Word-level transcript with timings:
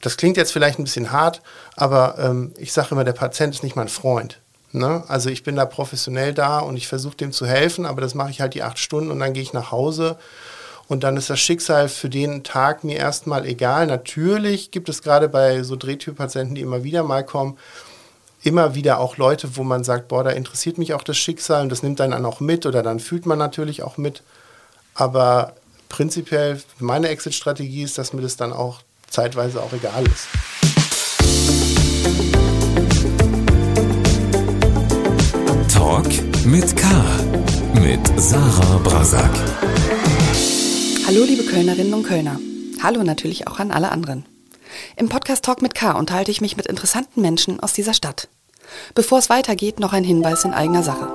Das 0.00 0.16
klingt 0.16 0.36
jetzt 0.36 0.52
vielleicht 0.52 0.78
ein 0.78 0.84
bisschen 0.84 1.12
hart, 1.12 1.42
aber 1.76 2.16
ähm, 2.18 2.52
ich 2.56 2.72
sage 2.72 2.88
immer, 2.92 3.04
der 3.04 3.12
Patient 3.12 3.54
ist 3.54 3.62
nicht 3.62 3.76
mein 3.76 3.88
Freund. 3.88 4.40
Ne? 4.72 5.02
Also 5.08 5.30
ich 5.30 5.42
bin 5.42 5.56
da 5.56 5.64
professionell 5.64 6.34
da 6.34 6.58
und 6.58 6.76
ich 6.76 6.88
versuche 6.88 7.16
dem 7.16 7.32
zu 7.32 7.46
helfen, 7.46 7.86
aber 7.86 8.00
das 8.00 8.14
mache 8.14 8.30
ich 8.30 8.40
halt 8.40 8.54
die 8.54 8.62
acht 8.62 8.78
Stunden 8.78 9.10
und 9.10 9.18
dann 9.18 9.32
gehe 9.32 9.42
ich 9.42 9.52
nach 9.52 9.72
Hause 9.72 10.16
und 10.88 11.04
dann 11.04 11.16
ist 11.16 11.30
das 11.30 11.40
Schicksal 11.40 11.88
für 11.88 12.08
den 12.08 12.44
Tag 12.44 12.84
mir 12.84 12.96
erstmal 12.96 13.46
egal. 13.46 13.86
Natürlich 13.86 14.70
gibt 14.70 14.88
es 14.88 15.02
gerade 15.02 15.28
bei 15.28 15.62
so 15.62 15.76
Drehtürpatienten, 15.76 16.54
die 16.54 16.62
immer 16.62 16.84
wieder 16.84 17.02
mal 17.02 17.24
kommen, 17.24 17.58
immer 18.42 18.74
wieder 18.74 18.98
auch 18.98 19.16
Leute, 19.16 19.56
wo 19.56 19.64
man 19.64 19.84
sagt, 19.84 20.08
boah, 20.08 20.24
da 20.24 20.30
interessiert 20.30 20.78
mich 20.78 20.94
auch 20.94 21.02
das 21.02 21.16
Schicksal 21.16 21.62
und 21.62 21.68
das 21.70 21.82
nimmt 21.82 22.00
dann 22.00 22.12
auch 22.24 22.40
mit 22.40 22.66
oder 22.66 22.82
dann 22.82 23.00
fühlt 23.00 23.26
man 23.26 23.38
natürlich 23.38 23.82
auch 23.82 23.96
mit. 23.96 24.22
Aber 24.94 25.54
prinzipiell 25.88 26.60
meine 26.78 27.08
Exit-Strategie 27.08 27.82
ist, 27.82 27.98
dass 27.98 28.12
mir 28.12 28.22
das 28.22 28.36
dann 28.36 28.52
auch 28.52 28.80
zeitweise 29.10 29.62
auch 29.62 29.72
egal 29.72 30.04
ist. 30.06 30.28
Talk 35.72 36.06
mit 36.44 36.76
K. 36.76 36.86
Mit 37.74 38.20
Sarah 38.20 38.78
Brasak. 38.78 39.30
Hallo 41.06 41.24
liebe 41.24 41.44
Kölnerinnen 41.44 41.94
und 41.94 42.02
Kölner. 42.04 42.38
Hallo 42.82 43.02
natürlich 43.02 43.46
auch 43.48 43.58
an 43.58 43.70
alle 43.70 43.90
anderen. 43.90 44.26
Im 44.96 45.08
Podcast 45.08 45.44
Talk 45.44 45.62
mit 45.62 45.74
K 45.74 45.92
unterhalte 45.92 46.30
ich 46.30 46.40
mich 46.40 46.56
mit 46.56 46.66
interessanten 46.66 47.22
Menschen 47.22 47.60
aus 47.60 47.72
dieser 47.72 47.94
Stadt. 47.94 48.28
Bevor 48.94 49.18
es 49.18 49.30
weitergeht, 49.30 49.80
noch 49.80 49.92
ein 49.92 50.04
Hinweis 50.04 50.44
in 50.44 50.52
eigener 50.52 50.82
Sache. 50.82 51.08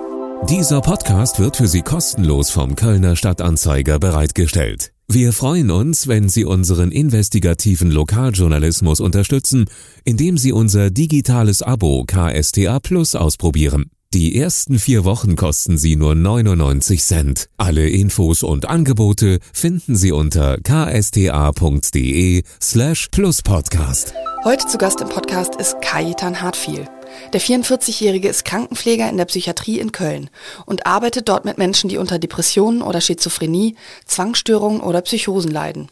Dieser 0.50 0.82
Podcast 0.82 1.40
wird 1.40 1.56
für 1.56 1.68
Sie 1.68 1.82
kostenlos 1.82 2.50
vom 2.50 2.76
Kölner 2.76 3.16
Stadtanzeiger 3.16 4.00
bereitgestellt. 4.00 4.92
Wir 5.14 5.32
freuen 5.32 5.70
uns, 5.70 6.08
wenn 6.08 6.28
Sie 6.28 6.44
unseren 6.44 6.92
investigativen 6.92 7.92
Lokaljournalismus 7.92 9.00
unterstützen, 9.00 9.66
indem 10.04 10.40
Sie 10.40 10.52
unser 10.52 10.90
digitales 10.90 11.62
Abo 11.62 12.04
KSTA 12.08 12.80
Plus 12.80 13.14
ausprobieren. 13.14 13.92
Die 14.16 14.36
ersten 14.36 14.80
vier 14.80 15.06
Wochen 15.06 15.36
kosten 15.36 15.78
Sie 15.78 15.98
nur 15.98 16.16
99 16.16 17.04
Cent. 17.04 17.48
Alle 17.58 17.88
Infos 17.90 18.42
und 18.42 18.68
Angebote 18.68 19.38
finden 19.54 19.96
Sie 19.96 20.12
unter 20.12 20.58
ksta.de 20.58 22.42
slash 22.60 23.10
pluspodcast. 23.12 24.16
Heute 24.44 24.66
zu 24.66 24.80
Gast 24.80 25.00
im 25.00 25.10
Podcast 25.10 25.58
ist 25.58 25.80
Kajetan 25.84 26.42
Hartfiel. 26.42 26.88
Der 27.34 27.42
44-Jährige 27.42 28.28
ist 28.30 28.46
Krankenpfleger 28.46 29.10
in 29.10 29.18
der 29.18 29.26
Psychiatrie 29.26 29.80
in 29.80 29.92
Köln 29.92 30.30
und 30.66 30.86
arbeitet 30.86 31.30
dort 31.30 31.46
mit 31.46 31.58
Menschen, 31.58 31.90
die 31.90 31.98
unter 31.98 32.20
Depressionen 32.20 32.82
oder 32.82 33.02
Schizophrenie, 33.02 33.76
Zwangsstörungen 34.06 34.82
oder 34.82 35.02
Psychosen 35.02 35.52
leiden. 35.52 35.90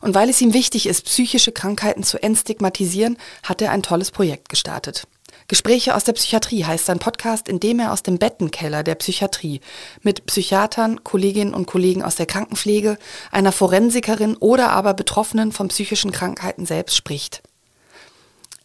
Und 0.00 0.14
weil 0.14 0.28
es 0.28 0.40
ihm 0.40 0.54
wichtig 0.54 0.86
ist, 0.86 1.04
psychische 1.04 1.52
Krankheiten 1.52 2.02
zu 2.02 2.22
entstigmatisieren, 2.22 3.16
hat 3.42 3.62
er 3.62 3.70
ein 3.70 3.82
tolles 3.82 4.10
Projekt 4.10 4.48
gestartet. 4.48 5.06
Gespräche 5.46 5.94
aus 5.94 6.04
der 6.04 6.12
Psychiatrie 6.12 6.64
heißt 6.64 6.86
sein 6.86 6.98
Podcast, 6.98 7.48
in 7.48 7.58
dem 7.58 7.80
er 7.80 7.92
aus 7.92 8.02
dem 8.02 8.18
Bettenkeller 8.18 8.82
der 8.82 8.96
Psychiatrie 8.96 9.60
mit 10.02 10.26
Psychiatern, 10.26 11.04
Kolleginnen 11.04 11.54
und 11.54 11.66
Kollegen 11.66 12.02
aus 12.02 12.16
der 12.16 12.26
Krankenpflege, 12.26 12.98
einer 13.30 13.52
Forensikerin 13.52 14.36
oder 14.36 14.70
aber 14.70 14.92
Betroffenen 14.94 15.52
von 15.52 15.68
psychischen 15.68 16.12
Krankheiten 16.12 16.66
selbst 16.66 16.96
spricht. 16.96 17.42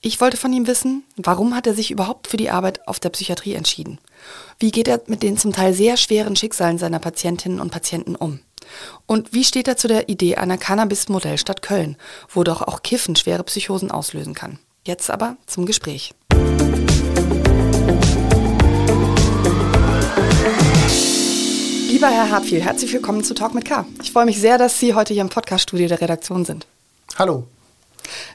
Ich 0.05 0.19
wollte 0.19 0.35
von 0.35 0.51
ihm 0.51 0.67
wissen, 0.67 1.05
warum 1.15 1.55
hat 1.55 1.65
er 1.65 1.73
sich 1.73 1.89
überhaupt 1.89 2.27
für 2.27 2.35
die 2.35 2.49
Arbeit 2.49 2.89
auf 2.89 2.99
der 2.99 3.07
Psychiatrie 3.07 3.53
entschieden? 3.53 3.99
Wie 4.59 4.69
geht 4.69 4.89
er 4.89 5.01
mit 5.07 5.23
den 5.23 5.37
zum 5.37 5.53
Teil 5.53 5.73
sehr 5.73 5.95
schweren 5.95 6.35
Schicksalen 6.35 6.77
seiner 6.77 6.99
Patientinnen 6.99 7.61
und 7.61 7.71
Patienten 7.71 8.17
um? 8.17 8.41
Und 9.05 9.31
wie 9.31 9.45
steht 9.45 9.69
er 9.69 9.77
zu 9.77 9.87
der 9.87 10.09
Idee 10.09 10.35
einer 10.35 10.57
Cannabis-Modellstadt 10.57 11.61
Köln, 11.61 11.95
wo 12.27 12.43
doch 12.43 12.61
auch 12.61 12.83
Kiffen 12.83 13.15
schwere 13.15 13.45
Psychosen 13.45 13.91
auslösen 13.91 14.33
kann? 14.33 14.59
Jetzt 14.85 15.09
aber 15.09 15.37
zum 15.47 15.65
Gespräch. 15.65 16.13
Lieber 21.87 22.09
Herr 22.09 22.30
Hartfiel, 22.30 22.61
herzlich 22.61 22.92
willkommen 22.92 23.23
zu 23.23 23.36
Talk 23.36 23.53
mit 23.53 23.63
K. 23.63 23.86
Ich 24.02 24.11
freue 24.11 24.25
mich 24.25 24.42
sehr, 24.42 24.58
dass 24.58 24.81
Sie 24.81 24.95
heute 24.95 25.13
hier 25.13 25.21
im 25.21 25.30
Podcaststudio 25.30 25.87
der 25.87 26.02
Redaktion 26.02 26.43
sind. 26.43 26.67
Hallo. 27.17 27.47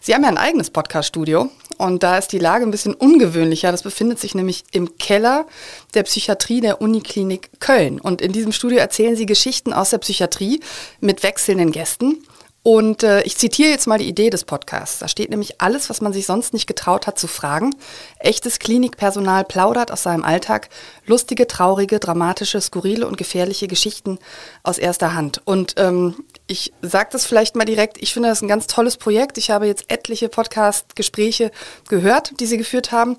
Sie 0.00 0.14
haben 0.14 0.22
ja 0.22 0.28
ein 0.28 0.38
eigenes 0.38 0.70
Podcaststudio 0.70 1.50
und 1.76 2.02
da 2.02 2.18
ist 2.18 2.32
die 2.32 2.38
Lage 2.38 2.64
ein 2.64 2.70
bisschen 2.70 2.94
ungewöhnlicher. 2.94 3.70
Das 3.70 3.82
befindet 3.82 4.18
sich 4.18 4.34
nämlich 4.34 4.64
im 4.72 4.98
Keller 4.98 5.46
der 5.94 6.02
Psychiatrie 6.02 6.60
der 6.60 6.80
Uniklinik 6.80 7.50
Köln. 7.60 8.00
Und 8.00 8.20
in 8.20 8.32
diesem 8.32 8.52
Studio 8.52 8.78
erzählen 8.78 9.16
Sie 9.16 9.26
Geschichten 9.26 9.72
aus 9.72 9.90
der 9.90 9.98
Psychiatrie 9.98 10.60
mit 11.00 11.22
wechselnden 11.22 11.72
Gästen. 11.72 12.24
Und 12.70 13.02
äh, 13.02 13.22
ich 13.22 13.38
zitiere 13.38 13.70
jetzt 13.70 13.86
mal 13.86 13.96
die 13.96 14.10
Idee 14.10 14.28
des 14.28 14.44
Podcasts. 14.44 14.98
Da 14.98 15.08
steht 15.08 15.30
nämlich 15.30 15.58
alles, 15.58 15.88
was 15.88 16.02
man 16.02 16.12
sich 16.12 16.26
sonst 16.26 16.52
nicht 16.52 16.66
getraut 16.66 17.06
hat 17.06 17.18
zu 17.18 17.26
fragen. 17.26 17.74
Echtes 18.18 18.58
Klinikpersonal 18.58 19.44
plaudert 19.44 19.90
aus 19.90 20.02
seinem 20.02 20.22
Alltag 20.22 20.68
lustige, 21.06 21.46
traurige, 21.46 21.98
dramatische, 21.98 22.60
skurrile 22.60 23.08
und 23.08 23.16
gefährliche 23.16 23.68
Geschichten 23.68 24.18
aus 24.64 24.76
erster 24.76 25.14
Hand. 25.14 25.40
Und 25.46 25.76
ähm, 25.78 26.26
ich 26.46 26.74
sage 26.82 27.08
das 27.10 27.24
vielleicht 27.24 27.56
mal 27.56 27.64
direkt, 27.64 27.96
ich 28.02 28.12
finde 28.12 28.28
das 28.28 28.42
ein 28.42 28.48
ganz 28.48 28.66
tolles 28.66 28.98
Projekt. 28.98 29.38
Ich 29.38 29.50
habe 29.50 29.66
jetzt 29.66 29.90
etliche 29.90 30.28
Podcast-Gespräche 30.28 31.50
gehört, 31.88 32.38
die 32.38 32.44
Sie 32.44 32.58
geführt 32.58 32.92
haben. 32.92 33.16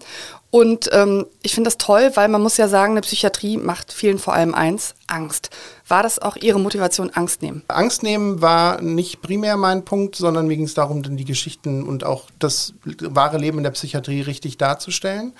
Und 0.51 0.89
ähm, 0.93 1.25
ich 1.41 1.55
finde 1.55 1.69
das 1.69 1.77
toll, 1.77 2.11
weil 2.13 2.27
man 2.27 2.41
muss 2.41 2.57
ja 2.57 2.67
sagen, 2.67 2.93
eine 2.93 3.01
Psychiatrie 3.01 3.57
macht 3.57 3.93
vielen 3.93 4.19
vor 4.19 4.33
allem 4.33 4.53
eins, 4.53 4.93
Angst. 5.07 5.49
War 5.89 6.03
das 6.03 6.19
auch 6.19 6.35
Ihre 6.35 6.59
Motivation, 6.59 7.09
Angst 7.09 7.41
nehmen? 7.41 7.63
Angst 7.67 8.03
nehmen 8.03 8.41
war 8.41 8.79
nicht 8.81 9.21
primär 9.21 9.57
mein 9.57 9.83
Punkt, 9.83 10.15
sondern 10.15 10.47
mir 10.47 10.55
ging 10.55 10.65
es 10.65 10.75
darum, 10.75 11.01
dann 11.03 11.17
die 11.17 11.25
Geschichten 11.25 11.83
und 11.83 12.03
auch 12.03 12.25
das 12.37 12.73
wahre 13.01 13.39
Leben 13.39 13.57
in 13.57 13.63
der 13.63 13.71
Psychiatrie 13.71 14.21
richtig 14.21 14.57
darzustellen, 14.57 15.33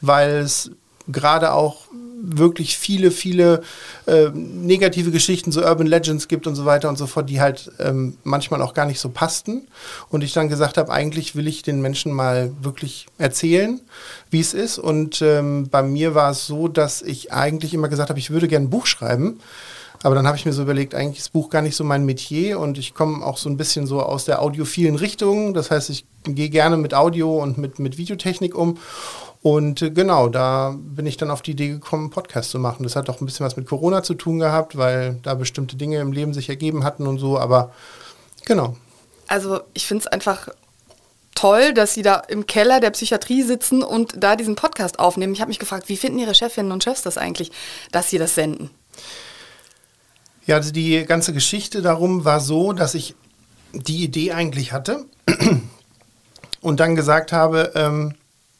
weil 0.00 0.36
es 0.36 0.70
gerade 1.08 1.52
auch 1.52 1.88
wirklich 2.20 2.76
viele, 2.76 3.10
viele 3.10 3.62
äh, 4.06 4.28
negative 4.30 5.10
Geschichten, 5.10 5.52
so 5.52 5.62
Urban 5.62 5.86
Legends 5.86 6.28
gibt 6.28 6.46
und 6.46 6.54
so 6.54 6.64
weiter 6.64 6.88
und 6.88 6.98
so 6.98 7.06
fort, 7.06 7.30
die 7.30 7.40
halt 7.40 7.70
ähm, 7.78 8.18
manchmal 8.24 8.62
auch 8.62 8.74
gar 8.74 8.86
nicht 8.86 9.00
so 9.00 9.08
passten. 9.08 9.68
Und 10.08 10.24
ich 10.24 10.32
dann 10.32 10.48
gesagt 10.48 10.78
habe, 10.78 10.92
eigentlich 10.92 11.36
will 11.36 11.46
ich 11.46 11.62
den 11.62 11.80
Menschen 11.80 12.12
mal 12.12 12.50
wirklich 12.60 13.06
erzählen, 13.18 13.80
wie 14.30 14.40
es 14.40 14.54
ist. 14.54 14.78
Und 14.78 15.22
ähm, 15.22 15.68
bei 15.70 15.82
mir 15.82 16.14
war 16.14 16.30
es 16.30 16.46
so, 16.46 16.68
dass 16.68 17.02
ich 17.02 17.32
eigentlich 17.32 17.74
immer 17.74 17.88
gesagt 17.88 18.10
habe, 18.10 18.18
ich 18.18 18.30
würde 18.30 18.48
gerne 18.48 18.66
ein 18.66 18.70
Buch 18.70 18.86
schreiben. 18.86 19.40
Aber 20.02 20.14
dann 20.14 20.26
habe 20.26 20.36
ich 20.36 20.46
mir 20.46 20.52
so 20.52 20.62
überlegt, 20.62 20.94
eigentlich 20.94 21.18
ist 21.18 21.26
das 21.26 21.32
Buch 21.32 21.50
gar 21.50 21.62
nicht 21.62 21.76
so 21.76 21.82
mein 21.82 22.04
Metier 22.04 22.60
und 22.60 22.78
ich 22.78 22.94
komme 22.94 23.24
auch 23.24 23.36
so 23.36 23.48
ein 23.48 23.56
bisschen 23.56 23.86
so 23.86 24.00
aus 24.00 24.24
der 24.24 24.40
audiophilen 24.40 24.96
Richtung. 24.96 25.54
Das 25.54 25.70
heißt, 25.70 25.90
ich 25.90 26.04
gehe 26.24 26.50
gerne 26.50 26.76
mit 26.76 26.94
Audio 26.94 27.42
und 27.42 27.58
mit, 27.58 27.78
mit 27.78 27.98
Videotechnik 27.98 28.54
um. 28.54 28.78
Und 29.42 29.82
äh, 29.82 29.90
genau, 29.90 30.28
da 30.28 30.74
bin 30.76 31.06
ich 31.06 31.16
dann 31.16 31.30
auf 31.30 31.42
die 31.42 31.52
Idee 31.52 31.68
gekommen, 31.68 32.04
einen 32.04 32.10
Podcast 32.10 32.50
zu 32.50 32.58
machen. 32.58 32.82
Das 32.82 32.96
hat 32.96 33.08
auch 33.08 33.20
ein 33.20 33.26
bisschen 33.26 33.46
was 33.46 33.56
mit 33.56 33.66
Corona 33.66 34.02
zu 34.02 34.14
tun 34.14 34.38
gehabt, 34.38 34.76
weil 34.76 35.18
da 35.22 35.34
bestimmte 35.34 35.76
Dinge 35.76 35.98
im 35.98 36.12
Leben 36.12 36.34
sich 36.34 36.48
ergeben 36.48 36.84
hatten 36.84 37.06
und 37.06 37.18
so, 37.18 37.38
aber 37.38 37.72
genau. 38.44 38.76
Also 39.26 39.60
ich 39.74 39.86
finde 39.86 40.02
es 40.02 40.06
einfach 40.06 40.48
toll, 41.34 41.72
dass 41.72 41.94
Sie 41.94 42.02
da 42.02 42.16
im 42.16 42.46
Keller 42.46 42.80
der 42.80 42.90
Psychiatrie 42.90 43.42
sitzen 43.42 43.82
und 43.82 44.14
da 44.16 44.34
diesen 44.34 44.56
Podcast 44.56 44.98
aufnehmen. 44.98 45.34
Ich 45.34 45.40
habe 45.40 45.50
mich 45.50 45.60
gefragt, 45.60 45.88
wie 45.88 45.96
finden 45.96 46.18
Ihre 46.18 46.34
Chefinnen 46.34 46.72
und 46.72 46.82
Chefs 46.82 47.02
das 47.02 47.16
eigentlich, 47.16 47.52
dass 47.92 48.10
Sie 48.10 48.18
das 48.18 48.34
senden? 48.34 48.70
Ja, 50.48 50.56
also 50.56 50.72
die 50.72 51.04
ganze 51.04 51.34
Geschichte 51.34 51.82
darum 51.82 52.24
war 52.24 52.40
so, 52.40 52.72
dass 52.72 52.94
ich 52.94 53.14
die 53.74 54.02
Idee 54.02 54.32
eigentlich 54.32 54.72
hatte 54.72 55.04
und 56.62 56.80
dann 56.80 56.96
gesagt 56.96 57.32
habe, 57.32 57.72
ähm, 57.74 58.14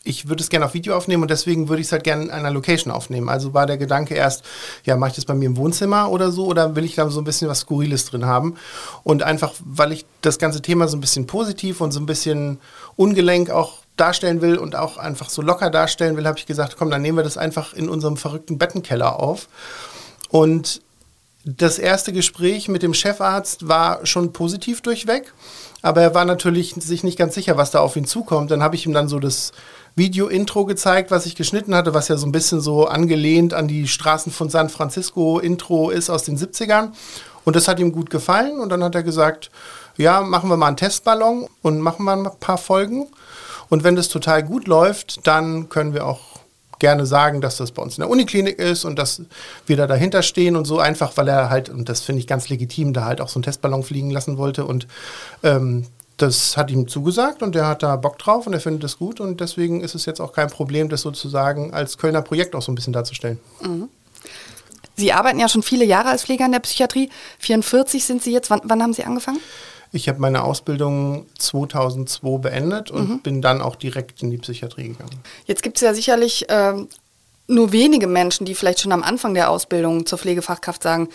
ich 0.04 0.28
würde 0.28 0.43
es 0.43 0.50
gerne 0.50 0.66
auf 0.66 0.75
Video 0.75 0.94
aufnehmen 0.94 1.22
und 1.22 1.31
deswegen 1.31 1.71
würde 1.71 1.81
ich 1.81 1.87
es 1.87 1.93
halt 1.93 2.04
gerne 2.04 2.25
in 2.25 2.31
einer 2.31 2.50
Location 2.50 2.93
aufnehmen. 2.93 3.31
Also 3.31 3.54
war 3.54 3.65
der 3.65 3.78
Gedanke 3.78 4.15
erst, 4.15 4.44
ja, 4.84 4.99
mache 4.99 5.12
ich 5.12 5.16
das 5.16 5.25
bei 5.25 5.32
mir 5.32 5.47
im 5.47 5.56
Wohnzimmer 5.56 6.10
oder 6.10 6.31
so 6.31 6.44
oder 6.44 6.76
will 6.76 6.84
ich 6.84 6.94
da 6.94 7.09
so 7.09 7.22
ein 7.22 7.25
bisschen 7.25 7.49
was 7.49 7.60
Skurriles 7.60 8.05
drin 8.05 8.26
haben? 8.26 8.56
Und 9.03 9.22
einfach, 9.22 9.55
weil 9.65 9.93
ich 9.93 10.05
das 10.20 10.38
ganze 10.38 10.60
Thema 10.60 10.88
so 10.88 10.97
ein 10.99 11.00
bisschen 11.00 11.26
positiv 11.26 11.81
und 11.81 11.93
so 11.93 12.00
ein 12.00 12.06
bisschen 12.06 12.60
ungelenk 12.97 13.49
auch 13.49 13.79
darstellen 13.96 14.43
will 14.43 14.58
und 14.58 14.76
auch 14.76 14.99
einfach 14.99 15.31
so 15.31 15.40
locker 15.40 15.70
darstellen 15.70 16.19
will, 16.19 16.26
habe 16.26 16.38
ich 16.38 16.44
gesagt, 16.44 16.76
komm, 16.79 16.90
dann 16.90 17.00
nehmen 17.00 17.17
wir 17.17 17.25
das 17.25 17.38
einfach 17.38 17.73
in 17.73 17.88
unserem 17.88 18.19
verrückten 18.19 18.58
Bettenkeller 18.58 19.19
auf. 19.19 19.49
Und 20.29 20.82
das 21.56 21.79
erste 21.79 22.12
Gespräch 22.12 22.69
mit 22.69 22.83
dem 22.83 22.93
Chefarzt 22.93 23.69
war 23.69 24.05
schon 24.05 24.35
positiv 24.35 24.83
durchweg, 24.83 25.33
aber 25.81 26.03
er 26.03 26.15
war 26.15 26.27
natürlich 26.27 26.75
sich 26.75 27.05
nicht 27.05 27.17
ganz 27.17 27.35
sicher, 27.35 27.56
was 27.56 27.71
da 27.71 27.81
auf 27.81 27.97
ihn 27.97 28.05
zukommt. 28.05 28.50
Dann 28.50 28.62
habe 28.62 28.77
ich 28.77 28.85
ihm 28.85 28.93
dann 28.93 29.09
so 29.09 29.19
das 29.19 29.53
Video-Intro 29.95 30.67
gezeigt, 30.67 31.11
was 31.11 31.25
ich 31.25 31.37
geschnitten 31.37 31.75
hatte, 31.75 31.95
was 31.95 32.09
ja 32.09 32.19
so 32.19 32.27
ein 32.27 32.33
bisschen 32.33 32.61
so 32.61 32.87
angelehnt 32.87 33.55
an 33.55 33.67
die 33.67 33.89
Straßen 33.89 34.31
von 34.31 34.50
San 34.50 34.69
Francisco-Intro 34.69 35.89
ist 35.89 36.11
aus 36.11 36.25
den 36.25 36.37
70ern. 36.37 36.91
Und 37.45 37.56
das 37.56 37.67
hat 37.67 37.81
ihm 37.81 37.93
gut 37.93 38.11
gefallen. 38.11 38.61
Und 38.61 38.69
dann 38.69 38.85
hat 38.85 38.95
er 38.95 39.03
gesagt, 39.03 39.50
ja, 39.97 40.21
machen 40.21 40.50
wir 40.50 40.59
mal 40.59 40.67
einen 40.67 40.77
Testballon 40.77 41.49
und 41.62 41.81
machen 41.81 42.05
wir 42.05 42.12
ein 42.12 42.29
paar 42.41 42.59
Folgen. 42.59 43.06
Und 43.71 43.85
wenn 43.85 43.97
das 43.97 44.09
total 44.09 44.43
gut 44.43 44.67
läuft, 44.67 45.27
dann 45.27 45.71
können 45.71 45.95
wir 45.95 46.06
auch 46.06 46.38
gerne 46.78 47.06
sagen, 47.06 47.40
dass 47.40 47.56
das 47.56 47.72
bei 47.72 47.82
uns 47.82 47.96
in 47.96 48.02
der 48.02 48.10
Uniklinik 48.10 48.58
ist 48.58 48.84
und 48.84 48.98
dass 48.98 49.22
wir 49.66 49.76
da 49.76 49.86
dahinter 49.86 50.22
stehen 50.22 50.56
und 50.56 50.64
so 50.64 50.78
einfach, 50.78 51.16
weil 51.16 51.28
er 51.28 51.50
halt, 51.50 51.69
und 51.69 51.88
das 51.88 52.00
finde 52.00 52.20
ich 52.20 52.26
ganz 52.26 52.48
legitim, 52.48 52.92
da 52.92 53.04
halt 53.04 53.20
auch 53.20 53.28
so 53.28 53.38
einen 53.38 53.44
Testballon 53.44 53.82
fliegen 53.82 54.10
lassen 54.10 54.38
wollte 54.38 54.64
und 54.64 54.86
ähm, 55.42 55.86
das 56.16 56.56
hat 56.56 56.70
ihm 56.70 56.88
zugesagt 56.88 57.42
und 57.42 57.54
er 57.54 57.66
hat 57.66 57.82
da 57.82 57.96
Bock 57.96 58.19
drauf 58.19 58.46
und 58.46 58.52
er 58.52 58.60
findet 58.60 58.84
es 58.84 58.98
gut 58.98 59.20
und 59.20 59.40
deswegen 59.40 59.80
ist 59.80 59.94
es 59.94 60.04
jetzt 60.04 60.20
auch 60.20 60.32
kein 60.32 60.50
Problem, 60.50 60.88
das 60.88 61.02
sozusagen 61.02 61.72
als 61.72 61.96
Kölner 61.96 62.22
Projekt 62.22 62.54
auch 62.56 62.62
so 62.62 62.72
ein 62.72 62.75
bisschen 62.75 62.92
darzustellen. 62.92 63.38
Mhm. 63.62 63.88
Sie 64.96 65.12
arbeiten 65.12 65.38
ja 65.38 65.48
schon 65.48 65.62
viele 65.62 65.84
Jahre 65.84 66.08
als 66.08 66.25
Pfleger 66.25 66.44
in 66.44 66.50
der 66.50 66.58
Psychiatrie. 66.58 67.08
44 67.38 68.04
sind 68.04 68.20
Sie 68.20 68.32
jetzt. 68.32 68.50
Wann, 68.50 68.62
wann 68.64 68.82
haben 68.82 68.92
Sie 68.92 69.04
angefangen? 69.04 69.38
Ich 69.93 70.08
habe 70.08 70.20
meine 70.20 70.44
Ausbildung 70.44 71.26
2002 71.38 72.38
beendet 72.38 72.90
und 72.90 73.08
mhm. 73.08 73.20
bin 73.20 73.43
dann 73.43 73.62
auch 73.62 73.76
direkt 73.76 74.23
in 74.23 74.31
die 74.31 74.38
Psychiatrie 74.38 74.88
gegangen. 74.88 75.19
Jetzt 75.46 75.62
gibt 75.62 75.76
es 75.76 75.82
ja 75.82 75.94
sicherlich 75.94 76.46
ähm, 76.49 76.88
nur 77.46 77.73
wenige 77.73 78.06
Menschen, 78.06 78.44
die 78.44 78.55
vielleicht 78.55 78.81
schon 78.81 78.93
am 78.93 79.02
Anfang 79.02 79.35
der 79.35 79.50
Ausbildung 79.50 80.05
zur 80.06 80.19
Pflegefachkraft 80.19 80.82
sagen, 80.82 81.08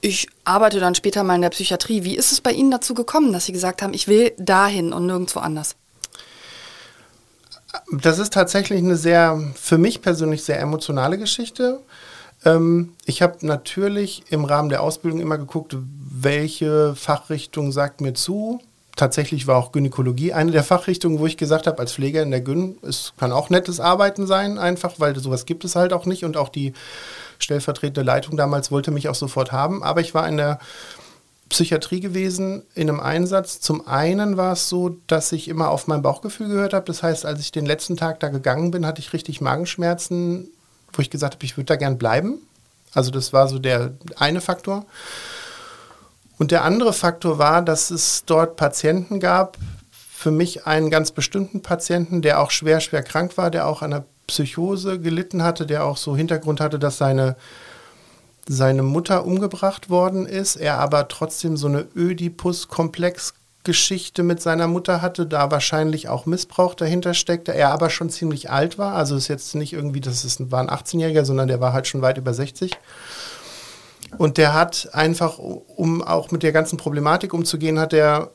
ich 0.00 0.28
arbeite 0.44 0.80
dann 0.80 0.94
später 0.94 1.24
mal 1.24 1.34
in 1.34 1.42
der 1.42 1.50
Psychiatrie. 1.50 2.04
Wie 2.04 2.14
ist 2.14 2.30
es 2.30 2.42
bei 2.42 2.52
Ihnen 2.52 2.70
dazu 2.70 2.92
gekommen, 2.92 3.32
dass 3.32 3.46
Sie 3.46 3.52
gesagt 3.52 3.80
haben, 3.80 3.94
ich 3.94 4.06
will 4.06 4.32
dahin 4.36 4.92
und 4.92 5.06
nirgendwo 5.06 5.40
anders? 5.40 5.76
Das 7.90 8.18
ist 8.18 8.32
tatsächlich 8.32 8.78
eine 8.80 8.96
sehr, 8.96 9.42
für 9.54 9.78
mich 9.78 10.02
persönlich 10.02 10.44
sehr 10.44 10.60
emotionale 10.60 11.18
Geschichte. 11.18 11.80
Ähm, 12.44 12.92
ich 13.06 13.22
habe 13.22 13.46
natürlich 13.46 14.24
im 14.28 14.44
Rahmen 14.44 14.68
der 14.68 14.82
Ausbildung 14.82 15.20
immer 15.20 15.38
geguckt, 15.38 15.76
welche 16.22 16.94
Fachrichtung 16.94 17.72
sagt 17.72 18.00
mir 18.00 18.14
zu. 18.14 18.60
Tatsächlich 18.96 19.48
war 19.48 19.56
auch 19.56 19.72
Gynäkologie 19.72 20.32
eine 20.32 20.52
der 20.52 20.62
Fachrichtungen, 20.62 21.18
wo 21.18 21.26
ich 21.26 21.36
gesagt 21.36 21.66
habe, 21.66 21.80
als 21.80 21.92
Pfleger 21.92 22.22
in 22.22 22.30
der 22.30 22.40
Gyn, 22.40 22.76
es 22.82 23.12
kann 23.18 23.32
auch 23.32 23.50
nettes 23.50 23.80
Arbeiten 23.80 24.26
sein, 24.26 24.56
einfach, 24.56 24.94
weil 24.98 25.18
sowas 25.18 25.46
gibt 25.46 25.64
es 25.64 25.74
halt 25.74 25.92
auch 25.92 26.06
nicht 26.06 26.24
und 26.24 26.36
auch 26.36 26.48
die 26.48 26.72
stellvertretende 27.40 28.02
Leitung 28.02 28.36
damals 28.36 28.70
wollte 28.70 28.92
mich 28.92 29.08
auch 29.08 29.16
sofort 29.16 29.50
haben. 29.50 29.82
Aber 29.82 30.00
ich 30.00 30.14
war 30.14 30.28
in 30.28 30.36
der 30.36 30.60
Psychiatrie 31.48 32.00
gewesen 32.00 32.62
in 32.74 32.88
einem 32.88 33.00
Einsatz. 33.00 33.60
Zum 33.60 33.86
einen 33.86 34.36
war 34.36 34.52
es 34.52 34.68
so, 34.68 34.96
dass 35.08 35.32
ich 35.32 35.48
immer 35.48 35.70
auf 35.70 35.88
mein 35.88 36.02
Bauchgefühl 36.02 36.48
gehört 36.48 36.72
habe. 36.72 36.86
Das 36.86 37.02
heißt, 37.02 37.26
als 37.26 37.40
ich 37.40 37.50
den 37.50 37.66
letzten 37.66 37.96
Tag 37.96 38.20
da 38.20 38.28
gegangen 38.28 38.70
bin, 38.70 38.86
hatte 38.86 39.00
ich 39.00 39.12
richtig 39.12 39.40
Magenschmerzen, 39.40 40.48
wo 40.92 41.02
ich 41.02 41.10
gesagt 41.10 41.34
habe, 41.34 41.44
ich 41.44 41.56
würde 41.56 41.66
da 41.66 41.76
gern 41.76 41.98
bleiben. 41.98 42.38
Also 42.92 43.10
das 43.10 43.32
war 43.32 43.48
so 43.48 43.58
der 43.58 43.92
eine 44.16 44.40
Faktor. 44.40 44.86
Und 46.38 46.50
der 46.50 46.64
andere 46.64 46.92
Faktor 46.92 47.38
war, 47.38 47.62
dass 47.62 47.90
es 47.90 48.24
dort 48.24 48.56
Patienten 48.56 49.20
gab, 49.20 49.58
für 49.90 50.30
mich 50.30 50.66
einen 50.66 50.90
ganz 50.90 51.10
bestimmten 51.10 51.60
Patienten, 51.60 52.22
der 52.22 52.40
auch 52.40 52.50
schwer, 52.50 52.80
schwer 52.80 53.02
krank 53.02 53.36
war, 53.36 53.50
der 53.50 53.66
auch 53.66 53.82
an 53.82 53.92
einer 53.92 54.04
Psychose 54.26 54.98
gelitten 54.98 55.42
hatte, 55.42 55.66
der 55.66 55.84
auch 55.84 55.98
so 55.98 56.16
Hintergrund 56.16 56.60
hatte, 56.60 56.78
dass 56.78 56.96
seine, 56.96 57.36
seine 58.48 58.82
Mutter 58.82 59.26
umgebracht 59.26 59.90
worden 59.90 60.24
ist, 60.24 60.56
er 60.56 60.78
aber 60.78 61.08
trotzdem 61.08 61.58
so 61.58 61.66
eine 61.66 61.86
Ödipus-Komplex-Geschichte 61.94 64.22
mit 64.22 64.40
seiner 64.40 64.66
Mutter 64.66 65.02
hatte, 65.02 65.26
da 65.26 65.50
wahrscheinlich 65.50 66.08
auch 66.08 66.24
Missbrauch 66.24 66.74
dahinter 66.74 67.12
steckte, 67.12 67.52
er 67.52 67.68
aber 67.70 67.90
schon 67.90 68.08
ziemlich 68.08 68.50
alt 68.50 68.78
war, 68.78 68.94
also 68.94 69.14
ist 69.16 69.28
jetzt 69.28 69.54
nicht 69.54 69.74
irgendwie, 69.74 70.00
das 70.00 70.24
ist, 70.24 70.50
war 70.50 70.60
ein 70.60 70.70
18-Jähriger, 70.70 71.26
sondern 71.26 71.48
der 71.48 71.60
war 71.60 71.74
halt 71.74 71.86
schon 71.86 72.00
weit 72.00 72.16
über 72.16 72.32
60. 72.32 72.70
Und 74.18 74.38
der 74.38 74.54
hat 74.54 74.90
einfach, 74.92 75.38
um 75.38 76.02
auch 76.02 76.30
mit 76.30 76.42
der 76.42 76.52
ganzen 76.52 76.76
Problematik 76.76 77.34
umzugehen, 77.34 77.78
hat 77.78 77.92
er 77.92 78.30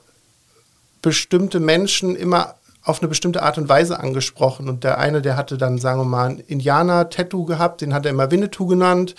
bestimmte 1.02 1.60
Menschen 1.60 2.16
immer 2.16 2.56
auf 2.84 3.02
eine 3.02 3.10
bestimmte 3.10 3.44
Art 3.44 3.58
und 3.58 3.70
Weise 3.70 4.00
angesprochen. 4.00 4.70
Und 4.70 4.84
der 4.84 4.98
eine, 4.98 5.22
der 5.22 5.38
hatte 5.38 5.58
dann, 5.58 5.78
sagen 5.78 6.00
wir 6.00 6.06
mal, 6.06 6.30
ein 6.30 6.40
Indianer-Tattoo 6.40 7.46
gehabt, 7.46 7.82
den 7.82 7.94
hat 7.94 8.06
er 8.06 8.12
immer 8.12 8.32
Winnetou 8.32 8.68
genannt. 8.68 9.16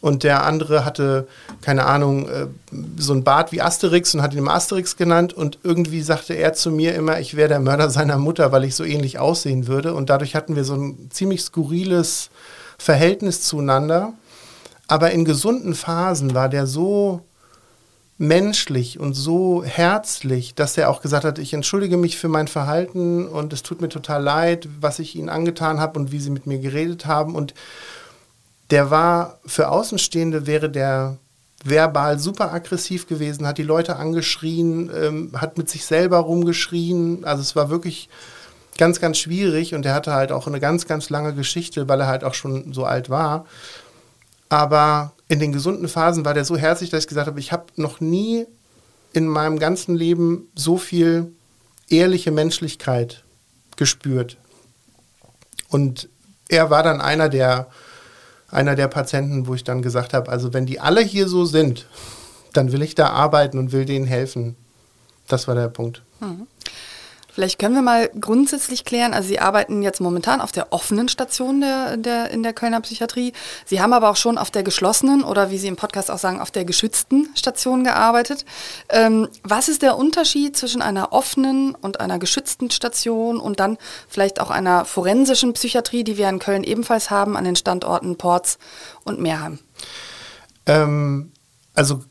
Und 0.00 0.24
der 0.24 0.44
andere 0.44 0.84
hatte, 0.84 1.28
keine 1.60 1.86
Ahnung, 1.86 2.28
äh, 2.28 2.46
so 2.96 3.12
ein 3.14 3.22
Bart 3.22 3.52
wie 3.52 3.62
Asterix 3.62 4.12
und 4.14 4.22
hat 4.22 4.32
ihn 4.32 4.38
immer 4.38 4.54
Asterix 4.54 4.96
genannt. 4.96 5.32
Und 5.32 5.60
irgendwie 5.62 6.02
sagte 6.02 6.34
er 6.34 6.54
zu 6.54 6.72
mir 6.72 6.94
immer, 6.94 7.20
ich 7.20 7.36
wäre 7.36 7.48
der 7.48 7.60
Mörder 7.60 7.88
seiner 7.88 8.18
Mutter, 8.18 8.50
weil 8.50 8.64
ich 8.64 8.74
so 8.74 8.84
ähnlich 8.84 9.20
aussehen 9.20 9.68
würde. 9.68 9.94
Und 9.94 10.10
dadurch 10.10 10.34
hatten 10.34 10.56
wir 10.56 10.64
so 10.64 10.74
ein 10.74 11.08
ziemlich 11.10 11.42
skurriles 11.42 12.30
Verhältnis 12.78 13.42
zueinander. 13.42 14.12
Aber 14.92 15.10
in 15.12 15.24
gesunden 15.24 15.74
Phasen 15.74 16.34
war 16.34 16.50
der 16.50 16.66
so 16.66 17.22
menschlich 18.18 19.00
und 19.00 19.14
so 19.14 19.64
herzlich, 19.64 20.54
dass 20.54 20.76
er 20.76 20.90
auch 20.90 21.00
gesagt 21.00 21.24
hat, 21.24 21.38
ich 21.38 21.54
entschuldige 21.54 21.96
mich 21.96 22.18
für 22.18 22.28
mein 22.28 22.46
Verhalten 22.46 23.26
und 23.26 23.54
es 23.54 23.62
tut 23.62 23.80
mir 23.80 23.88
total 23.88 24.22
leid, 24.22 24.68
was 24.82 24.98
ich 24.98 25.16
ihnen 25.16 25.30
angetan 25.30 25.80
habe 25.80 25.98
und 25.98 26.12
wie 26.12 26.18
sie 26.18 26.28
mit 26.28 26.46
mir 26.46 26.58
geredet 26.58 27.06
haben. 27.06 27.36
Und 27.36 27.54
der 28.70 28.90
war 28.90 29.38
für 29.46 29.70
Außenstehende 29.70 30.46
wäre 30.46 30.68
der 30.68 31.16
verbal 31.64 32.18
super 32.18 32.52
aggressiv 32.52 33.06
gewesen, 33.06 33.46
hat 33.46 33.56
die 33.56 33.62
Leute 33.62 33.96
angeschrien, 33.96 34.90
ähm, 34.94 35.30
hat 35.34 35.56
mit 35.56 35.70
sich 35.70 35.86
selber 35.86 36.18
rumgeschrien. 36.18 37.24
Also 37.24 37.40
es 37.40 37.56
war 37.56 37.70
wirklich 37.70 38.10
ganz, 38.76 39.00
ganz 39.00 39.16
schwierig 39.16 39.74
und 39.74 39.86
er 39.86 39.94
hatte 39.94 40.12
halt 40.12 40.32
auch 40.32 40.46
eine 40.46 40.60
ganz, 40.60 40.86
ganz 40.86 41.08
lange 41.08 41.32
Geschichte, 41.32 41.88
weil 41.88 42.00
er 42.00 42.08
halt 42.08 42.24
auch 42.24 42.34
schon 42.34 42.74
so 42.74 42.84
alt 42.84 43.08
war. 43.08 43.46
Aber 44.52 45.14
in 45.28 45.38
den 45.38 45.50
gesunden 45.50 45.88
Phasen 45.88 46.26
war 46.26 46.34
der 46.34 46.44
so 46.44 46.58
herzlich, 46.58 46.90
dass 46.90 47.04
ich 47.04 47.08
gesagt 47.08 47.26
habe, 47.26 47.40
ich 47.40 47.52
habe 47.52 47.64
noch 47.76 48.00
nie 48.00 48.44
in 49.14 49.26
meinem 49.26 49.58
ganzen 49.58 49.96
Leben 49.96 50.50
so 50.54 50.76
viel 50.76 51.32
ehrliche 51.88 52.30
Menschlichkeit 52.32 53.24
gespürt. 53.76 54.36
Und 55.70 56.10
er 56.50 56.68
war 56.68 56.82
dann 56.82 57.00
einer 57.00 57.30
der, 57.30 57.68
einer 58.50 58.74
der 58.74 58.88
Patienten, 58.88 59.46
wo 59.46 59.54
ich 59.54 59.64
dann 59.64 59.80
gesagt 59.80 60.12
habe, 60.12 60.30
also 60.30 60.52
wenn 60.52 60.66
die 60.66 60.80
alle 60.80 61.00
hier 61.00 61.28
so 61.28 61.46
sind, 61.46 61.86
dann 62.52 62.72
will 62.72 62.82
ich 62.82 62.94
da 62.94 63.08
arbeiten 63.08 63.56
und 63.56 63.72
will 63.72 63.86
denen 63.86 64.04
helfen. 64.04 64.54
Das 65.28 65.48
war 65.48 65.54
der 65.54 65.68
Punkt. 65.68 66.02
Mhm. 66.20 66.46
Vielleicht 67.32 67.58
können 67.58 67.74
wir 67.74 67.82
mal 67.82 68.10
grundsätzlich 68.20 68.84
klären, 68.84 69.14
also 69.14 69.26
Sie 69.26 69.38
arbeiten 69.38 69.80
jetzt 69.80 70.02
momentan 70.02 70.42
auf 70.42 70.52
der 70.52 70.70
offenen 70.70 71.08
Station 71.08 71.62
der, 71.62 71.96
der, 71.96 72.30
in 72.30 72.42
der 72.42 72.52
Kölner 72.52 72.82
Psychiatrie. 72.82 73.32
Sie 73.64 73.80
haben 73.80 73.94
aber 73.94 74.10
auch 74.10 74.16
schon 74.16 74.36
auf 74.36 74.50
der 74.50 74.62
geschlossenen 74.62 75.24
oder 75.24 75.50
wie 75.50 75.56
Sie 75.56 75.68
im 75.68 75.76
Podcast 75.76 76.10
auch 76.10 76.18
sagen, 76.18 76.40
auf 76.40 76.50
der 76.50 76.66
geschützten 76.66 77.30
Station 77.34 77.84
gearbeitet. 77.84 78.44
Ähm, 78.90 79.28
was 79.44 79.70
ist 79.70 79.80
der 79.80 79.96
Unterschied 79.96 80.58
zwischen 80.58 80.82
einer 80.82 81.12
offenen 81.12 81.74
und 81.74 82.00
einer 82.00 82.18
geschützten 82.18 82.70
Station 82.70 83.38
und 83.38 83.60
dann 83.60 83.78
vielleicht 84.08 84.38
auch 84.38 84.50
einer 84.50 84.84
forensischen 84.84 85.54
Psychiatrie, 85.54 86.04
die 86.04 86.18
wir 86.18 86.28
in 86.28 86.38
Köln 86.38 86.64
ebenfalls 86.64 87.10
haben, 87.10 87.38
an 87.38 87.44
den 87.44 87.56
Standorten 87.56 88.16
Porz 88.16 88.58
und 89.04 89.20
Meerheim? 89.20 89.58
Ähm, 90.66 91.32
also 91.72 92.04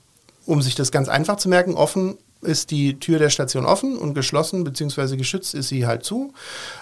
um 0.48 0.64
sich 0.64 0.74
das 0.74 0.92
ganz 0.92 1.10
einfach 1.10 1.38
zu 1.38 1.48
merken, 1.48 1.76
offen 1.76 2.18
ist 2.42 2.72
die 2.72 3.00
Tür 3.00 3.20
der 3.20 3.30
Station 3.30 3.66
offen 3.66 3.98
und 3.98 4.14
geschlossen 4.14 4.64
bzw. 4.64 5.18
geschützt 5.18 5.54
ist 5.54 5.70
sie 5.70 5.86
halt 5.86 6.04
zu. 6.04 6.34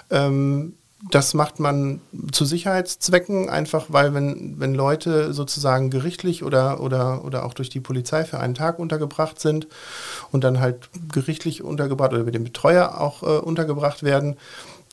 Ähm, 0.09 0.73
das 1.11 1.33
macht 1.33 1.61
man 1.61 2.01
zu 2.31 2.43
Sicherheitszwecken, 2.43 3.49
einfach 3.49 3.85
weil 3.87 4.13
wenn, 4.13 4.59
wenn 4.59 4.73
Leute 4.73 5.33
sozusagen 5.33 5.89
gerichtlich 5.89 6.43
oder, 6.43 6.81
oder, 6.81 7.23
oder 7.23 7.45
auch 7.45 7.53
durch 7.53 7.69
die 7.69 7.79
Polizei 7.79 8.25
für 8.25 8.39
einen 8.39 8.53
Tag 8.53 8.79
untergebracht 8.79 9.39
sind 9.39 9.67
und 10.31 10.43
dann 10.43 10.59
halt 10.59 10.89
gerichtlich 11.11 11.63
untergebracht 11.63 12.11
oder 12.11 12.25
mit 12.25 12.35
dem 12.35 12.43
Betreuer 12.43 12.99
auch 12.99 13.23
äh, 13.23 13.37
untergebracht 13.37 14.03
werden, 14.03 14.35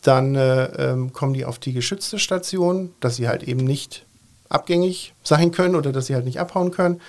dann 0.02 0.37
äh, 0.37 0.66
ähm, 0.90 1.12
kommen 1.12 1.35
die 1.35 1.44
auf 1.44 1.58
die 1.58 1.73
geschützte 1.73 2.20
Station, 2.20 2.94
dass 3.00 3.16
sie 3.16 3.26
halt 3.26 3.42
eben 3.42 3.64
nicht 3.64 4.04
abgängig 4.49 5.12
sein 5.25 5.50
können 5.50 5.75
oder 5.75 5.90
dass 5.90 6.06
sie 6.06 6.14
halt 6.14 6.25
nicht 6.25 6.38
abhauen 6.38 6.70
können, 6.70 7.00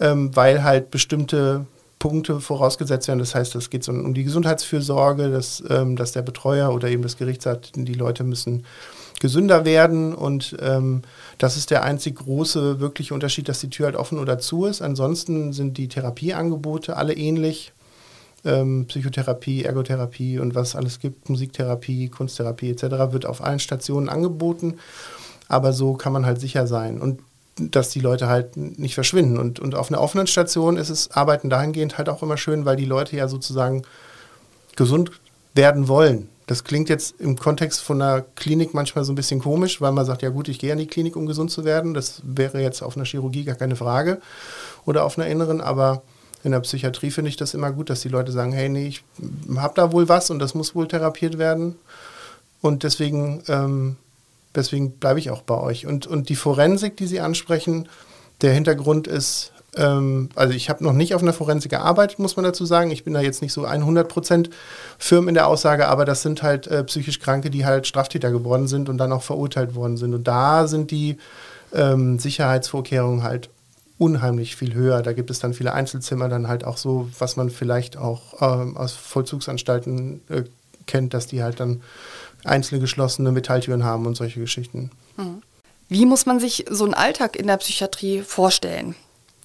ähm, 0.00 0.34
weil 0.34 0.64
halt 0.64 0.90
bestimmte 0.90 1.66
Punkte 2.00 2.40
vorausgesetzt 2.40 3.06
werden. 3.06 3.20
Das 3.20 3.36
heißt, 3.36 3.54
es 3.54 3.70
geht 3.70 3.84
so 3.84 3.92
um 3.92 4.14
die 4.14 4.24
Gesundheitsfürsorge, 4.24 5.30
dass, 5.30 5.62
ähm, 5.68 5.94
dass 5.94 6.10
der 6.10 6.22
Betreuer 6.22 6.74
oder 6.74 6.88
eben 6.88 7.02
das 7.02 7.16
Gericht 7.16 7.42
sagt, 7.42 7.72
die 7.76 7.94
Leute 7.94 8.24
müssen 8.24 8.64
gesünder 9.20 9.66
werden 9.66 10.14
und 10.14 10.56
ähm, 10.60 11.02
das 11.36 11.58
ist 11.58 11.70
der 11.70 11.84
einzig 11.84 12.16
große 12.16 12.80
wirkliche 12.80 13.12
Unterschied, 13.12 13.48
dass 13.50 13.60
die 13.60 13.68
Tür 13.68 13.86
halt 13.86 13.96
offen 13.96 14.18
oder 14.18 14.38
zu 14.38 14.64
ist. 14.64 14.80
Ansonsten 14.80 15.52
sind 15.52 15.76
die 15.76 15.88
Therapieangebote 15.88 16.96
alle 16.96 17.14
ähnlich. 17.14 17.72
Ähm, 18.42 18.86
Psychotherapie, 18.86 19.64
Ergotherapie 19.64 20.38
und 20.38 20.54
was 20.54 20.74
alles 20.74 20.98
gibt, 20.98 21.28
Musiktherapie, 21.28 22.08
Kunsttherapie 22.08 22.70
etc. 22.70 23.12
wird 23.12 23.26
auf 23.26 23.44
allen 23.44 23.58
Stationen 23.58 24.08
angeboten. 24.08 24.78
Aber 25.48 25.74
so 25.74 25.92
kann 25.92 26.14
man 26.14 26.24
halt 26.24 26.40
sicher 26.40 26.66
sein. 26.66 26.98
Und 26.98 27.20
dass 27.60 27.90
die 27.90 28.00
Leute 28.00 28.28
halt 28.28 28.56
nicht 28.56 28.94
verschwinden. 28.94 29.38
Und, 29.38 29.60
und 29.60 29.74
auf 29.74 29.90
einer 29.90 30.00
offenen 30.00 30.26
Station 30.26 30.76
ist 30.76 30.90
es 30.90 31.10
Arbeiten 31.10 31.50
dahingehend 31.50 31.98
halt 31.98 32.08
auch 32.08 32.22
immer 32.22 32.36
schön, 32.36 32.64
weil 32.64 32.76
die 32.76 32.84
Leute 32.84 33.16
ja 33.16 33.28
sozusagen 33.28 33.82
gesund 34.76 35.12
werden 35.54 35.88
wollen. 35.88 36.28
Das 36.46 36.64
klingt 36.64 36.88
jetzt 36.88 37.20
im 37.20 37.36
Kontext 37.36 37.80
von 37.80 38.02
einer 38.02 38.22
Klinik 38.34 38.74
manchmal 38.74 39.04
so 39.04 39.12
ein 39.12 39.16
bisschen 39.16 39.40
komisch, 39.40 39.80
weil 39.80 39.92
man 39.92 40.04
sagt, 40.04 40.22
ja 40.22 40.30
gut, 40.30 40.48
ich 40.48 40.58
gehe 40.58 40.72
an 40.72 40.78
die 40.78 40.88
Klinik, 40.88 41.14
um 41.14 41.26
gesund 41.26 41.50
zu 41.50 41.64
werden. 41.64 41.94
Das 41.94 42.22
wäre 42.24 42.60
jetzt 42.60 42.82
auf 42.82 42.96
einer 42.96 43.04
Chirurgie 43.04 43.44
gar 43.44 43.54
keine 43.54 43.76
Frage 43.76 44.20
oder 44.84 45.04
auf 45.04 45.16
einer 45.16 45.28
inneren, 45.28 45.60
aber 45.60 46.02
in 46.42 46.52
der 46.52 46.60
Psychiatrie 46.60 47.10
finde 47.10 47.28
ich 47.28 47.36
das 47.36 47.54
immer 47.54 47.70
gut, 47.70 47.90
dass 47.90 48.00
die 48.00 48.08
Leute 48.08 48.32
sagen, 48.32 48.52
hey, 48.52 48.68
nee, 48.68 48.88
ich 48.88 49.04
habe 49.56 49.74
da 49.76 49.92
wohl 49.92 50.08
was 50.08 50.30
und 50.30 50.38
das 50.38 50.54
muss 50.54 50.74
wohl 50.74 50.88
therapiert 50.88 51.38
werden. 51.38 51.76
Und 52.62 52.82
deswegen 52.82 53.42
ähm, 53.48 53.96
Deswegen 54.54 54.92
bleibe 54.92 55.18
ich 55.18 55.30
auch 55.30 55.42
bei 55.42 55.58
euch. 55.58 55.86
Und, 55.86 56.06
und 56.06 56.28
die 56.28 56.36
Forensik, 56.36 56.96
die 56.96 57.06
Sie 57.06 57.20
ansprechen, 57.20 57.88
der 58.42 58.52
Hintergrund 58.52 59.06
ist 59.06 59.52
ähm, 59.76 60.30
also 60.34 60.54
ich 60.54 60.68
habe 60.68 60.82
noch 60.82 60.92
nicht 60.92 61.14
auf 61.14 61.22
einer 61.22 61.32
Forensik 61.32 61.70
gearbeitet, 61.70 62.18
muss 62.18 62.36
man 62.36 62.44
dazu 62.44 62.64
sagen. 62.64 62.90
Ich 62.90 63.04
bin 63.04 63.14
da 63.14 63.20
jetzt 63.20 63.42
nicht 63.42 63.52
so 63.52 63.66
100% 63.66 64.50
firm 64.98 65.28
in 65.28 65.34
der 65.34 65.46
Aussage, 65.46 65.88
aber 65.88 66.04
das 66.04 66.22
sind 66.22 66.42
halt 66.42 66.66
äh, 66.66 66.82
psychisch 66.84 67.20
Kranke, 67.20 67.50
die 67.50 67.64
halt 67.64 67.86
Straftäter 67.86 68.30
geworden 68.30 68.66
sind 68.66 68.88
und 68.88 68.98
dann 68.98 69.12
auch 69.12 69.22
verurteilt 69.22 69.74
worden 69.74 69.96
sind. 69.96 70.14
Und 70.14 70.26
da 70.26 70.66
sind 70.66 70.90
die 70.90 71.18
ähm, 71.72 72.18
Sicherheitsvorkehrungen 72.18 73.22
halt 73.22 73.48
unheimlich 73.98 74.56
viel 74.56 74.74
höher. 74.74 75.02
Da 75.02 75.12
gibt 75.12 75.30
es 75.30 75.40
dann 75.40 75.54
viele 75.54 75.72
Einzelzimmer, 75.72 76.28
dann 76.28 76.48
halt 76.48 76.64
auch 76.64 76.76
so, 76.76 77.08
was 77.18 77.36
man 77.36 77.50
vielleicht 77.50 77.96
auch 77.96 78.40
ähm, 78.40 78.76
aus 78.76 78.92
Vollzugsanstalten 78.92 80.22
äh, 80.30 80.44
kennt, 80.86 81.14
dass 81.14 81.26
die 81.26 81.42
halt 81.42 81.60
dann 81.60 81.82
einzelne 82.44 82.80
geschlossene 82.80 83.32
Metalltüren 83.32 83.84
haben 83.84 84.06
und 84.06 84.16
solche 84.16 84.40
Geschichten. 84.40 84.90
Mhm. 85.16 85.42
Wie 85.88 86.06
muss 86.06 86.24
man 86.24 86.38
sich 86.38 86.66
so 86.70 86.84
einen 86.84 86.94
Alltag 86.94 87.36
in 87.36 87.48
der 87.48 87.56
Psychiatrie 87.56 88.22
vorstellen? 88.22 88.94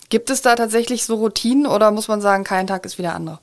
Gibt 0.09 0.29
es 0.29 0.41
da 0.41 0.55
tatsächlich 0.55 1.03
so 1.05 1.15
Routinen 1.15 1.65
oder 1.65 1.89
muss 1.91 2.07
man 2.07 2.21
sagen, 2.21 2.43
kein 2.43 2.67
Tag 2.67 2.85
ist 2.85 2.97
wie 2.97 3.01
der 3.01 3.15
andere? 3.15 3.39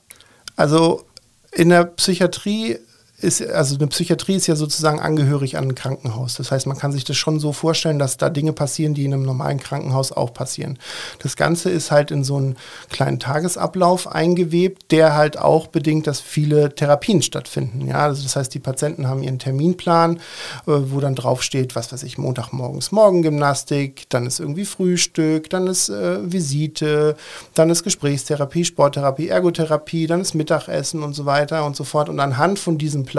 Also 0.55 1.03
in 1.51 1.69
der 1.69 1.83
Psychiatrie 1.83 2.79
ist, 3.23 3.41
also 3.41 3.75
eine 3.75 3.87
Psychiatrie 3.87 4.35
ist 4.35 4.47
ja 4.47 4.55
sozusagen 4.55 4.99
angehörig 4.99 5.57
an 5.57 5.65
ein 5.65 5.75
Krankenhaus. 5.75 6.35
Das 6.35 6.51
heißt, 6.51 6.67
man 6.67 6.77
kann 6.77 6.91
sich 6.91 7.03
das 7.03 7.17
schon 7.17 7.39
so 7.39 7.53
vorstellen, 7.53 7.99
dass 7.99 8.17
da 8.17 8.29
Dinge 8.29 8.53
passieren, 8.53 8.93
die 8.93 9.05
in 9.05 9.13
einem 9.13 9.23
normalen 9.23 9.59
Krankenhaus 9.59 10.11
auch 10.11 10.33
passieren. 10.33 10.77
Das 11.19 11.35
Ganze 11.35 11.69
ist 11.69 11.91
halt 11.91 12.11
in 12.11 12.23
so 12.23 12.37
einen 12.37 12.57
kleinen 12.89 13.19
Tagesablauf 13.19 14.07
eingewebt, 14.07 14.91
der 14.91 15.15
halt 15.15 15.37
auch 15.39 15.67
bedingt, 15.67 16.07
dass 16.07 16.19
viele 16.19 16.75
Therapien 16.75 17.21
stattfinden. 17.21 17.87
Ja, 17.87 17.99
also 17.99 18.23
das 18.23 18.35
heißt, 18.35 18.53
die 18.53 18.59
Patienten 18.59 19.07
haben 19.07 19.23
ihren 19.23 19.39
Terminplan, 19.39 20.17
äh, 20.17 20.19
wo 20.65 20.99
dann 20.99 21.15
draufsteht, 21.15 21.75
was 21.75 21.91
weiß 21.91 22.03
ich, 22.03 22.17
Montagmorgens 22.17 22.91
Morgengymnastik, 22.91 24.09
dann 24.09 24.25
ist 24.25 24.39
irgendwie 24.39 24.65
Frühstück, 24.65 25.49
dann 25.49 25.67
ist 25.67 25.89
äh, 25.89 26.19
Visite, 26.31 27.15
dann 27.53 27.69
ist 27.69 27.83
Gesprächstherapie, 27.83 28.65
Sporttherapie, 28.65 29.29
Ergotherapie, 29.29 30.07
dann 30.07 30.21
ist 30.21 30.33
Mittagessen 30.33 31.03
und 31.03 31.13
so 31.13 31.25
weiter 31.25 31.65
und 31.65 31.75
so 31.75 31.83
fort. 31.83 32.09
Und 32.09 32.19
anhand 32.19 32.59
von 32.59 32.77
diesem 32.77 33.05
Plan 33.05 33.12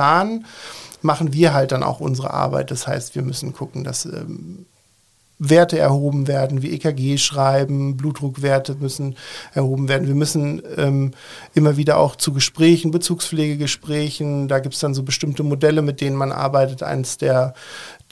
machen 1.02 1.32
wir 1.32 1.52
halt 1.54 1.72
dann 1.72 1.82
auch 1.82 2.00
unsere 2.00 2.32
Arbeit. 2.32 2.70
Das 2.70 2.86
heißt, 2.86 3.14
wir 3.14 3.22
müssen 3.22 3.52
gucken, 3.52 3.84
dass 3.84 4.06
ähm, 4.06 4.66
Werte 5.38 5.78
erhoben 5.78 6.28
werden, 6.28 6.62
wie 6.62 6.70
EKG 6.72 7.18
schreiben, 7.18 7.96
Blutdruckwerte 7.96 8.76
müssen 8.76 9.16
erhoben 9.52 9.88
werden. 9.88 10.06
Wir 10.06 10.14
müssen 10.14 10.62
ähm, 10.76 11.10
immer 11.54 11.76
wieder 11.76 11.98
auch 11.98 12.16
zu 12.16 12.32
Gesprächen, 12.32 12.92
Bezugspflegegesprächen, 12.92 14.48
da 14.48 14.60
gibt 14.60 14.74
es 14.74 14.80
dann 14.80 14.94
so 14.94 15.02
bestimmte 15.02 15.42
Modelle, 15.42 15.82
mit 15.82 16.00
denen 16.00 16.16
man 16.16 16.30
arbeitet. 16.30 16.82
Eins 16.82 17.18
der 17.18 17.54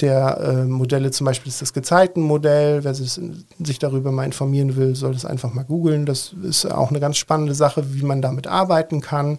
der 0.00 0.40
äh, 0.40 0.64
Modelle 0.64 1.10
zum 1.10 1.26
Beispiel 1.26 1.50
ist 1.50 1.60
das 1.60 1.72
Gezeitenmodell. 1.72 2.82
Wer 2.82 2.94
sich, 2.94 3.78
darüber 3.78 4.10
mal 4.10 4.24
informieren 4.24 4.74
will, 4.74 4.96
soll 4.96 5.12
das 5.12 5.24
einfach 5.24 5.52
mal 5.52 5.64
googeln. 5.64 6.06
Das 6.06 6.34
ist 6.42 6.64
auch 6.66 6.90
eine 6.90 6.98
ganz 6.98 7.18
spannende 7.18 7.54
Sache, 7.54 7.94
wie 7.94 8.02
man 8.02 8.22
damit 8.22 8.46
arbeiten 8.46 9.00
kann. 9.00 9.38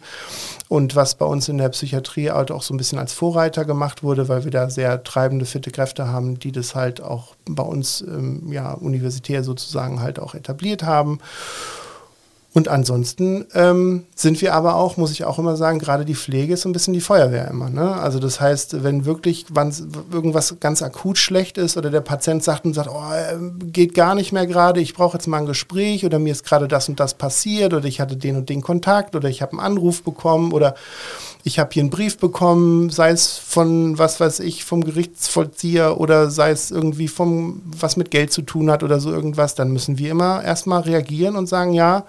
Und 0.70 0.96
was 0.96 1.16
bei 1.16 1.26
uns 1.26 1.50
in 1.50 1.58
der 1.58 1.70
Psychiatrie 1.70 2.30
halt 2.30 2.52
auch 2.52 2.62
so 2.62 2.74
ein 2.74 2.78
bisschen 2.78 3.00
als 3.00 3.14
Vorreiter 3.14 3.66
gemacht 3.66 4.04
wurde, 4.04 4.30
weil 4.30 4.44
wir 4.44 4.52
da 4.52 4.70
sehr 4.70 5.04
treibende, 5.04 5.46
fitte 5.46 5.72
Kräfte 5.72 6.08
haben, 6.08 6.40
die 6.40 6.52
das 6.52 6.76
halt 6.76 7.02
auch 7.02 7.36
bei 7.46 7.64
uns 7.64 8.02
ähm, 8.02 8.52
ja, 8.52 8.74
universitär 8.74 9.44
sozusagen 9.44 10.02
halt 10.02 10.20
auch 10.20 10.36
etabliert 10.36 10.84
haben. 10.84 11.20
Und 12.56 12.68
ansonsten 12.68 13.48
ähm, 13.56 14.04
sind 14.16 14.40
wir 14.42 14.54
aber 14.54 14.76
auch, 14.76 14.96
muss 14.96 15.12
ich 15.12 15.26
auch 15.26 15.40
immer 15.40 15.56
sagen, 15.56 15.80
gerade 15.80 16.06
die 16.06 16.14
Pflege 16.14 16.54
ist 16.54 16.62
so 16.62 16.70
ein 16.70 16.74
bisschen 16.74 16.94
die 16.94 17.02
Feuerwehr 17.02 17.48
immer. 17.48 17.72
Ne? 17.72 17.96
Also 17.96 18.20
das 18.20 18.40
heißt, 18.40 18.84
wenn 18.84 19.06
wirklich 19.06 19.48
irgendwas 20.12 20.56
ganz 20.60 20.84
akut 20.84 21.18
schlecht 21.18 21.58
ist 21.58 21.78
oder 21.78 21.90
der 21.90 22.02
Patient 22.02 22.44
sagt 22.44 22.66
und 22.66 22.76
sagt, 22.76 22.90
oh, 22.92 23.02
ähm, 23.32 23.58
geht 23.72 23.96
gar 23.96 24.14
nicht 24.14 24.34
mehr 24.34 24.46
gerade, 24.46 24.82
ich 24.82 24.94
brauche 24.94 25.18
jetzt 25.18 25.26
mal 25.26 25.40
ein 25.40 25.48
Gespräch 25.48 26.06
oder 26.06 26.20
mir 26.20 26.32
ist 26.32 26.46
gerade 26.46 26.68
das 26.68 26.88
und 26.88 27.00
das 27.00 27.16
passiert 27.16 27.74
oder 27.74 27.86
ich 27.88 28.00
hatte 28.00 28.18
den 28.18 28.36
und 28.36 28.50
den 28.50 28.62
Kontakt 28.62 29.16
oder 29.16 29.30
ich 29.30 29.42
habe 29.42 29.54
einen 29.54 29.62
Anruf 29.62 30.04
bekommen 30.04 30.54
oder 30.54 30.76
ich 31.44 31.58
habe 31.58 31.72
hier 31.74 31.82
einen 31.82 31.90
Brief 31.90 32.20
bekommen, 32.20 32.92
sei 32.92 33.10
es 33.10 33.36
von, 33.36 33.98
was 33.98 34.20
weiß 34.20 34.42
ich, 34.42 34.64
vom 34.64 34.84
Gerichtsvollzieher 34.84 36.00
oder 36.00 36.30
sei 36.30 36.52
es 36.52 36.70
irgendwie 36.70 37.08
vom, 37.08 37.64
was 37.80 37.98
mit 37.98 38.12
Geld 38.12 38.32
zu 38.32 38.44
tun 38.44 38.70
hat 38.70 38.84
oder 38.84 39.00
so 39.00 39.12
irgendwas, 39.12 39.56
dann 39.56 39.72
müssen 39.72 39.98
wir 39.98 40.12
immer 40.12 40.44
erstmal 40.44 40.82
reagieren 40.82 41.36
und 41.36 41.48
sagen, 41.48 41.74
ja, 41.74 42.06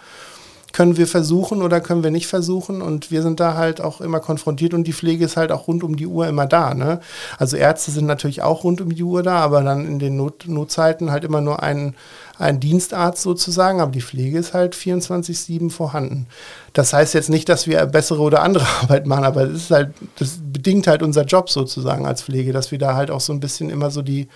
können 0.75 0.97
wir 0.97 1.07
versuchen 1.07 1.63
oder 1.63 1.81
können 1.81 2.03
wir 2.03 2.11
nicht 2.11 2.27
versuchen. 2.27 2.83
Und 2.83 3.13
wir 3.13 3.23
sind 3.23 3.39
da 3.39 3.55
halt 3.55 3.81
auch 3.81 4.01
immer 4.01 4.19
konfrontiert 4.19 4.75
und 4.75 4.85
die 4.85 4.93
Pflege 4.93 5.25
ist 5.25 5.37
halt 5.37 5.53
auch 5.53 5.69
rund 5.69 5.85
um 5.85 5.95
die 5.95 6.09
Uhr 6.09 6.27
immer 6.27 6.47
da. 6.47 6.75
Ne? 6.75 6.99
Also 7.39 7.57
Ärzte 7.57 7.93
sind 7.93 8.07
natürlich 8.07 8.43
auch 8.43 8.65
rund 8.65 8.81
um 8.81 8.93
die 8.93 9.05
Uhr 9.05 9.23
da, 9.23 9.37
aber 9.37 9.63
dann 9.63 9.87
in 9.87 10.01
den 10.01 10.17
Not 10.17 10.49
Notzeiten 10.49 11.13
halt 11.13 11.23
immer 11.23 11.41
nur 11.41 11.63
ein, 11.63 11.95
ein 12.39 12.59
Dienstarzt 12.59 13.23
sozusagen, 13.23 13.81
aber 13.81 13.93
die 13.93 14.01
Pflege 14.01 14.37
ist 14.37 14.53
halt 14.53 14.75
24-7 14.75 15.71
vorhanden. 15.71 16.27
Das 16.73 16.93
heißt 16.93 17.15
jetzt 17.15 17.31
nicht, 17.31 17.49
dass 17.49 17.69
wir 17.69 17.87
bessere 17.87 18.21
oder 18.21 18.43
andere 18.43 18.67
Arbeit 18.83 19.07
machen, 19.07 19.25
aber 19.25 19.47
das 19.47 19.55
ist 19.55 19.71
halt, 19.71 19.95
das 20.19 20.41
bedingt 20.43 20.89
halt 20.89 21.05
unser 21.05 21.25
Job 21.25 21.51
sozusagen 21.51 22.05
als 22.05 22.23
Pflege, 22.23 22.53
dass 22.53 22.73
wir 22.73 22.79
da 22.79 22.97
halt 22.97 23.13
auch 23.13 23.21
so 23.21 23.33
ein 23.33 23.39
bisschen 23.39 23.71
immer 23.71 23.93
so 23.93 24.03
die, 24.03 24.27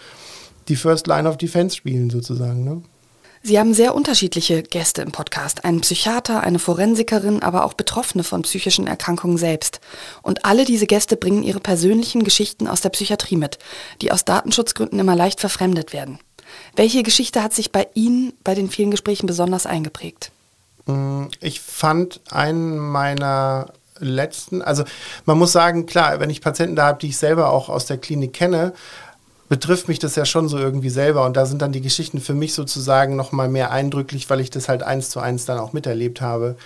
die 0.69 0.77
First 0.77 1.09
Line 1.09 1.29
of 1.29 1.37
Defense 1.37 1.75
spielen 1.75 2.11
sozusagen. 2.11 2.63
Ne? 2.63 2.83
Sie 3.43 3.59
haben 3.59 3.73
sehr 3.75 3.95
unterschiedliche 3.95 4.63
Gäste 4.63 5.03
im 5.03 5.13
Podcast. 5.13 5.65
Einen 5.65 5.81
Psychiater, 5.81 6.43
eine 6.43 6.59
Forensikerin, 6.59 7.43
aber 7.43 7.65
auch 7.65 7.75
Betroffene 7.75 8.25
von 8.25 8.43
psychischen 8.43 8.87
Erkrankungen 8.87 9.39
selbst. 9.39 9.81
Und 10.23 10.45
alle 10.45 10.65
diese 10.65 10.87
Gäste 10.87 11.17
bringen 11.17 11.43
ihre 11.43 11.61
persönlichen 11.61 12.25
Geschichten 12.25 12.67
aus 12.67 12.81
der 12.81 12.91
Psychiatrie 12.91 13.37
mit, 13.37 13.59
die 14.03 14.13
aus 14.13 14.25
Datenschutzgründen 14.25 14.99
immer 14.99 15.17
leicht 15.17 15.41
verfremdet 15.41 15.93
werden. 15.93 16.19
Welche 16.77 17.03
Geschichte 17.03 17.43
hat 17.43 17.55
sich 17.55 17.73
bei 17.73 17.87
Ihnen 17.95 18.33
bei 18.43 18.55
den 18.55 18.71
vielen 18.71 18.91
Gesprächen 18.91 19.27
besonders 19.27 19.67
eingeprägt? 19.67 20.33
Mm, 20.87 21.27
ich 21.41 21.61
fand 21.61 22.21
einen 22.31 22.79
meiner 22.79 23.73
letzten, 24.01 24.63
also 24.63 24.85
man 25.25 25.39
muss 25.39 25.53
sagen, 25.53 25.87
klar, 25.87 26.21
wenn 26.21 26.31
ich 26.31 26.41
Patienten 26.41 26.77
da 26.77 26.87
habe, 26.87 27.01
die 27.01 27.09
ich 27.09 27.17
selber 27.17 27.51
auch 27.51 27.69
aus 27.69 27.87
der 27.87 27.99
Klinik 27.99 28.33
kenne, 28.33 28.73
betrifft 29.49 29.89
mich 29.89 29.99
das 29.99 30.15
ja 30.17 30.25
schon 30.25 30.49
so 30.49 30.59
irgendwie 30.59 30.91
selber. 30.91 31.25
Und 31.25 31.37
da 31.37 31.47
sind 31.47 31.63
dann 31.63 31.73
die 31.73 31.81
Geschichten 31.81 32.21
für 32.21 32.35
mich 32.35 32.55
sozusagen 32.55 33.17
noch 33.17 33.33
mal 33.33 33.49
mehr 33.49 33.71
eindrücklich, 33.71 34.29
weil 34.31 34.41
ich 34.41 34.51
das 34.51 34.69
halt 34.69 34.83
eins 34.83 35.11
zu 35.11 35.21
eins 35.21 35.45
dann 35.45 35.59
auch 35.59 35.73
miterlebt 35.73 36.21
habe. 36.21 36.57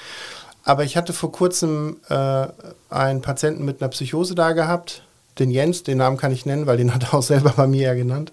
Aber 0.65 0.85
ich 0.85 0.97
hatte 0.97 1.13
vor 1.13 1.33
kurzem 1.33 1.97
äh, 2.09 2.47
einen 2.89 3.23
Patienten 3.23 3.65
mit 3.65 3.81
einer 3.81 3.89
Psychose 3.89 4.35
da 4.35 4.53
gehabt, 4.53 5.03
den 5.39 5.51
Jens, 5.51 5.83
den 5.83 5.99
Namen 5.99 6.19
kann 6.19 6.33
ich 6.33 6.47
nennen, 6.47 6.67
weil 6.67 6.77
den 6.77 6.95
hat 6.95 7.05
er 7.05 7.15
auch 7.15 7.23
selber 7.23 7.55
bei 7.57 7.67
mir 7.67 7.83
ja 7.83 7.95
genannt. 7.95 8.33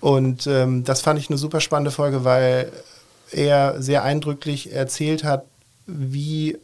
Und 0.00 0.46
ähm, 0.46 0.84
das 0.84 1.02
fand 1.02 1.18
ich 1.18 1.28
eine 1.28 1.38
super 1.38 1.60
spannende 1.60 1.90
Folge, 1.90 2.24
weil 2.24 2.72
er 3.30 3.82
sehr 3.82 4.02
eindrücklich 4.02 4.72
erzählt 4.72 5.24
hat, 5.24 5.44
wie 5.86 6.58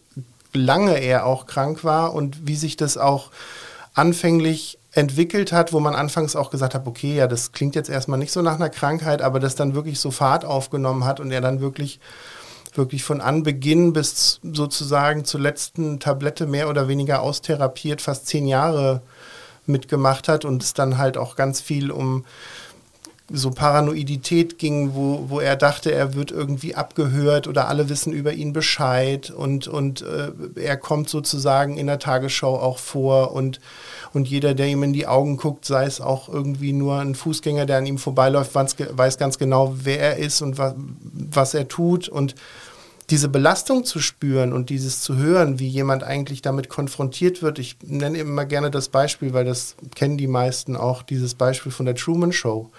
lange 0.52 0.99
er 0.99 1.26
auch 1.26 1.47
krank 1.47 1.85
war 1.85 2.14
und 2.14 2.47
wie 2.47 2.57
sich 2.57 2.76
das 2.76 2.97
auch 2.97 3.31
anfänglich 3.95 4.78
entwickelt 4.95 5.53
hat, 5.53 5.73
wo 5.73 5.81
man 5.81 5.95
anfangs 5.95 6.37
auch 6.37 6.51
gesagt 6.51 6.75
hat, 6.75 6.87
okay, 6.87 7.17
ja, 7.17 7.27
das 7.27 7.53
klingt 7.53 7.75
jetzt 7.75 7.91
erstmal 7.91 8.19
nicht 8.19 8.33
so 8.33 8.43
nach 8.43 8.55
einer 8.55 8.71
Krankheit, 8.71 9.23
aber 9.23 9.41
das 9.41 9.57
dann 9.57 9.75
wirklich 9.75 9.99
so 9.99 10.11
Fahrt 10.11 10.45
aufgenommen 10.45 11.05
hat 11.05 11.21
und 11.21 11.33
er 11.33 11.41
dann 11.41 11.61
wirklich 11.61 12.01
wirklich 12.77 13.05
von 13.05 13.21
Anbeginn 13.21 13.93
bis 13.93 14.41
sozusagen 14.43 15.25
zur 15.25 15.41
letzten 15.41 16.01
Tablette 16.01 16.47
mehr 16.47 16.69
oder 16.69 16.89
weniger 16.89 17.23
austherapiert, 17.23 18.03
fast 18.03 18.27
zehn 18.27 18.47
Jahre 18.49 19.01
mitgemacht 19.67 20.29
hat 20.29 20.45
und 20.45 20.63
es 20.63 20.75
dann 20.75 20.99
halt 20.99 21.17
auch 21.17 21.37
ganz 21.37 21.61
viel 21.61 21.91
um 21.91 22.25
so 23.33 23.50
Paranoidität 23.50 24.59
ging, 24.59 24.95
wo, 24.95 25.26
wo 25.28 25.40
er 25.40 25.57
dachte, 25.57 25.90
er 25.93 26.14
wird 26.14 26.31
irgendwie 26.31 26.75
abgehört 26.75 27.49
oder 27.49 27.69
alle 27.69 27.88
wissen 27.88 28.12
über 28.12 28.33
ihn 28.35 28.52
Bescheid 28.52 29.31
und, 29.31 29.66
und 29.66 30.02
äh, 30.02 30.33
er 30.61 30.76
kommt 30.76 31.09
sozusagen 31.09 31.78
in 31.78 31.87
der 31.87 31.99
Tagesschau 31.99 32.59
auch 32.59 32.78
vor 32.78 33.33
und 33.33 33.61
und 34.14 34.28
jeder, 34.28 34.54
der 34.54 34.69
ihm 34.69 34.85
in 34.85 34.93
die 34.93 35.09
Augen 35.09 35.37
guckt, 35.37 35.64
sei 35.64 35.87
es 35.87 36.00
auch 36.00 36.28
irgendwie 36.28 36.73
nur 36.73 37.00
ein 37.00 37.16
Fußgänger, 37.16 37.66
der 37.66 37.78
an 37.78 37.87
ihm 37.87 37.99
vorbeiläuft, 37.99 38.54
weiß 38.54 39.19
ganz 39.19 39.38
genau, 39.38 39.75
wer 39.83 39.99
er 39.99 40.16
ist 40.19 40.40
und 40.40 40.57
was, 40.57 40.75
was 41.12 41.52
er 41.52 41.66
tut. 41.66 42.09
Und 42.09 42.37
diese 43.11 43.28
Belastung 43.28 43.85
zu 43.85 43.99
spüren 43.99 44.52
und 44.52 44.71
dieses 44.71 45.00
zu 45.00 45.16
hören, 45.16 45.59
wie 45.59 45.66
jemand 45.66 46.04
eigentlich 46.04 46.43
damit 46.43 46.69
konfrontiert 46.69 47.43
wird. 47.43 47.59
Ich 47.59 47.76
nenne 47.83 48.19
immer 48.19 48.45
gerne 48.45 48.71
das 48.71 48.88
Beispiel, 48.88 49.35
weil 49.35 49.45
das 49.45 49.75
kennen 49.97 50.16
die 50.16 50.28
meisten 50.28 50.76
auch, 50.76 51.02
dieses 51.02 51.35
Beispiel 51.35 51.73
von 51.73 51.85
der 51.85 51.97
Truman 51.97 52.33
Show. 52.33 52.71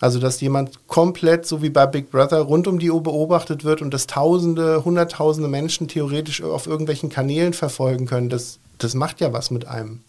Also, 0.00 0.20
dass 0.20 0.40
jemand 0.40 0.86
komplett, 0.86 1.46
so 1.46 1.60
wie 1.60 1.70
bei 1.70 1.86
Big 1.86 2.10
Brother, 2.10 2.40
rund 2.40 2.68
um 2.68 2.78
die 2.78 2.90
Uhr 2.90 3.02
beobachtet 3.02 3.64
wird 3.64 3.82
und 3.82 3.92
dass 3.92 4.06
Tausende, 4.06 4.84
Hunderttausende 4.84 5.48
Menschen 5.48 5.88
theoretisch 5.88 6.42
auf 6.42 6.66
irgendwelchen 6.66 7.08
Kanälen 7.08 7.52
verfolgen 7.52 8.06
können, 8.06 8.28
das, 8.28 8.58
das 8.78 8.94
macht 8.94 9.20
ja 9.20 9.32
was 9.32 9.50
mit 9.50 9.66
einem. 9.66 10.00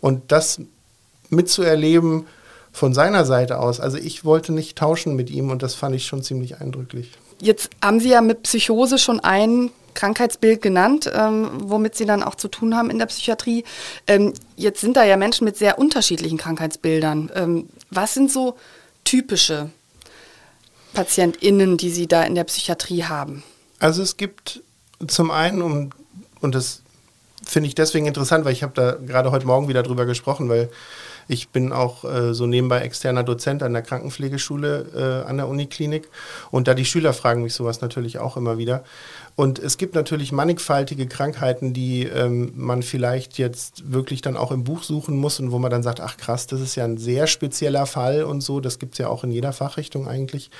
Und 0.00 0.32
das 0.32 0.60
mitzuerleben 1.28 2.26
von 2.72 2.94
seiner 2.94 3.24
Seite 3.24 3.58
aus. 3.58 3.80
Also 3.80 3.98
ich 3.98 4.24
wollte 4.24 4.52
nicht 4.52 4.78
tauschen 4.78 5.16
mit 5.16 5.30
ihm 5.30 5.50
und 5.50 5.62
das 5.62 5.74
fand 5.74 5.94
ich 5.94 6.06
schon 6.06 6.22
ziemlich 6.22 6.60
eindrücklich. 6.60 7.12
Jetzt 7.40 7.70
haben 7.82 8.00
Sie 8.00 8.10
ja 8.10 8.20
mit 8.20 8.42
Psychose 8.42 8.98
schon 8.98 9.20
ein 9.20 9.70
Krankheitsbild 9.94 10.62
genannt, 10.62 11.10
ähm, 11.12 11.50
womit 11.64 11.96
Sie 11.96 12.06
dann 12.06 12.22
auch 12.22 12.34
zu 12.34 12.48
tun 12.48 12.76
haben 12.76 12.90
in 12.90 12.98
der 12.98 13.06
Psychiatrie. 13.06 13.64
Ähm, 14.06 14.34
jetzt 14.56 14.80
sind 14.80 14.96
da 14.96 15.04
ja 15.04 15.16
Menschen 15.16 15.44
mit 15.44 15.56
sehr 15.56 15.78
unterschiedlichen 15.78 16.38
Krankheitsbildern. 16.38 17.30
Ähm, 17.34 17.68
was 17.90 18.14
sind 18.14 18.30
so 18.30 18.56
typische 19.04 19.70
PatientInnen, 20.92 21.76
die 21.76 21.90
Sie 21.90 22.06
da 22.06 22.22
in 22.24 22.34
der 22.34 22.44
Psychiatrie 22.44 23.04
haben? 23.04 23.42
Also 23.78 24.02
es 24.02 24.16
gibt 24.16 24.62
zum 25.06 25.30
einen, 25.30 25.62
um, 25.62 25.90
und 26.40 26.54
das 26.54 26.82
finde 27.46 27.68
ich 27.68 27.74
deswegen 27.74 28.06
interessant, 28.06 28.44
weil 28.44 28.52
ich 28.52 28.62
habe 28.62 28.72
da 28.74 28.92
gerade 28.92 29.30
heute 29.30 29.46
Morgen 29.46 29.68
wieder 29.68 29.82
drüber 29.82 30.06
gesprochen, 30.06 30.48
weil 30.48 30.70
ich 31.30 31.50
bin 31.50 31.72
auch 31.72 32.04
äh, 32.04 32.34
so 32.34 32.46
nebenbei 32.46 32.80
externer 32.80 33.22
Dozent 33.22 33.62
an 33.62 33.72
der 33.72 33.82
Krankenpflegeschule 33.82 35.22
äh, 35.24 35.28
an 35.28 35.36
der 35.36 35.46
Uniklinik 35.46 36.08
und 36.50 36.66
da 36.66 36.74
die 36.74 36.84
Schüler 36.84 37.12
fragen 37.12 37.42
mich 37.42 37.54
sowas 37.54 37.80
natürlich 37.80 38.18
auch 38.18 38.36
immer 38.36 38.58
wieder. 38.58 38.82
Und 39.36 39.60
es 39.60 39.78
gibt 39.78 39.94
natürlich 39.94 40.32
mannigfaltige 40.32 41.06
Krankheiten, 41.06 41.72
die 41.72 42.04
ähm, 42.04 42.52
man 42.56 42.82
vielleicht 42.82 43.38
jetzt 43.38 43.92
wirklich 43.92 44.22
dann 44.22 44.36
auch 44.36 44.50
im 44.50 44.64
Buch 44.64 44.82
suchen 44.82 45.16
muss 45.16 45.38
und 45.38 45.52
wo 45.52 45.60
man 45.60 45.70
dann 45.70 45.84
sagt, 45.84 46.00
ach 46.00 46.16
krass, 46.16 46.48
das 46.48 46.60
ist 46.60 46.74
ja 46.74 46.84
ein 46.84 46.98
sehr 46.98 47.28
spezieller 47.28 47.86
Fall 47.86 48.24
und 48.24 48.40
so. 48.40 48.58
Das 48.58 48.80
gibt 48.80 48.94
es 48.94 48.98
ja 48.98 49.06
auch 49.08 49.22
in 49.22 49.30
jeder 49.30 49.52
Fachrichtung 49.52 50.08
eigentlich. 50.08 50.50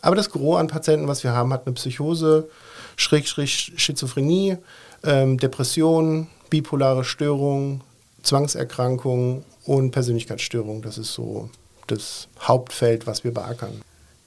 Aber 0.00 0.14
das 0.14 0.30
Gros 0.30 0.60
an 0.60 0.68
Patienten, 0.68 1.08
was 1.08 1.24
wir 1.24 1.32
haben, 1.32 1.52
hat 1.52 1.66
eine 1.66 1.74
Psychose, 1.74 2.48
Schrägstrich 2.96 3.72
Schizophrenie, 3.76 4.58
ähm, 5.02 5.38
Depression, 5.38 6.28
bipolare 6.50 7.02
Störung, 7.02 7.80
Zwangserkrankung 8.24 9.44
und 9.64 9.90
Persönlichkeitsstörung. 9.92 10.82
Das 10.82 10.98
ist 10.98 11.12
so 11.12 11.48
das 11.86 12.28
Hauptfeld, 12.40 13.06
was 13.06 13.24
wir 13.24 13.32
beackern. 13.32 13.82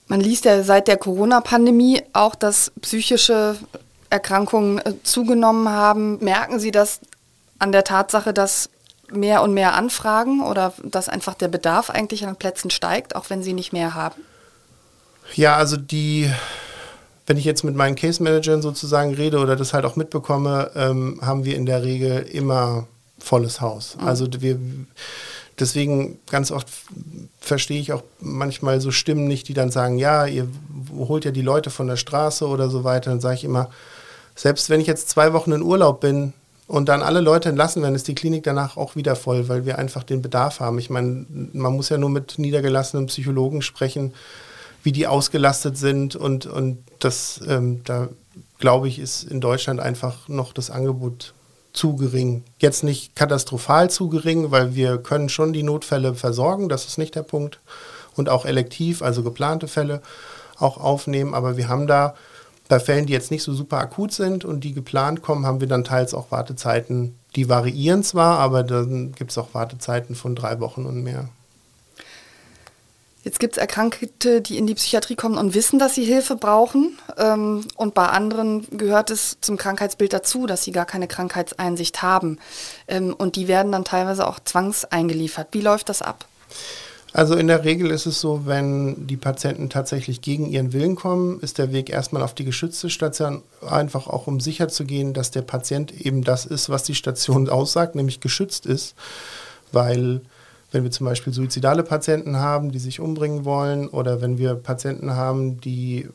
Man 0.07 0.21
liest 0.21 0.45
ja 0.45 0.63
seit 0.63 0.87
der 0.87 0.97
Corona-Pandemie 0.97 2.01
auch, 2.13 2.35
dass 2.35 2.71
psychische 2.81 3.57
Erkrankungen 4.09 4.79
äh, 4.79 4.93
zugenommen 5.03 5.69
haben. 5.69 6.23
Merken 6.23 6.59
Sie 6.59 6.71
das 6.71 7.01
an 7.59 7.71
der 7.71 7.83
Tatsache, 7.83 8.33
dass 8.33 8.69
mehr 9.11 9.41
und 9.41 9.53
mehr 9.53 9.73
Anfragen 9.73 10.41
oder 10.41 10.73
dass 10.83 11.09
einfach 11.09 11.33
der 11.33 11.47
Bedarf 11.47 11.89
eigentlich 11.89 12.25
an 12.25 12.35
Plätzen 12.35 12.69
steigt, 12.69 13.15
auch 13.15 13.29
wenn 13.29 13.43
Sie 13.43 13.53
nicht 13.53 13.73
mehr 13.73 13.95
haben? 13.95 14.21
Ja, 15.33 15.57
also 15.57 15.75
die, 15.75 16.31
wenn 17.25 17.37
ich 17.37 17.45
jetzt 17.45 17.63
mit 17.63 17.75
meinen 17.75 17.95
Case 17.95 18.23
Managern 18.23 18.61
sozusagen 18.61 19.13
rede 19.13 19.39
oder 19.39 19.55
das 19.55 19.73
halt 19.73 19.85
auch 19.85 19.95
mitbekomme, 19.97 20.71
ähm, 20.75 21.19
haben 21.21 21.43
wir 21.43 21.55
in 21.55 21.65
der 21.65 21.83
Regel 21.83 22.21
immer 22.21 22.87
volles 23.19 23.61
Haus. 23.61 23.97
Mhm. 23.99 24.07
Also 24.07 24.27
wir 24.39 24.59
deswegen 25.59 26.19
ganz 26.29 26.51
oft 26.51 26.67
verstehe 27.39 27.79
ich 27.79 27.93
auch 27.93 28.03
manchmal 28.19 28.81
so 28.81 28.91
Stimmen 28.91 29.27
nicht, 29.27 29.47
die 29.47 29.53
dann 29.53 29.71
sagen, 29.71 29.97
ja, 29.97 30.25
ihr 30.25 30.47
holt 30.95 31.25
ja 31.25 31.31
die 31.31 31.41
Leute 31.41 31.69
von 31.69 31.87
der 31.87 31.97
Straße 31.97 32.47
oder 32.47 32.69
so 32.69 32.83
weiter. 32.83 33.09
Dann 33.09 33.21
sage 33.21 33.35
ich 33.35 33.43
immer, 33.43 33.69
selbst 34.35 34.69
wenn 34.69 34.81
ich 34.81 34.87
jetzt 34.87 35.09
zwei 35.09 35.33
Wochen 35.33 35.51
in 35.51 35.61
Urlaub 35.61 35.99
bin 35.99 36.33
und 36.67 36.89
dann 36.89 37.01
alle 37.01 37.21
Leute 37.21 37.49
entlassen 37.49 37.81
werden, 37.81 37.95
ist 37.95 38.07
die 38.07 38.15
Klinik 38.15 38.43
danach 38.43 38.77
auch 38.77 38.95
wieder 38.95 39.15
voll, 39.15 39.49
weil 39.49 39.65
wir 39.65 39.79
einfach 39.79 40.03
den 40.03 40.21
Bedarf 40.21 40.59
haben. 40.59 40.77
Ich 40.79 40.89
meine, 40.89 41.25
man 41.53 41.73
muss 41.73 41.89
ja 41.89 41.97
nur 41.97 42.09
mit 42.09 42.37
niedergelassenen 42.37 43.07
Psychologen 43.07 43.61
sprechen, 43.61 44.13
wie 44.83 44.91
die 44.91 45.07
ausgelastet 45.07 45.77
sind 45.77 46.15
und, 46.15 46.45
und 46.45 46.77
das, 46.99 47.41
ähm, 47.47 47.81
da 47.83 48.09
glaube 48.59 48.87
ich, 48.87 48.99
ist 48.99 49.23
in 49.23 49.41
Deutschland 49.41 49.79
einfach 49.79 50.27
noch 50.27 50.53
das 50.53 50.69
Angebot 50.69 51.33
zu 51.73 51.95
gering. 51.95 52.43
Jetzt 52.59 52.83
nicht 52.83 53.15
katastrophal 53.15 53.89
zu 53.89 54.09
gering, 54.09 54.51
weil 54.51 54.75
wir 54.75 54.97
können 54.97 55.29
schon 55.29 55.53
die 55.53 55.63
Notfälle 55.63 56.15
versorgen, 56.15 56.69
das 56.69 56.85
ist 56.85 56.97
nicht 56.97 57.15
der 57.15 57.23
Punkt. 57.23 57.59
Und 58.15 58.29
auch 58.29 58.45
elektiv, 58.45 59.01
also 59.01 59.21
geplante 59.21 59.67
Fälle 59.67 60.01
auch 60.57 60.77
aufnehmen. 60.77 61.33
Aber 61.33 61.55
wir 61.57 61.67
haben 61.67 61.85
da 61.85 62.15
bei 62.67 62.79
Fällen, 62.79 63.05
die 63.05 63.13
jetzt 63.13 63.31
nicht 63.31 63.43
so 63.43 63.53
super 63.53 63.77
akut 63.77 64.11
sind 64.11 64.43
und 64.43 64.63
die 64.63 64.73
geplant 64.73 65.21
kommen, 65.21 65.45
haben 65.45 65.61
wir 65.61 65.67
dann 65.67 65.83
teils 65.83 66.13
auch 66.13 66.31
Wartezeiten, 66.31 67.17
die 67.35 67.47
variieren 67.47 68.03
zwar, 68.03 68.39
aber 68.39 68.63
dann 68.63 69.13
gibt 69.13 69.31
es 69.31 69.37
auch 69.37 69.53
Wartezeiten 69.53 70.15
von 70.15 70.35
drei 70.35 70.59
Wochen 70.59 70.85
und 70.85 71.03
mehr. 71.03 71.29
Jetzt 73.27 73.41
gibt 73.41 73.57
es 73.57 73.61
Erkrankte, 73.61 74.39
die 74.39 74.57
in 74.57 74.67
die 74.67 74.75
Psychiatrie 74.75 75.17
kommen 75.17 75.37
und 75.37 75.53
wissen, 75.53 75.79
dass 75.79 75.95
sie 75.95 76.05
Hilfe 76.05 76.37
brauchen. 76.37 76.97
Ähm, 77.17 77.65
und 77.75 77.93
bei 77.93 78.05
anderen 78.05 78.65
gehört 78.71 79.11
es 79.11 79.37
zum 79.41 79.57
Krankheitsbild 79.57 80.13
dazu, 80.13 80.47
dass 80.47 80.63
sie 80.63 80.71
gar 80.71 80.85
keine 80.85 81.09
Krankheitseinsicht 81.09 82.01
haben. 82.01 82.39
Ähm, 82.87 83.13
und 83.13 83.35
die 83.35 83.49
werden 83.49 83.73
dann 83.73 83.83
teilweise 83.83 84.25
auch 84.25 84.39
zwangseingeliefert. 84.39 85.49
Wie 85.51 85.59
läuft 85.59 85.89
das 85.89 86.01
ab? 86.01 86.25
Also 87.11 87.35
in 87.35 87.47
der 87.47 87.65
Regel 87.65 87.91
ist 87.91 88.05
es 88.05 88.21
so, 88.21 88.45
wenn 88.45 89.07
die 89.07 89.17
Patienten 89.17 89.69
tatsächlich 89.69 90.21
gegen 90.21 90.45
ihren 90.45 90.71
Willen 90.71 90.95
kommen, 90.95 91.41
ist 91.41 91.57
der 91.57 91.73
Weg 91.73 91.89
erstmal 91.89 92.23
auf 92.23 92.33
die 92.33 92.45
geschützte 92.45 92.89
Station, 92.89 93.43
einfach 93.69 94.07
auch 94.07 94.27
um 94.27 94.39
sicher 94.39 94.69
zu 94.69 94.85
gehen, 94.85 95.13
dass 95.13 95.31
der 95.31 95.41
Patient 95.41 95.91
eben 95.91 96.23
das 96.23 96.45
ist, 96.45 96.69
was 96.69 96.83
die 96.83 96.95
Station 96.95 97.49
aussagt, 97.49 97.95
nämlich 97.95 98.21
geschützt 98.21 98.65
ist. 98.65 98.95
Weil 99.73 100.21
wenn 100.71 100.83
wir 100.83 100.91
zum 100.91 101.05
Beispiel 101.05 101.33
suizidale 101.33 101.83
Patienten 101.83 102.37
haben, 102.37 102.71
die 102.71 102.79
sich 102.79 102.99
umbringen 102.99 103.45
wollen, 103.45 103.87
oder 103.87 104.21
wenn 104.21 104.37
wir 104.37 104.55
Patienten 104.55 105.15
haben, 105.15 105.61
die 105.61 106.07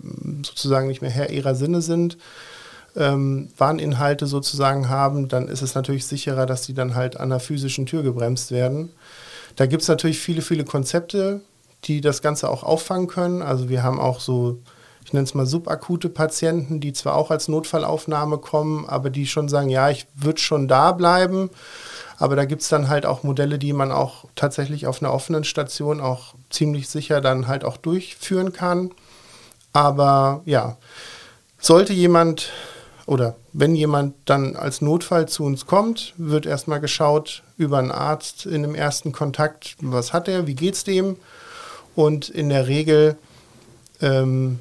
sozusagen 0.45 0.89
nicht 0.89 1.01
mehr 1.01 1.11
Herr 1.11 1.31
ihrer 1.31 1.55
Sinne 1.55 1.81
sind, 1.81 2.19
ähm, 2.95 3.49
Warninhalte 3.57 4.27
sozusagen 4.27 4.89
haben, 4.89 5.29
dann 5.29 5.49
ist 5.49 5.63
es 5.63 5.75
natürlich 5.75 6.07
sicherer, 6.07 6.45
dass 6.45 6.63
die 6.63 6.75
dann 6.75 6.95
halt 6.95 7.19
an 7.19 7.31
der 7.31 7.41
physischen 7.41 7.87
Tür 7.87 8.03
gebremst 8.03 8.51
werden. 8.51 8.91
Da 9.57 9.67
gibt 9.67 9.83
es 9.83 9.89
natürlich 9.89 10.19
viele, 10.19 10.43
viele 10.43 10.65
Konzepte, 10.65 11.41
die 11.85 12.01
das 12.01 12.23
Ganze 12.23 12.49
auch 12.49 12.63
auffangen 12.63 13.09
können. 13.09 13.43
Also 13.43 13.69
wir 13.69 13.83
haben 13.83 13.99
auch 13.99 14.21
so, 14.21 14.59
ich 15.05 15.13
nenne 15.13 15.25
es 15.25 15.35
mal 15.35 15.47
subakute 15.47 16.09
Patienten, 16.09 16.81
die 16.81 16.93
zwar 16.93 17.15
auch 17.15 17.31
als 17.31 17.49
Notfallaufnahme 17.49 18.39
kommen, 18.39 18.89
aber 18.89 19.11
die 19.11 19.27
schon 19.27 19.49
sagen, 19.49 19.69
ja, 19.69 19.91
ich 19.91 20.07
würde 20.15 20.41
schon 20.41 20.69
da 20.69 20.93
bleiben. 20.93 21.51
Aber 22.19 22.37
da 22.37 22.45
gibt 22.45 22.63
es 22.63 22.69
dann 22.69 22.89
halt 22.89 23.05
auch 23.05 23.25
Modelle, 23.25 23.59
die 23.59 23.73
man 23.73 23.91
auch 23.91 24.27
tatsächlich 24.37 24.87
auf 24.87 25.03
einer 25.03 25.13
offenen 25.13 25.45
Station 25.45 26.01
auch 26.01 26.35
ziemlich 26.51 26.89
sicher 26.89 27.21
dann 27.21 27.49
halt 27.49 27.65
auch 27.65 27.77
durchführen 27.77 28.53
kann. 28.53 28.93
Aber 29.73 30.43
ja, 30.45 30.77
sollte 31.59 31.93
jemand 31.93 32.51
oder 33.07 33.35
wenn 33.53 33.75
jemand 33.75 34.15
dann 34.27 34.57
als 34.57 34.81
Notfall 34.81 35.29
zu 35.29 35.45
uns 35.45 35.67
kommt, 35.67 36.15
wird 36.17 36.47
erstmal 36.47 36.81
geschaut 36.81 37.43
über 37.57 37.79
einen 37.79 37.91
Arzt 37.91 38.47
in 38.47 38.63
dem 38.63 38.75
ersten 38.75 39.13
Kontakt, 39.13 39.77
was 39.81 40.13
hat 40.13 40.29
er, 40.29 40.47
wie 40.47 40.55
geht 40.55 40.75
es 40.75 40.85
dem. 40.85 41.17
Und 41.95 42.29
in 42.29 42.49
der 42.49 42.69
Regel, 42.69 43.17
ähm, 44.01 44.61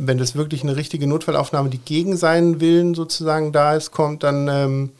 wenn 0.00 0.16
das 0.16 0.36
wirklich 0.36 0.62
eine 0.62 0.76
richtige 0.76 1.08
Notfallaufnahme, 1.08 1.70
die 1.70 1.78
gegen 1.78 2.16
seinen 2.16 2.60
Willen 2.60 2.94
sozusagen 2.94 3.50
da 3.50 3.74
ist, 3.74 3.90
kommt, 3.90 4.22
dann 4.22 4.46
ähm, 4.48 4.90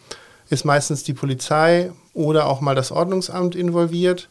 ist 0.50 0.64
meistens 0.64 1.04
die 1.04 1.14
Polizei 1.14 1.92
oder 2.14 2.46
auch 2.48 2.60
mal 2.60 2.74
das 2.74 2.90
Ordnungsamt 2.90 3.54
involviert. 3.54 4.28